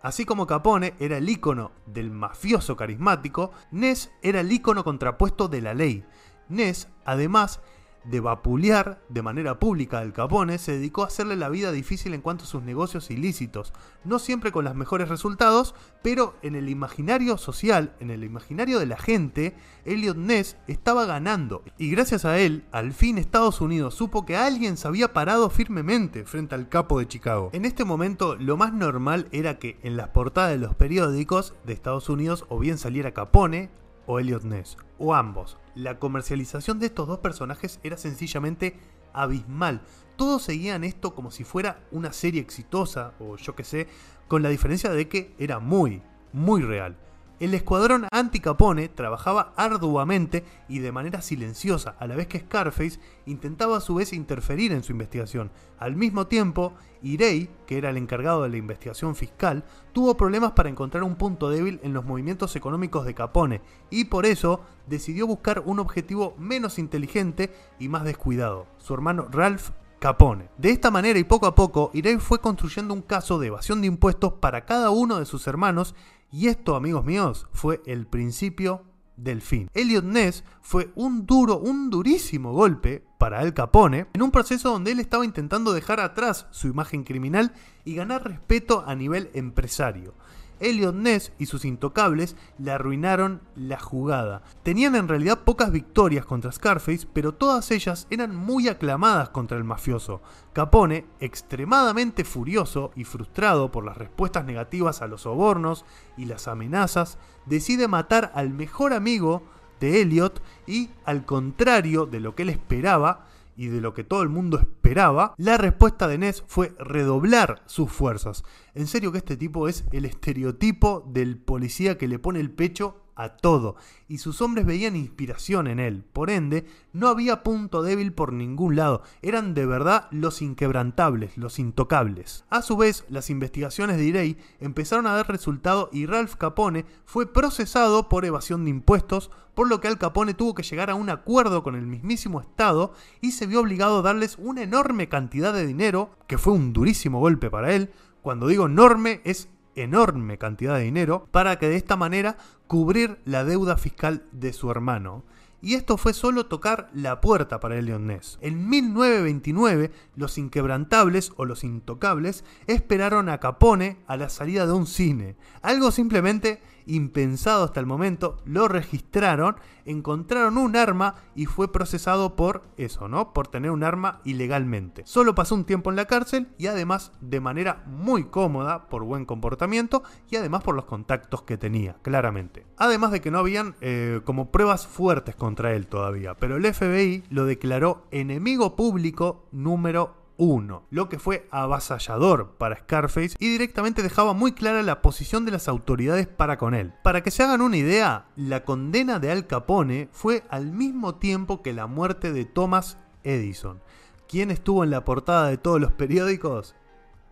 Así 0.00 0.24
como 0.24 0.46
Capone 0.46 0.94
era 1.00 1.18
el 1.18 1.28
ícono 1.28 1.72
del 1.86 2.10
mafioso 2.10 2.76
carismático, 2.76 3.50
Ness 3.72 4.12
era 4.22 4.40
el 4.40 4.52
ícono 4.52 4.84
contrapuesto 4.84 5.48
de 5.48 5.60
la 5.60 5.74
ley. 5.74 6.04
Ness, 6.48 6.88
además, 7.04 7.60
de 8.04 8.20
vapulear 8.20 9.00
de 9.08 9.22
manera 9.22 9.58
pública 9.58 9.98
al 9.98 10.12
Capone, 10.12 10.58
se 10.58 10.72
dedicó 10.72 11.02
a 11.02 11.08
hacerle 11.08 11.36
la 11.36 11.48
vida 11.48 11.72
difícil 11.72 12.14
en 12.14 12.20
cuanto 12.20 12.44
a 12.44 12.46
sus 12.46 12.62
negocios 12.62 13.10
ilícitos. 13.10 13.72
No 14.04 14.18
siempre 14.18 14.52
con 14.52 14.64
los 14.64 14.74
mejores 14.74 15.08
resultados, 15.08 15.74
pero 16.02 16.36
en 16.42 16.54
el 16.54 16.68
imaginario 16.68 17.36
social, 17.36 17.94
en 18.00 18.10
el 18.10 18.24
imaginario 18.24 18.78
de 18.78 18.86
la 18.86 18.96
gente, 18.96 19.54
Elliot 19.84 20.16
Ness 20.16 20.56
estaba 20.66 21.04
ganando. 21.04 21.62
Y 21.76 21.90
gracias 21.90 22.24
a 22.24 22.38
él, 22.38 22.64
al 22.72 22.92
fin 22.92 23.18
Estados 23.18 23.60
Unidos 23.60 23.94
supo 23.94 24.24
que 24.24 24.36
alguien 24.36 24.76
se 24.76 24.88
había 24.88 25.12
parado 25.12 25.50
firmemente 25.50 26.24
frente 26.24 26.54
al 26.54 26.68
capo 26.68 26.98
de 26.98 27.08
Chicago. 27.08 27.50
En 27.52 27.64
este 27.64 27.84
momento, 27.84 28.36
lo 28.36 28.56
más 28.56 28.72
normal 28.72 29.28
era 29.32 29.58
que 29.58 29.78
en 29.82 29.96
las 29.96 30.08
portadas 30.08 30.52
de 30.52 30.58
los 30.58 30.74
periódicos 30.74 31.54
de 31.64 31.72
Estados 31.72 32.08
Unidos 32.08 32.44
o 32.48 32.58
bien 32.58 32.78
saliera 32.78 33.12
Capone 33.12 33.70
o 34.08 34.18
Elliot 34.18 34.42
Ness, 34.42 34.76
o 34.98 35.14
ambos. 35.14 35.58
La 35.76 36.00
comercialización 36.00 36.80
de 36.80 36.86
estos 36.86 37.06
dos 37.06 37.18
personajes 37.18 37.78
era 37.84 37.96
sencillamente 37.96 38.76
abismal. 39.12 39.82
Todos 40.16 40.42
seguían 40.42 40.82
esto 40.82 41.14
como 41.14 41.30
si 41.30 41.44
fuera 41.44 41.84
una 41.92 42.12
serie 42.12 42.40
exitosa, 42.40 43.12
o 43.20 43.36
yo 43.36 43.54
qué 43.54 43.62
sé, 43.62 43.86
con 44.26 44.42
la 44.42 44.48
diferencia 44.48 44.90
de 44.90 45.08
que 45.08 45.34
era 45.38 45.60
muy, 45.60 46.02
muy 46.32 46.62
real. 46.62 46.96
El 47.40 47.54
escuadrón 47.54 48.08
anti-Capone 48.10 48.88
trabajaba 48.88 49.52
arduamente 49.54 50.44
y 50.68 50.80
de 50.80 50.90
manera 50.90 51.22
silenciosa, 51.22 51.94
a 52.00 52.08
la 52.08 52.16
vez 52.16 52.26
que 52.26 52.40
Scarface 52.40 52.98
intentaba 53.26 53.76
a 53.76 53.80
su 53.80 53.94
vez 53.94 54.12
interferir 54.12 54.72
en 54.72 54.82
su 54.82 54.90
investigación. 54.90 55.52
Al 55.78 55.94
mismo 55.94 56.26
tiempo, 56.26 56.72
Irei, 57.00 57.48
que 57.64 57.78
era 57.78 57.90
el 57.90 57.96
encargado 57.96 58.42
de 58.42 58.48
la 58.48 58.56
investigación 58.56 59.14
fiscal, 59.14 59.62
tuvo 59.92 60.16
problemas 60.16 60.50
para 60.52 60.68
encontrar 60.68 61.04
un 61.04 61.14
punto 61.14 61.48
débil 61.48 61.78
en 61.84 61.92
los 61.92 62.04
movimientos 62.04 62.56
económicos 62.56 63.06
de 63.06 63.14
Capone 63.14 63.60
y 63.88 64.06
por 64.06 64.26
eso 64.26 64.62
decidió 64.88 65.28
buscar 65.28 65.62
un 65.64 65.78
objetivo 65.78 66.34
menos 66.38 66.80
inteligente 66.80 67.52
y 67.78 67.88
más 67.88 68.02
descuidado, 68.02 68.66
su 68.78 68.94
hermano 68.94 69.28
Ralph 69.30 69.70
Capone. 70.00 70.48
De 70.58 70.70
esta 70.70 70.90
manera 70.90 71.18
y 71.18 71.24
poco 71.24 71.46
a 71.46 71.54
poco, 71.54 71.90
Irei 71.92 72.18
fue 72.18 72.40
construyendo 72.40 72.94
un 72.94 73.02
caso 73.02 73.38
de 73.38 73.48
evasión 73.48 73.80
de 73.80 73.86
impuestos 73.86 74.32
para 74.34 74.64
cada 74.64 74.90
uno 74.90 75.20
de 75.20 75.26
sus 75.26 75.46
hermanos 75.46 75.94
y 76.30 76.48
esto, 76.48 76.76
amigos 76.76 77.04
míos, 77.04 77.46
fue 77.52 77.82
el 77.86 78.06
principio 78.06 78.84
del 79.16 79.42
fin. 79.42 79.68
Elliot 79.74 80.04
Ness 80.04 80.44
fue 80.60 80.90
un 80.94 81.26
duro, 81.26 81.58
un 81.58 81.90
durísimo 81.90 82.52
golpe 82.52 83.04
para 83.18 83.40
Al 83.40 83.52
Capone 83.52 84.06
en 84.12 84.22
un 84.22 84.30
proceso 84.30 84.70
donde 84.70 84.92
él 84.92 85.00
estaba 85.00 85.24
intentando 85.24 85.72
dejar 85.72 86.00
atrás 86.00 86.46
su 86.50 86.68
imagen 86.68 87.04
criminal 87.04 87.52
y 87.84 87.94
ganar 87.94 88.24
respeto 88.24 88.84
a 88.86 88.94
nivel 88.94 89.30
empresario. 89.34 90.14
Elliot 90.60 90.94
Ness 90.94 91.32
y 91.38 91.46
sus 91.46 91.64
intocables 91.64 92.36
le 92.58 92.70
arruinaron 92.70 93.40
la 93.54 93.78
jugada. 93.78 94.42
Tenían 94.62 94.94
en 94.96 95.08
realidad 95.08 95.40
pocas 95.44 95.70
victorias 95.70 96.24
contra 96.24 96.52
Scarface, 96.52 97.06
pero 97.12 97.34
todas 97.34 97.70
ellas 97.70 98.06
eran 98.10 98.34
muy 98.34 98.68
aclamadas 98.68 99.30
contra 99.30 99.56
el 99.56 99.64
mafioso. 99.64 100.22
Capone, 100.52 101.06
extremadamente 101.20 102.24
furioso 102.24 102.90
y 102.96 103.04
frustrado 103.04 103.70
por 103.70 103.84
las 103.84 103.96
respuestas 103.96 104.44
negativas 104.44 105.02
a 105.02 105.06
los 105.06 105.22
sobornos 105.22 105.84
y 106.16 106.24
las 106.24 106.48
amenazas, 106.48 107.18
decide 107.46 107.88
matar 107.88 108.32
al 108.34 108.50
mejor 108.50 108.92
amigo 108.92 109.42
de 109.80 110.02
Elliot 110.02 110.42
y, 110.66 110.90
al 111.04 111.24
contrario 111.24 112.06
de 112.06 112.20
lo 112.20 112.34
que 112.34 112.42
él 112.42 112.50
esperaba, 112.50 113.27
y 113.58 113.66
de 113.66 113.80
lo 113.80 113.92
que 113.92 114.04
todo 114.04 114.22
el 114.22 114.28
mundo 114.28 114.60
esperaba, 114.60 115.34
la 115.36 115.58
respuesta 115.58 116.06
de 116.06 116.16
Ness 116.16 116.44
fue 116.46 116.74
redoblar 116.78 117.62
sus 117.66 117.90
fuerzas. 117.90 118.44
En 118.72 118.86
serio 118.86 119.10
que 119.10 119.18
este 119.18 119.36
tipo 119.36 119.66
es 119.68 119.84
el 119.90 120.04
estereotipo 120.04 121.04
del 121.12 121.38
policía 121.38 121.98
que 121.98 122.06
le 122.06 122.20
pone 122.20 122.38
el 122.38 122.52
pecho 122.52 123.07
a 123.18 123.36
todo, 123.36 123.76
y 124.06 124.18
sus 124.18 124.40
hombres 124.40 124.64
veían 124.64 124.96
inspiración 124.96 125.66
en 125.66 125.80
él. 125.80 126.04
Por 126.12 126.30
ende, 126.30 126.64
no 126.92 127.08
había 127.08 127.42
punto 127.42 127.82
débil 127.82 128.12
por 128.12 128.32
ningún 128.32 128.76
lado, 128.76 129.02
eran 129.20 129.52
de 129.52 129.66
verdad 129.66 130.08
los 130.12 130.40
inquebrantables, 130.40 131.36
los 131.36 131.58
intocables. 131.58 132.44
A 132.48 132.62
su 132.62 132.76
vez, 132.76 133.04
las 133.08 133.28
investigaciones 133.28 133.96
de 133.96 134.04
Irei 134.04 134.38
empezaron 134.60 135.06
a 135.06 135.14
dar 135.14 135.28
resultado 135.28 135.90
y 135.92 136.06
Ralph 136.06 136.36
Capone 136.36 136.86
fue 137.04 137.30
procesado 137.30 138.08
por 138.08 138.24
evasión 138.24 138.64
de 138.64 138.70
impuestos, 138.70 139.30
por 139.54 139.68
lo 139.68 139.80
que 139.80 139.88
Al 139.88 139.98
Capone 139.98 140.34
tuvo 140.34 140.54
que 140.54 140.62
llegar 140.62 140.88
a 140.88 140.94
un 140.94 141.10
acuerdo 141.10 141.64
con 141.64 141.74
el 141.74 141.84
mismísimo 141.84 142.40
Estado 142.40 142.92
y 143.20 143.32
se 143.32 143.48
vio 143.48 143.60
obligado 143.60 143.98
a 143.98 144.02
darles 144.02 144.36
una 144.38 144.62
enorme 144.62 145.08
cantidad 145.08 145.52
de 145.52 145.66
dinero, 145.66 146.10
que 146.28 146.38
fue 146.38 146.52
un 146.52 146.72
durísimo 146.72 147.18
golpe 147.18 147.50
para 147.50 147.74
él. 147.74 147.90
Cuando 148.22 148.46
digo 148.46 148.66
enorme 148.66 149.20
es 149.24 149.48
enorme 149.82 150.38
cantidad 150.38 150.76
de 150.76 150.84
dinero 150.84 151.26
para 151.30 151.58
que 151.58 151.68
de 151.68 151.76
esta 151.76 151.96
manera 151.96 152.36
cubrir 152.66 153.18
la 153.24 153.44
deuda 153.44 153.76
fiscal 153.76 154.24
de 154.32 154.52
su 154.52 154.70
hermano. 154.70 155.24
Y 155.60 155.74
esto 155.74 155.96
fue 155.96 156.12
solo 156.14 156.46
tocar 156.46 156.88
la 156.94 157.20
puerta 157.20 157.58
para 157.58 157.76
el 157.76 158.06
Ness. 158.06 158.38
En 158.40 158.68
1929, 158.68 159.90
los 160.14 160.38
inquebrantables 160.38 161.32
o 161.36 161.44
los 161.44 161.64
intocables 161.64 162.44
esperaron 162.68 163.28
a 163.28 163.38
Capone 163.38 163.98
a 164.06 164.16
la 164.16 164.28
salida 164.28 164.66
de 164.66 164.72
un 164.72 164.86
cine. 164.86 165.36
Algo 165.60 165.90
simplemente 165.90 166.62
impensado 166.88 167.64
hasta 167.64 167.80
el 167.80 167.86
momento, 167.86 168.38
lo 168.44 168.66
registraron, 168.66 169.56
encontraron 169.84 170.58
un 170.58 170.74
arma 170.76 171.14
y 171.34 171.46
fue 171.46 171.70
procesado 171.70 172.34
por 172.34 172.62
eso, 172.76 173.08
¿no? 173.08 173.32
Por 173.32 173.48
tener 173.48 173.70
un 173.70 173.84
arma 173.84 174.20
ilegalmente. 174.24 175.02
Solo 175.06 175.34
pasó 175.34 175.54
un 175.54 175.64
tiempo 175.64 175.90
en 175.90 175.96
la 175.96 176.06
cárcel 176.06 176.48
y 176.58 176.66
además 176.66 177.12
de 177.20 177.40
manera 177.40 177.84
muy 177.86 178.24
cómoda 178.24 178.88
por 178.88 179.04
buen 179.04 179.24
comportamiento 179.24 180.02
y 180.30 180.36
además 180.36 180.62
por 180.62 180.74
los 180.74 180.86
contactos 180.86 181.42
que 181.42 181.58
tenía, 181.58 181.96
claramente. 182.02 182.66
Además 182.76 183.12
de 183.12 183.20
que 183.20 183.30
no 183.30 183.38
habían 183.38 183.76
eh, 183.80 184.20
como 184.24 184.50
pruebas 184.50 184.86
fuertes 184.86 185.36
contra 185.36 185.72
él 185.74 185.86
todavía, 185.86 186.34
pero 186.34 186.56
el 186.56 186.74
FBI 186.74 187.24
lo 187.30 187.44
declaró 187.44 188.06
enemigo 188.10 188.76
público 188.76 189.46
número 189.52 190.17
lo 190.38 191.08
que 191.08 191.18
fue 191.18 191.48
avasallador 191.50 192.54
para 192.58 192.78
Scarface 192.78 193.36
y 193.40 193.50
directamente 193.50 194.04
dejaba 194.04 194.34
muy 194.34 194.52
clara 194.52 194.84
la 194.84 195.02
posición 195.02 195.44
de 195.44 195.50
las 195.50 195.66
autoridades 195.66 196.28
para 196.28 196.58
con 196.58 196.74
él. 196.74 196.94
Para 197.02 197.22
que 197.22 197.32
se 197.32 197.42
hagan 197.42 197.60
una 197.60 197.76
idea, 197.76 198.26
la 198.36 198.64
condena 198.64 199.18
de 199.18 199.32
Al 199.32 199.48
Capone 199.48 200.08
fue 200.12 200.44
al 200.48 200.70
mismo 200.70 201.16
tiempo 201.16 201.60
que 201.60 201.72
la 201.72 201.88
muerte 201.88 202.32
de 202.32 202.44
Thomas 202.44 202.98
Edison. 203.24 203.80
¿Quién 204.28 204.52
estuvo 204.52 204.84
en 204.84 204.90
la 204.90 205.04
portada 205.04 205.48
de 205.48 205.58
todos 205.58 205.80
los 205.80 205.92
periódicos? 205.92 206.76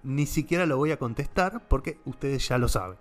Ni 0.03 0.27
siquiera 0.27 0.67
lo 0.67 0.77
voy 0.77 0.91
a 0.91 0.99
contestar 0.99 1.69
porque 1.69 2.01
ustedes 2.07 2.49
ya 2.49 2.59
lo 2.59 2.67
saben. 2.67 2.99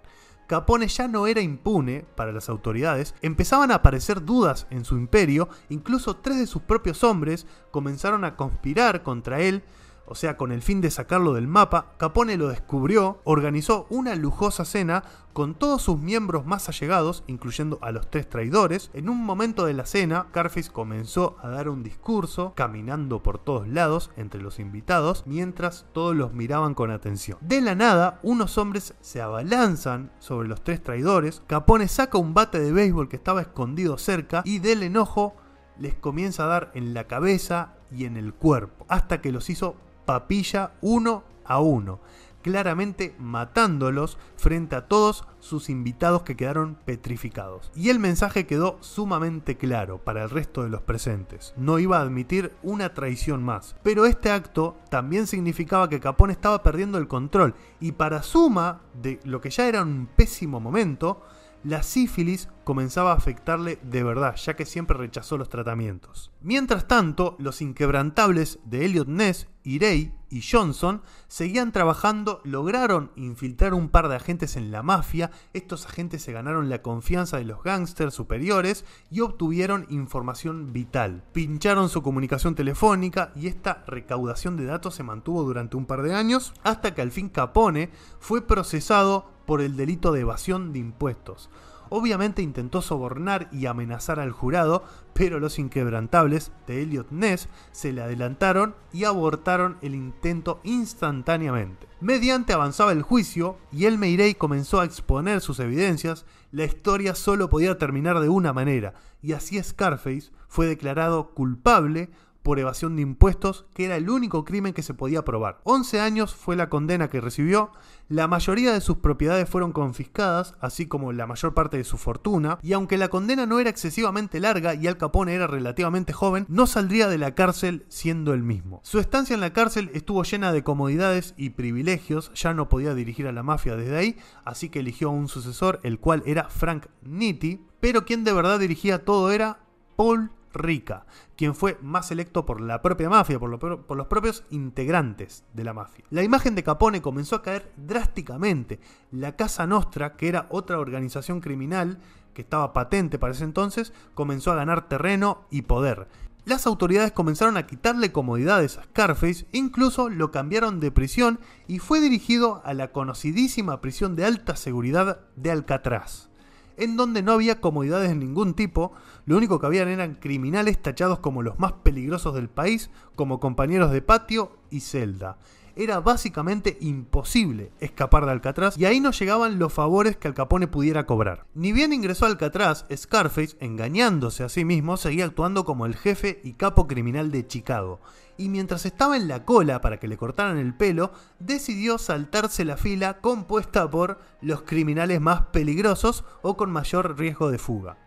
Capone 0.48 0.88
ya 0.88 1.08
no 1.08 1.26
era 1.26 1.42
impune 1.42 2.06
para 2.16 2.32
las 2.32 2.50
autoridades, 2.50 3.16
empezaban 3.24 3.72
a 3.72 3.76
aparecer 3.76 4.24
dudas 4.24 4.68
en 4.70 4.86
su 4.86 4.96
imperio, 4.96 5.50
incluso 5.70 6.18
tres 6.18 6.38
de 6.38 6.46
sus 6.46 6.62
propios 6.62 7.04
hombres 7.04 7.48
comenzaron 7.72 8.24
a 8.24 8.36
conspirar 8.36 9.02
contra 9.02 9.42
él, 9.42 9.64
o 10.08 10.16
sea, 10.16 10.38
con 10.38 10.52
el 10.52 10.62
fin 10.62 10.82
de 10.82 10.92
sacarlo 10.92 11.34
del 11.34 11.48
mapa, 11.48 11.94
Capone 11.98 12.38
lo 12.38 12.50
descubrió, 12.50 13.20
organizó 13.24 13.88
una 13.90 14.16
lujosa 14.16 14.66
cena 14.66 15.04
con 15.34 15.54
todos 15.54 15.82
sus 15.82 16.00
miembros 16.00 16.46
más 16.46 16.70
allegados, 16.70 17.24
incluyendo 17.28 17.78
a 17.82 17.92
los 17.92 18.10
tres 18.10 18.30
traidores. 18.30 18.90
En 18.94 19.10
un 19.10 19.24
momento 19.26 19.66
de 19.66 19.74
la 19.74 19.86
cena, 19.86 20.28
Carface 20.32 20.72
comenzó 20.72 21.36
a 21.42 21.50
dar 21.50 21.68
un 21.68 21.84
discurso, 21.84 22.54
caminando 22.56 23.22
por 23.22 23.38
todos 23.38 23.68
lados 23.68 24.12
entre 24.16 24.42
los 24.42 24.60
invitados, 24.60 25.24
mientras 25.26 25.88
todos 25.92 26.16
los 26.16 26.34
miraban 26.34 26.74
con 26.74 26.90
atención. 26.90 27.38
De 27.42 27.60
la 27.60 27.76
nada, 27.76 28.20
unos 28.24 28.58
hombres 28.58 28.94
se 29.02 29.22
abalanzan 29.22 30.12
sobre 30.20 30.48
los 30.48 30.64
tres 30.64 30.82
traidores, 30.82 31.42
Capone 31.48 31.88
saca 31.88 32.18
un 32.18 32.34
bate 32.34 32.60
de 32.60 32.72
béisbol 32.72 33.10
que 33.10 33.18
estaba 33.18 33.42
escondido 33.42 33.98
cerca 33.98 34.42
y 34.46 34.60
del 34.60 34.84
enojo 34.84 35.36
les 35.78 35.96
comienza 35.96 36.46
a 36.46 36.48
dar 36.48 36.72
en 36.74 36.94
la 36.94 37.06
cabeza 37.06 37.74
y 37.92 38.06
en 38.06 38.18
el 38.18 38.34
cuerpo, 38.34 38.86
hasta 38.90 39.22
que 39.22 39.32
los 39.32 39.50
hizo 39.50 39.76
papilla 40.06 40.74
uno 40.82 41.24
a 41.46 41.60
uno, 41.60 42.00
claramente 42.46 43.16
matándolos 43.18 44.20
frente 44.38 44.76
a 44.76 44.88
todos 44.88 45.28
sus 45.40 45.68
invitados 45.68 46.22
que 46.22 46.36
quedaron 46.36 46.78
petrificados. 46.86 47.72
Y 47.76 47.90
el 47.90 47.98
mensaje 47.98 48.46
quedó 48.46 48.78
sumamente 48.82 49.58
claro 49.58 49.98
para 49.98 50.24
el 50.24 50.30
resto 50.30 50.62
de 50.62 50.70
los 50.70 50.82
presentes. 50.82 51.56
No 51.58 51.80
iba 51.80 51.98
a 51.98 52.02
admitir 52.02 52.52
una 52.62 52.94
traición 52.94 53.44
más. 53.44 53.76
Pero 53.82 54.06
este 54.06 54.30
acto 54.30 54.78
también 54.92 55.26
significaba 55.26 55.90
que 55.90 56.00
Capone 56.00 56.34
estaba 56.34 56.62
perdiendo 56.62 57.00
el 57.00 57.08
control 57.08 57.56
y 57.80 57.94
para 57.94 58.22
suma 58.22 58.82
de 59.02 59.20
lo 59.24 59.42
que 59.42 59.50
ya 59.50 59.68
era 59.68 59.82
un 59.82 60.08
pésimo 60.16 60.60
momento, 60.60 61.24
la 61.64 61.82
sífilis 61.82 62.48
comenzaba 62.64 63.12
a 63.12 63.16
afectarle 63.16 63.80
de 63.82 64.04
verdad, 64.04 64.36
ya 64.36 64.56
que 64.56 64.68
siempre 64.68 65.00
rechazó 65.00 65.36
los 65.36 65.50
tratamientos. 65.50 66.32
Mientras 66.42 66.88
tanto, 66.88 67.36
los 67.40 67.60
inquebrantables 67.64 68.60
de 68.66 68.86
Elliot 68.86 69.08
Ness, 69.08 69.48
Irey 69.66 70.14
y 70.30 70.42
Johnson 70.42 71.02
seguían 71.28 71.72
trabajando, 71.72 72.42
lograron 72.44 73.12
infiltrar 73.16 73.74
un 73.74 73.90
par 73.90 74.10
de 74.10 74.16
agentes 74.16 74.56
en 74.56 74.72
la 74.72 74.84
mafia, 74.84 75.32
estos 75.54 75.86
agentes 75.86 76.22
se 76.22 76.32
ganaron 76.32 76.70
la 76.70 76.82
confianza 76.82 77.38
de 77.38 77.46
los 77.46 77.64
gángsters 77.64 78.14
superiores 78.14 78.86
y 79.10 79.22
obtuvieron 79.22 79.86
información 79.90 80.72
vital. 80.72 81.24
Pincharon 81.34 81.90
su 81.90 82.02
comunicación 82.02 82.56
telefónica 82.56 83.32
y 83.36 83.48
esta 83.48 83.84
recaudación 83.88 84.58
de 84.58 84.66
datos 84.66 84.96
se 84.96 85.04
mantuvo 85.04 85.44
durante 85.44 85.78
un 85.78 85.86
par 85.86 86.02
de 86.02 86.16
años 86.16 86.54
hasta 86.64 86.94
que 86.94 87.02
al 87.02 87.12
fin 87.12 87.30
Capone 87.30 87.90
fue 88.20 88.46
procesado 88.46 89.30
por 89.46 89.62
el 89.62 89.78
delito 89.78 90.12
de 90.12 90.22
evasión 90.22 90.74
de 90.74 90.80
impuestos. 90.80 91.50
Obviamente 91.90 92.42
intentó 92.42 92.82
sobornar 92.82 93.48
y 93.52 93.66
amenazar 93.66 94.20
al 94.20 94.32
jurado, 94.32 94.84
pero 95.14 95.40
los 95.40 95.60
inquebrantables 95.60 96.52
de 96.68 96.82
Elliot 96.82 97.12
Ness 97.12 97.50
se 97.72 97.94
le 97.94 98.02
adelantaron 98.02 98.76
y 98.92 99.06
abortaron 99.06 99.78
el 99.82 99.96
intento 99.96 100.60
instantáneamente. 100.64 101.88
Mediante 102.02 102.54
avanzaba 102.54 102.92
el 102.92 103.02
juicio 103.02 103.58
y 103.72 103.86
el 103.86 103.98
Meirey 103.98 104.36
comenzó 104.36 104.80
a 104.80 104.86
exponer 104.86 105.42
sus 105.42 105.60
evidencias, 105.60 106.26
la 106.52 106.66
historia 106.66 107.16
solo 107.16 107.50
podía 107.50 107.78
terminar 107.78 108.20
de 108.20 108.30
una 108.30 108.54
manera, 108.54 108.94
y 109.22 109.34
así 109.34 109.62
Scarface 109.62 110.32
fue 110.48 110.68
declarado 110.68 111.34
culpable 111.34 112.10
por 112.46 112.60
evasión 112.60 112.96
de 112.96 113.02
impuestos, 113.02 113.66
que 113.74 113.86
era 113.86 113.98
el 113.98 114.08
único 114.08 114.46
crimen 114.46 114.74
que 114.74 114.84
se 114.84 114.94
podía 114.94 115.26
probar. 115.26 115.60
11 115.64 116.00
años 116.00 116.36
fue 116.36 116.56
la 116.56 116.70
condena 116.70 117.10
que 117.10 117.20
recibió, 117.20 117.72
la 118.08 118.28
mayoría 118.28 118.72
de 118.72 118.82
sus 118.82 118.98
propiedades 118.98 119.50
fueron 119.50 119.72
confiscadas, 119.72 120.54
así 120.62 120.86
como 120.86 121.12
la 121.12 121.26
mayor 121.26 121.56
parte 121.56 121.78
de 121.78 121.84
su 121.84 121.98
fortuna, 121.98 122.60
y 122.62 122.74
aunque 122.74 123.00
la 123.00 123.08
condena 123.08 123.48
no 123.48 123.60
era 123.60 123.72
excesivamente 123.72 124.40
larga 124.40 124.76
y 124.76 124.86
Al 124.86 124.98
Capone 124.98 125.34
era 125.34 125.48
relativamente 125.48 126.14
joven, 126.14 126.46
no 126.48 126.68
saldría 126.68 127.08
de 127.08 127.18
la 127.18 127.34
cárcel 127.34 127.84
siendo 127.90 128.32
el 128.32 128.44
mismo. 128.44 128.80
Su 128.84 129.00
estancia 129.00 129.34
en 129.34 129.42
la 129.42 129.52
cárcel 129.52 129.90
estuvo 129.96 130.24
llena 130.24 130.54
de 130.54 130.64
comodidades 130.64 131.34
y 131.38 131.50
privilegios, 131.50 132.32
ya 132.36 132.54
no 132.54 132.70
podía 132.70 132.94
dirigir 132.94 133.26
a 133.26 133.32
la 133.32 133.42
mafia 133.42 133.76
desde 133.76 133.98
ahí, 133.98 134.18
así 134.44 134.70
que 134.70 134.82
eligió 134.82 135.10
a 135.10 135.14
un 135.14 135.30
sucesor, 135.30 135.80
el 135.82 136.00
cual 136.00 136.22
era 136.28 136.48
Frank 136.50 136.86
Nitti, 137.02 137.66
pero 137.80 138.06
quien 138.06 138.24
de 138.24 138.34
verdad 138.34 138.60
dirigía 138.60 139.04
todo 139.04 139.32
era 139.32 139.62
Paul 139.96 140.30
Rica, 140.56 141.06
quien 141.36 141.54
fue 141.54 141.78
más 141.82 142.12
electo 142.12 142.46
por 142.46 142.62
la 142.62 142.82
propia 142.82 143.10
mafia, 143.10 143.40
por, 143.40 143.60
por, 143.60 143.98
los 143.98 144.08
propios 144.08 144.44
integrantes 144.50 145.44
de 145.54 145.64
la 145.64 145.74
mafia. 145.74 146.06
La 146.10 146.24
imagen 146.24 146.56
de 146.56 146.64
Capone 146.64 147.02
comenzó 147.02 147.36
a 147.36 147.42
caer 147.44 147.72
drásticamente. 147.78 148.80
La 149.12 149.36
Casa 149.36 149.68
Nostra, 149.68 150.16
que 150.16 150.28
era 150.28 150.48
otra 150.50 150.80
organización 150.80 151.42
criminal 151.42 152.00
que 152.34 152.42
estaba 152.42 152.74
patente 152.74 153.20
para 153.20 153.34
ese 153.34 153.44
entonces, 153.44 153.94
comenzó 154.14 154.52
a 154.52 154.56
ganar 154.56 154.90
terreno 154.90 155.46
y 155.52 155.64
poder. 155.64 156.08
Las 156.46 156.68
autoridades 156.68 157.12
comenzaron 157.12 157.58
a 157.58 157.66
quitarle 157.66 158.12
comodidades 158.12 158.78
a 158.78 158.84
Scarface, 158.84 159.48
incluso 159.52 160.10
lo 160.10 160.32
cambiaron 160.32 160.80
de 160.80 160.92
prisión 160.92 161.40
y 161.68 161.80
fue 161.80 162.02
dirigido 162.02 162.62
a 162.66 162.74
la 162.74 162.92
conocidísima 162.92 163.82
prisión 163.82 164.16
de 164.16 164.26
alta 164.26 164.56
seguridad 164.56 165.22
de 165.36 165.52
Alcatraz 165.52 166.30
en 166.78 166.98
donde 166.98 167.22
no 167.22 167.34
había 167.34 167.62
comodidades 167.62 168.10
de 168.10 168.16
ningún 168.16 168.54
tipo, 168.54 168.94
lo 169.26 169.38
único 169.38 169.60
que 169.60 169.66
habían 169.68 169.88
eran 169.88 170.16
criminales 170.16 170.82
tachados 170.82 171.20
como 171.20 171.44
los 171.44 171.60
más 171.60 171.74
peligrosos 171.74 172.34
del 172.34 172.50
país, 172.50 172.90
como 173.16 173.40
compañeros 173.40 173.92
de 173.92 174.02
patio 174.02 174.58
y 174.70 174.82
celda. 174.82 175.38
Era 175.78 176.00
básicamente 176.00 176.78
imposible 176.80 177.72
escapar 177.82 178.26
de 178.26 178.32
Alcatraz 178.32 178.78
y 178.78 178.86
ahí 178.86 179.02
no 179.02 179.12
llegaban 179.12 179.60
los 179.60 179.74
favores 179.74 180.16
que 180.16 180.30
Al 180.30 180.34
Capone 180.34 180.68
pudiera 180.68 181.06
cobrar. 181.06 181.48
Ni 181.54 181.74
bien 181.74 181.92
ingresó 181.92 182.26
a 182.26 182.30
Alcatraz, 182.30 182.86
Scarface, 182.96 183.58
engañándose 183.60 184.46
a 184.46 184.50
sí 184.50 184.64
mismo, 184.64 184.96
seguía 184.96 185.26
actuando 185.26 185.66
como 185.66 185.86
el 185.86 185.96
jefe 185.96 186.40
y 186.46 186.54
capo 186.54 186.88
criminal 186.88 187.30
de 187.30 187.46
Chicago, 187.46 188.00
y 188.38 188.50
mientras 188.50 188.86
estaba 188.86 189.18
en 189.18 189.28
la 189.28 189.46
cola 189.46 189.82
para 189.82 189.98
que 189.98 190.08
le 190.08 190.18
cortaran 190.18 190.58
el 190.58 190.74
pelo, 190.74 191.12
decidió 191.40 191.98
saltarse 191.98 192.66
la 192.66 192.78
fila 192.78 193.20
compuesta 193.22 193.90
por 193.90 194.20
los 194.42 194.64
criminales 194.64 195.22
más 195.22 195.48
peligrosos 195.48 196.26
o 196.42 196.58
con 196.58 196.72
mayor 196.72 197.18
riesgo 197.18 197.52
de 197.52 197.58
fuga. 197.58 197.98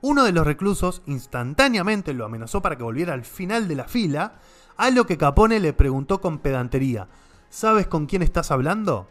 Uno 0.00 0.24
de 0.24 0.32
los 0.32 0.46
reclusos 0.46 1.02
instantáneamente 1.06 2.12
lo 2.12 2.24
amenazó 2.24 2.60
para 2.60 2.76
que 2.76 2.82
volviera 2.82 3.14
al 3.14 3.24
final 3.24 3.68
de 3.68 3.76
la 3.76 3.84
fila, 3.84 4.34
a 4.76 4.90
lo 4.90 5.06
que 5.06 5.16
Capone 5.16 5.60
le 5.60 5.72
preguntó 5.72 6.20
con 6.20 6.38
pedantería, 6.38 7.08
¿sabes 7.48 7.86
con 7.86 8.06
quién 8.06 8.22
estás 8.22 8.50
hablando? 8.50 9.08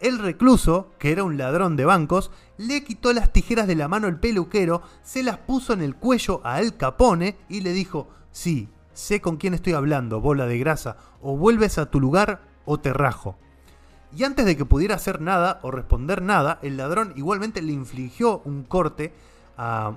El 0.00 0.18
recluso, 0.18 0.92
que 0.98 1.10
era 1.10 1.24
un 1.24 1.38
ladrón 1.38 1.76
de 1.76 1.86
bancos, 1.86 2.30
le 2.58 2.84
quitó 2.84 3.14
las 3.14 3.32
tijeras 3.32 3.66
de 3.66 3.76
la 3.76 3.88
mano 3.88 4.08
al 4.08 4.20
peluquero, 4.20 4.82
se 5.02 5.22
las 5.22 5.38
puso 5.38 5.72
en 5.72 5.80
el 5.80 5.96
cuello 5.96 6.42
a 6.44 6.56
Al 6.56 6.76
Capone 6.76 7.38
y 7.48 7.62
le 7.62 7.72
dijo, 7.72 8.08
sí, 8.30 8.68
sé 8.96 9.20
con 9.20 9.36
quién 9.36 9.52
estoy 9.52 9.74
hablando, 9.74 10.20
bola 10.20 10.46
de 10.46 10.58
grasa, 10.58 10.96
o 11.20 11.36
vuelves 11.36 11.76
a 11.78 11.90
tu 11.90 12.00
lugar 12.00 12.40
o 12.64 12.80
te 12.80 12.92
rajo. 12.92 13.36
Y 14.16 14.24
antes 14.24 14.46
de 14.46 14.56
que 14.56 14.64
pudiera 14.64 14.94
hacer 14.94 15.20
nada 15.20 15.60
o 15.62 15.70
responder 15.70 16.22
nada, 16.22 16.58
el 16.62 16.78
ladrón 16.78 17.12
igualmente 17.16 17.60
le 17.60 17.72
infligió 17.72 18.40
un 18.44 18.62
corte, 18.62 19.12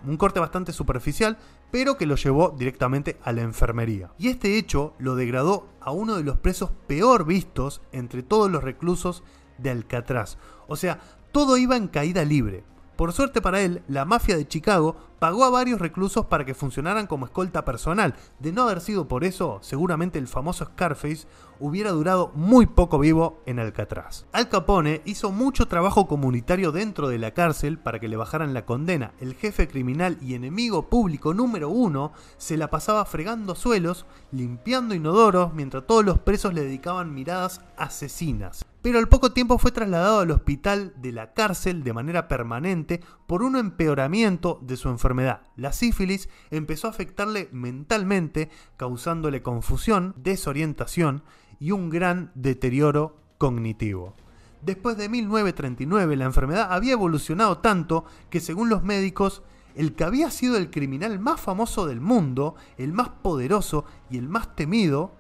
un 0.05 0.17
corte 0.17 0.41
bastante 0.41 0.73
superficial, 0.73 1.37
pero 1.71 1.95
que 1.95 2.05
lo 2.05 2.15
llevó 2.15 2.53
directamente 2.57 3.17
a 3.23 3.31
la 3.31 3.41
enfermería. 3.41 4.11
Y 4.17 4.27
este 4.27 4.57
hecho 4.57 4.93
lo 4.99 5.15
degradó 5.15 5.67
a 5.79 5.91
uno 5.91 6.17
de 6.17 6.23
los 6.23 6.37
presos 6.37 6.71
peor 6.87 7.25
vistos 7.25 7.81
entre 7.93 8.23
todos 8.23 8.51
los 8.51 8.63
reclusos 8.63 9.23
de 9.57 9.69
Alcatraz. 9.69 10.37
O 10.67 10.75
sea, 10.75 10.99
todo 11.31 11.55
iba 11.55 11.77
en 11.77 11.87
caída 11.87 12.25
libre. 12.25 12.63
Por 12.99 13.13
suerte 13.13 13.41
para 13.41 13.61
él, 13.61 13.81
la 13.87 14.03
mafia 14.03 14.35
de 14.35 14.45
Chicago 14.45 14.97
pagó 15.19 15.45
a 15.45 15.49
varios 15.49 15.79
reclusos 15.79 16.25
para 16.25 16.43
que 16.43 16.53
funcionaran 16.53 17.07
como 17.07 17.27
escolta 17.27 17.63
personal. 17.63 18.13
De 18.39 18.51
no 18.51 18.63
haber 18.63 18.81
sido 18.81 19.07
por 19.07 19.23
eso, 19.23 19.59
seguramente 19.61 20.19
el 20.19 20.27
famoso 20.27 20.65
Scarface 20.65 21.25
hubiera 21.61 21.91
durado 21.91 22.33
muy 22.35 22.65
poco 22.65 22.99
vivo 22.99 23.41
en 23.45 23.59
Alcatraz. 23.59 24.25
Al 24.33 24.49
Capone 24.49 25.01
hizo 25.05 25.31
mucho 25.31 25.69
trabajo 25.69 26.07
comunitario 26.07 26.73
dentro 26.73 27.07
de 27.07 27.19
la 27.19 27.31
cárcel 27.31 27.79
para 27.79 28.01
que 28.01 28.09
le 28.09 28.17
bajaran 28.17 28.53
la 28.53 28.65
condena. 28.65 29.13
El 29.21 29.33
jefe 29.33 29.69
criminal 29.69 30.17
y 30.21 30.33
enemigo 30.33 30.89
público 30.89 31.33
número 31.33 31.69
uno 31.69 32.11
se 32.35 32.57
la 32.57 32.69
pasaba 32.69 33.05
fregando 33.05 33.55
suelos, 33.55 34.07
limpiando 34.33 34.93
inodoros, 34.93 35.53
mientras 35.53 35.87
todos 35.87 36.03
los 36.03 36.19
presos 36.19 36.53
le 36.53 36.63
dedicaban 36.63 37.13
miradas 37.13 37.61
asesinas 37.77 38.65
pero 38.81 38.99
al 38.99 39.09
poco 39.09 39.31
tiempo 39.31 39.57
fue 39.57 39.71
trasladado 39.71 40.19
al 40.19 40.31
hospital 40.31 40.93
de 40.97 41.11
la 41.11 41.33
cárcel 41.33 41.83
de 41.83 41.93
manera 41.93 42.27
permanente 42.27 43.01
por 43.27 43.43
un 43.43 43.55
empeoramiento 43.55 44.59
de 44.61 44.77
su 44.77 44.89
enfermedad. 44.89 45.41
La 45.55 45.73
sífilis 45.73 46.29
empezó 46.49 46.87
a 46.87 46.91
afectarle 46.91 47.49
mentalmente, 47.51 48.49
causándole 48.77 49.41
confusión, 49.41 50.13
desorientación 50.17 51.23
y 51.59 51.71
un 51.71 51.89
gran 51.89 52.31
deterioro 52.35 53.17
cognitivo. 53.37 54.15
Después 54.61 54.97
de 54.97 55.09
1939 55.09 56.15
la 56.15 56.25
enfermedad 56.25 56.71
había 56.71 56.93
evolucionado 56.93 57.59
tanto 57.59 58.05
que 58.29 58.39
según 58.39 58.69
los 58.69 58.83
médicos 58.83 59.43
el 59.75 59.93
que 59.93 60.03
había 60.03 60.29
sido 60.31 60.57
el 60.57 60.71
criminal 60.71 61.19
más 61.19 61.39
famoso 61.39 61.85
del 61.85 62.01
mundo, 62.01 62.55
el 62.77 62.91
más 62.91 63.09
poderoso 63.09 63.85
y 64.09 64.17
el 64.17 64.27
más 64.27 64.55
temido, 64.55 65.13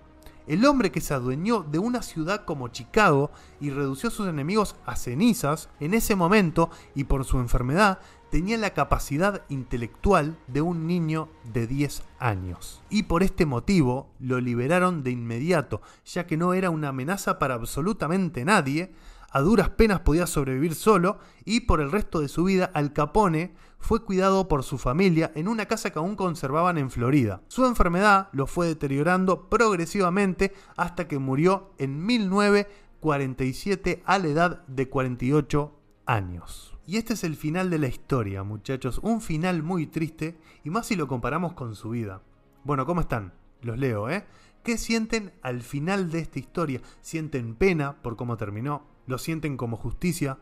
el 0.49 0.65
hombre 0.65 0.91
que 0.91 0.99
se 0.99 1.13
adueñó 1.13 1.61
de 1.61 1.77
una 1.77 2.01
ciudad 2.01 2.43
como 2.43 2.69
Chicago 2.69 3.29
y 3.61 3.69
redució 3.69 4.09
a 4.09 4.11
sus 4.11 4.27
enemigos 4.27 4.75
a 4.83 4.95
cenizas, 4.95 5.69
en 5.79 5.93
ese 5.93 6.15
momento 6.15 6.71
y 6.95 7.03
por 7.03 7.23
su 7.23 7.37
enfermedad, 7.37 7.99
tenía 8.31 8.57
la 8.57 8.73
capacidad 8.73 9.43
intelectual 9.49 10.39
de 10.47 10.61
un 10.61 10.87
niño 10.87 11.29
de 11.53 11.67
10 11.67 12.01
años. 12.17 12.81
Y 12.89 13.03
por 13.03 13.21
este 13.21 13.45
motivo 13.45 14.09
lo 14.19 14.41
liberaron 14.41 15.03
de 15.03 15.11
inmediato, 15.11 15.81
ya 16.03 16.25
que 16.25 16.35
no 16.35 16.55
era 16.55 16.71
una 16.71 16.89
amenaza 16.89 17.37
para 17.37 17.53
absolutamente 17.53 18.43
nadie, 18.43 18.91
a 19.31 19.41
duras 19.41 19.69
penas 19.69 19.99
podía 19.99 20.25
sobrevivir 20.25 20.73
solo 20.73 21.19
y 21.45 21.61
por 21.61 21.79
el 21.79 21.91
resto 21.91 22.21
de 22.21 22.27
su 22.27 22.43
vida 22.43 22.71
Al 22.73 22.93
Capone 22.93 23.53
fue 23.79 24.03
cuidado 24.03 24.47
por 24.47 24.63
su 24.63 24.77
familia 24.77 25.31
en 25.35 25.47
una 25.47 25.65
casa 25.65 25.89
que 25.91 25.99
aún 25.99 26.15
conservaban 26.15 26.77
en 26.77 26.91
Florida. 26.91 27.41
Su 27.47 27.65
enfermedad 27.65 28.29
lo 28.33 28.45
fue 28.45 28.67
deteriorando 28.67 29.49
progresivamente 29.49 30.53
hasta 30.77 31.07
que 31.07 31.17
murió 31.17 31.71
en 31.77 32.05
1947 32.05 34.03
a 34.05 34.19
la 34.19 34.27
edad 34.27 34.67
de 34.67 34.89
48 34.89 35.73
años. 36.05 36.77
Y 36.85 36.97
este 36.97 37.13
es 37.13 37.23
el 37.23 37.35
final 37.35 37.69
de 37.69 37.79
la 37.79 37.87
historia, 37.87 38.43
muchachos, 38.43 38.99
un 39.03 39.21
final 39.21 39.63
muy 39.63 39.87
triste 39.87 40.39
y 40.63 40.69
más 40.69 40.87
si 40.87 40.95
lo 40.95 41.07
comparamos 41.07 41.53
con 41.53 41.75
su 41.75 41.91
vida. 41.91 42.21
Bueno, 42.63 42.85
¿cómo 42.85 43.01
están? 43.01 43.33
Los 43.61 43.77
leo, 43.77 44.09
¿eh? 44.09 44.25
¿Qué 44.63 44.77
sienten 44.77 45.31
al 45.41 45.61
final 45.61 46.11
de 46.11 46.19
esta 46.19 46.39
historia? 46.39 46.81
¿Sienten 47.01 47.55
pena 47.55 48.01
por 48.01 48.15
cómo 48.15 48.37
terminó? 48.37 48.87
¿Lo 49.07 49.17
sienten 49.17 49.55
como 49.55 49.77
justicia? 49.77 50.37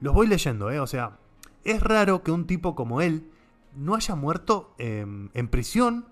Los 0.00 0.14
voy 0.14 0.26
leyendo, 0.26 0.70
¿eh? 0.70 0.80
O 0.80 0.86
sea, 0.86 1.18
es 1.64 1.82
raro 1.82 2.22
que 2.22 2.30
un 2.30 2.46
tipo 2.46 2.74
como 2.74 3.00
él 3.00 3.30
no 3.74 3.94
haya 3.94 4.14
muerto 4.14 4.74
em, 4.78 5.30
en 5.34 5.48
prisión 5.48 6.06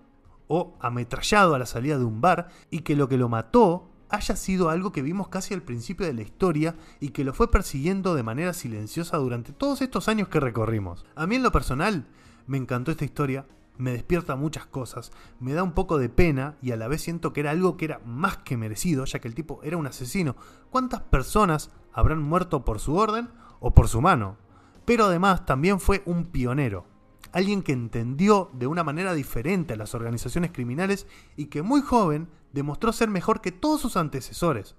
o 0.49 0.77
ametrallado 0.81 1.55
a 1.55 1.59
la 1.59 1.67
salida 1.67 1.99
de 1.99 2.05
un 2.05 2.21
bar 2.21 2.49
y 2.71 2.81
que 2.81 2.97
lo 2.97 3.09
que 3.09 3.17
lo 3.17 3.29
mató 3.29 3.89
haya 4.09 4.37
sido 4.37 4.69
algo 4.69 4.93
que 4.93 5.01
vimos 5.01 5.29
casi 5.29 5.55
al 5.55 5.63
principio 5.63 6.07
de 6.07 6.13
la 6.13 6.23
historia 6.23 6.77
y 7.01 7.11
que 7.11 7.25
lo 7.25 7.33
fue 7.33 7.51
persiguiendo 7.51 8.15
de 8.15 8.23
manera 8.23 8.53
silenciosa 8.53 9.17
durante 9.17 9.53
todos 9.53 9.81
estos 9.81 10.09
años 10.09 10.29
que 10.29 10.41
recorrimos. 10.41 11.07
A 11.15 11.27
mí 11.27 11.37
en 11.37 11.43
lo 11.43 11.51
personal 11.51 12.07
me 12.47 12.59
encantó 12.59 12.91
esta 12.91 13.07
historia, 13.07 13.47
me 13.79 13.93
despierta 13.93 14.37
muchas 14.37 14.67
cosas, 14.67 15.13
me 15.41 15.55
da 15.55 15.63
un 15.63 15.73
poco 15.73 15.97
de 15.97 16.11
pena 16.11 16.57
y 16.61 16.73
a 16.73 16.77
la 16.77 16.89
vez 16.89 17.01
siento 17.01 17.33
que 17.33 17.41
era 17.41 17.53
algo 17.53 17.79
que 17.79 17.87
era 17.87 18.01
más 18.05 18.37
que 18.37 18.59
merecido, 18.59 19.07
ya 19.07 19.19
que 19.19 19.29
el 19.29 19.35
tipo 19.35 19.61
era 19.63 19.79
un 19.79 19.87
asesino. 19.87 20.37
¿Cuántas 20.69 21.01
personas 21.01 21.71
habrán 21.95 22.23
muerto 22.23 22.67
por 22.67 22.81
su 22.81 22.97
orden 22.97 23.31
o 23.61 23.73
por 23.73 23.89
su 23.89 24.03
mano? 24.03 24.37
Pero 24.85 25.07
además 25.07 25.47
también 25.47 25.81
fue 25.81 26.03
un 26.07 26.27
pionero, 26.27 26.87
alguien 27.33 27.63
que 27.63 27.73
entendió 27.73 28.51
de 28.53 28.67
una 28.67 28.85
manera 28.85 29.15
diferente 29.15 29.75
a 29.75 29.77
las 29.77 29.95
organizaciones 29.95 30.51
criminales 30.53 31.07
y 31.37 31.47
que 31.47 31.63
muy 31.63 31.81
joven 31.81 32.29
demostró 32.53 32.93
ser 32.93 33.09
mejor 33.09 33.41
que 33.41 33.53
todos 33.53 33.81
sus 33.81 33.97
antecesores. 33.97 34.77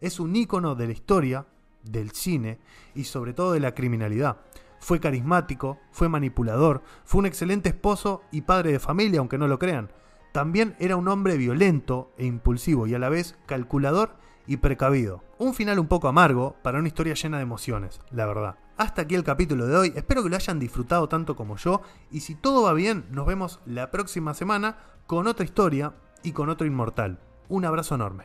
Es 0.00 0.18
un 0.18 0.34
ícono 0.34 0.74
de 0.74 0.86
la 0.86 0.92
historia, 0.92 1.46
del 1.82 2.12
cine 2.12 2.58
y 2.94 3.04
sobre 3.04 3.34
todo 3.34 3.52
de 3.52 3.60
la 3.60 3.74
criminalidad 3.74 4.36
Fue 4.78 5.00
carismático, 5.00 5.78
fue 5.90 6.08
manipulador, 6.08 6.82
fue 7.04 7.20
un 7.20 7.26
excelente 7.26 7.68
esposo 7.68 8.22
y 8.32 8.42
padre 8.42 8.72
de 8.72 8.80
familia, 8.80 9.20
aunque 9.20 9.38
no 9.38 9.46
lo 9.46 9.58
crean. 9.58 9.92
También 10.32 10.74
era 10.80 10.96
un 10.96 11.06
hombre 11.06 11.36
violento 11.36 12.12
e 12.18 12.26
impulsivo 12.26 12.86
y 12.86 12.94
a 12.94 12.98
la 12.98 13.08
vez 13.08 13.36
calculador 13.46 14.16
y 14.46 14.56
precavido. 14.56 15.22
Un 15.38 15.54
final 15.54 15.78
un 15.78 15.86
poco 15.86 16.08
amargo 16.08 16.56
para 16.62 16.80
una 16.80 16.88
historia 16.88 17.14
llena 17.14 17.36
de 17.36 17.44
emociones, 17.44 18.00
la 18.10 18.26
verdad. 18.26 18.56
Hasta 18.82 19.02
aquí 19.02 19.14
el 19.14 19.22
capítulo 19.22 19.68
de 19.68 19.76
hoy, 19.76 19.92
espero 19.94 20.24
que 20.24 20.28
lo 20.28 20.34
hayan 20.34 20.58
disfrutado 20.58 21.08
tanto 21.08 21.36
como 21.36 21.56
yo 21.56 21.82
y 22.10 22.18
si 22.18 22.34
todo 22.34 22.64
va 22.64 22.72
bien 22.72 23.04
nos 23.12 23.26
vemos 23.26 23.60
la 23.64 23.92
próxima 23.92 24.34
semana 24.34 24.76
con 25.06 25.28
otra 25.28 25.44
historia 25.44 25.92
y 26.24 26.32
con 26.32 26.48
otro 26.48 26.66
inmortal. 26.66 27.20
Un 27.48 27.64
abrazo 27.64 27.94
enorme. 27.94 28.24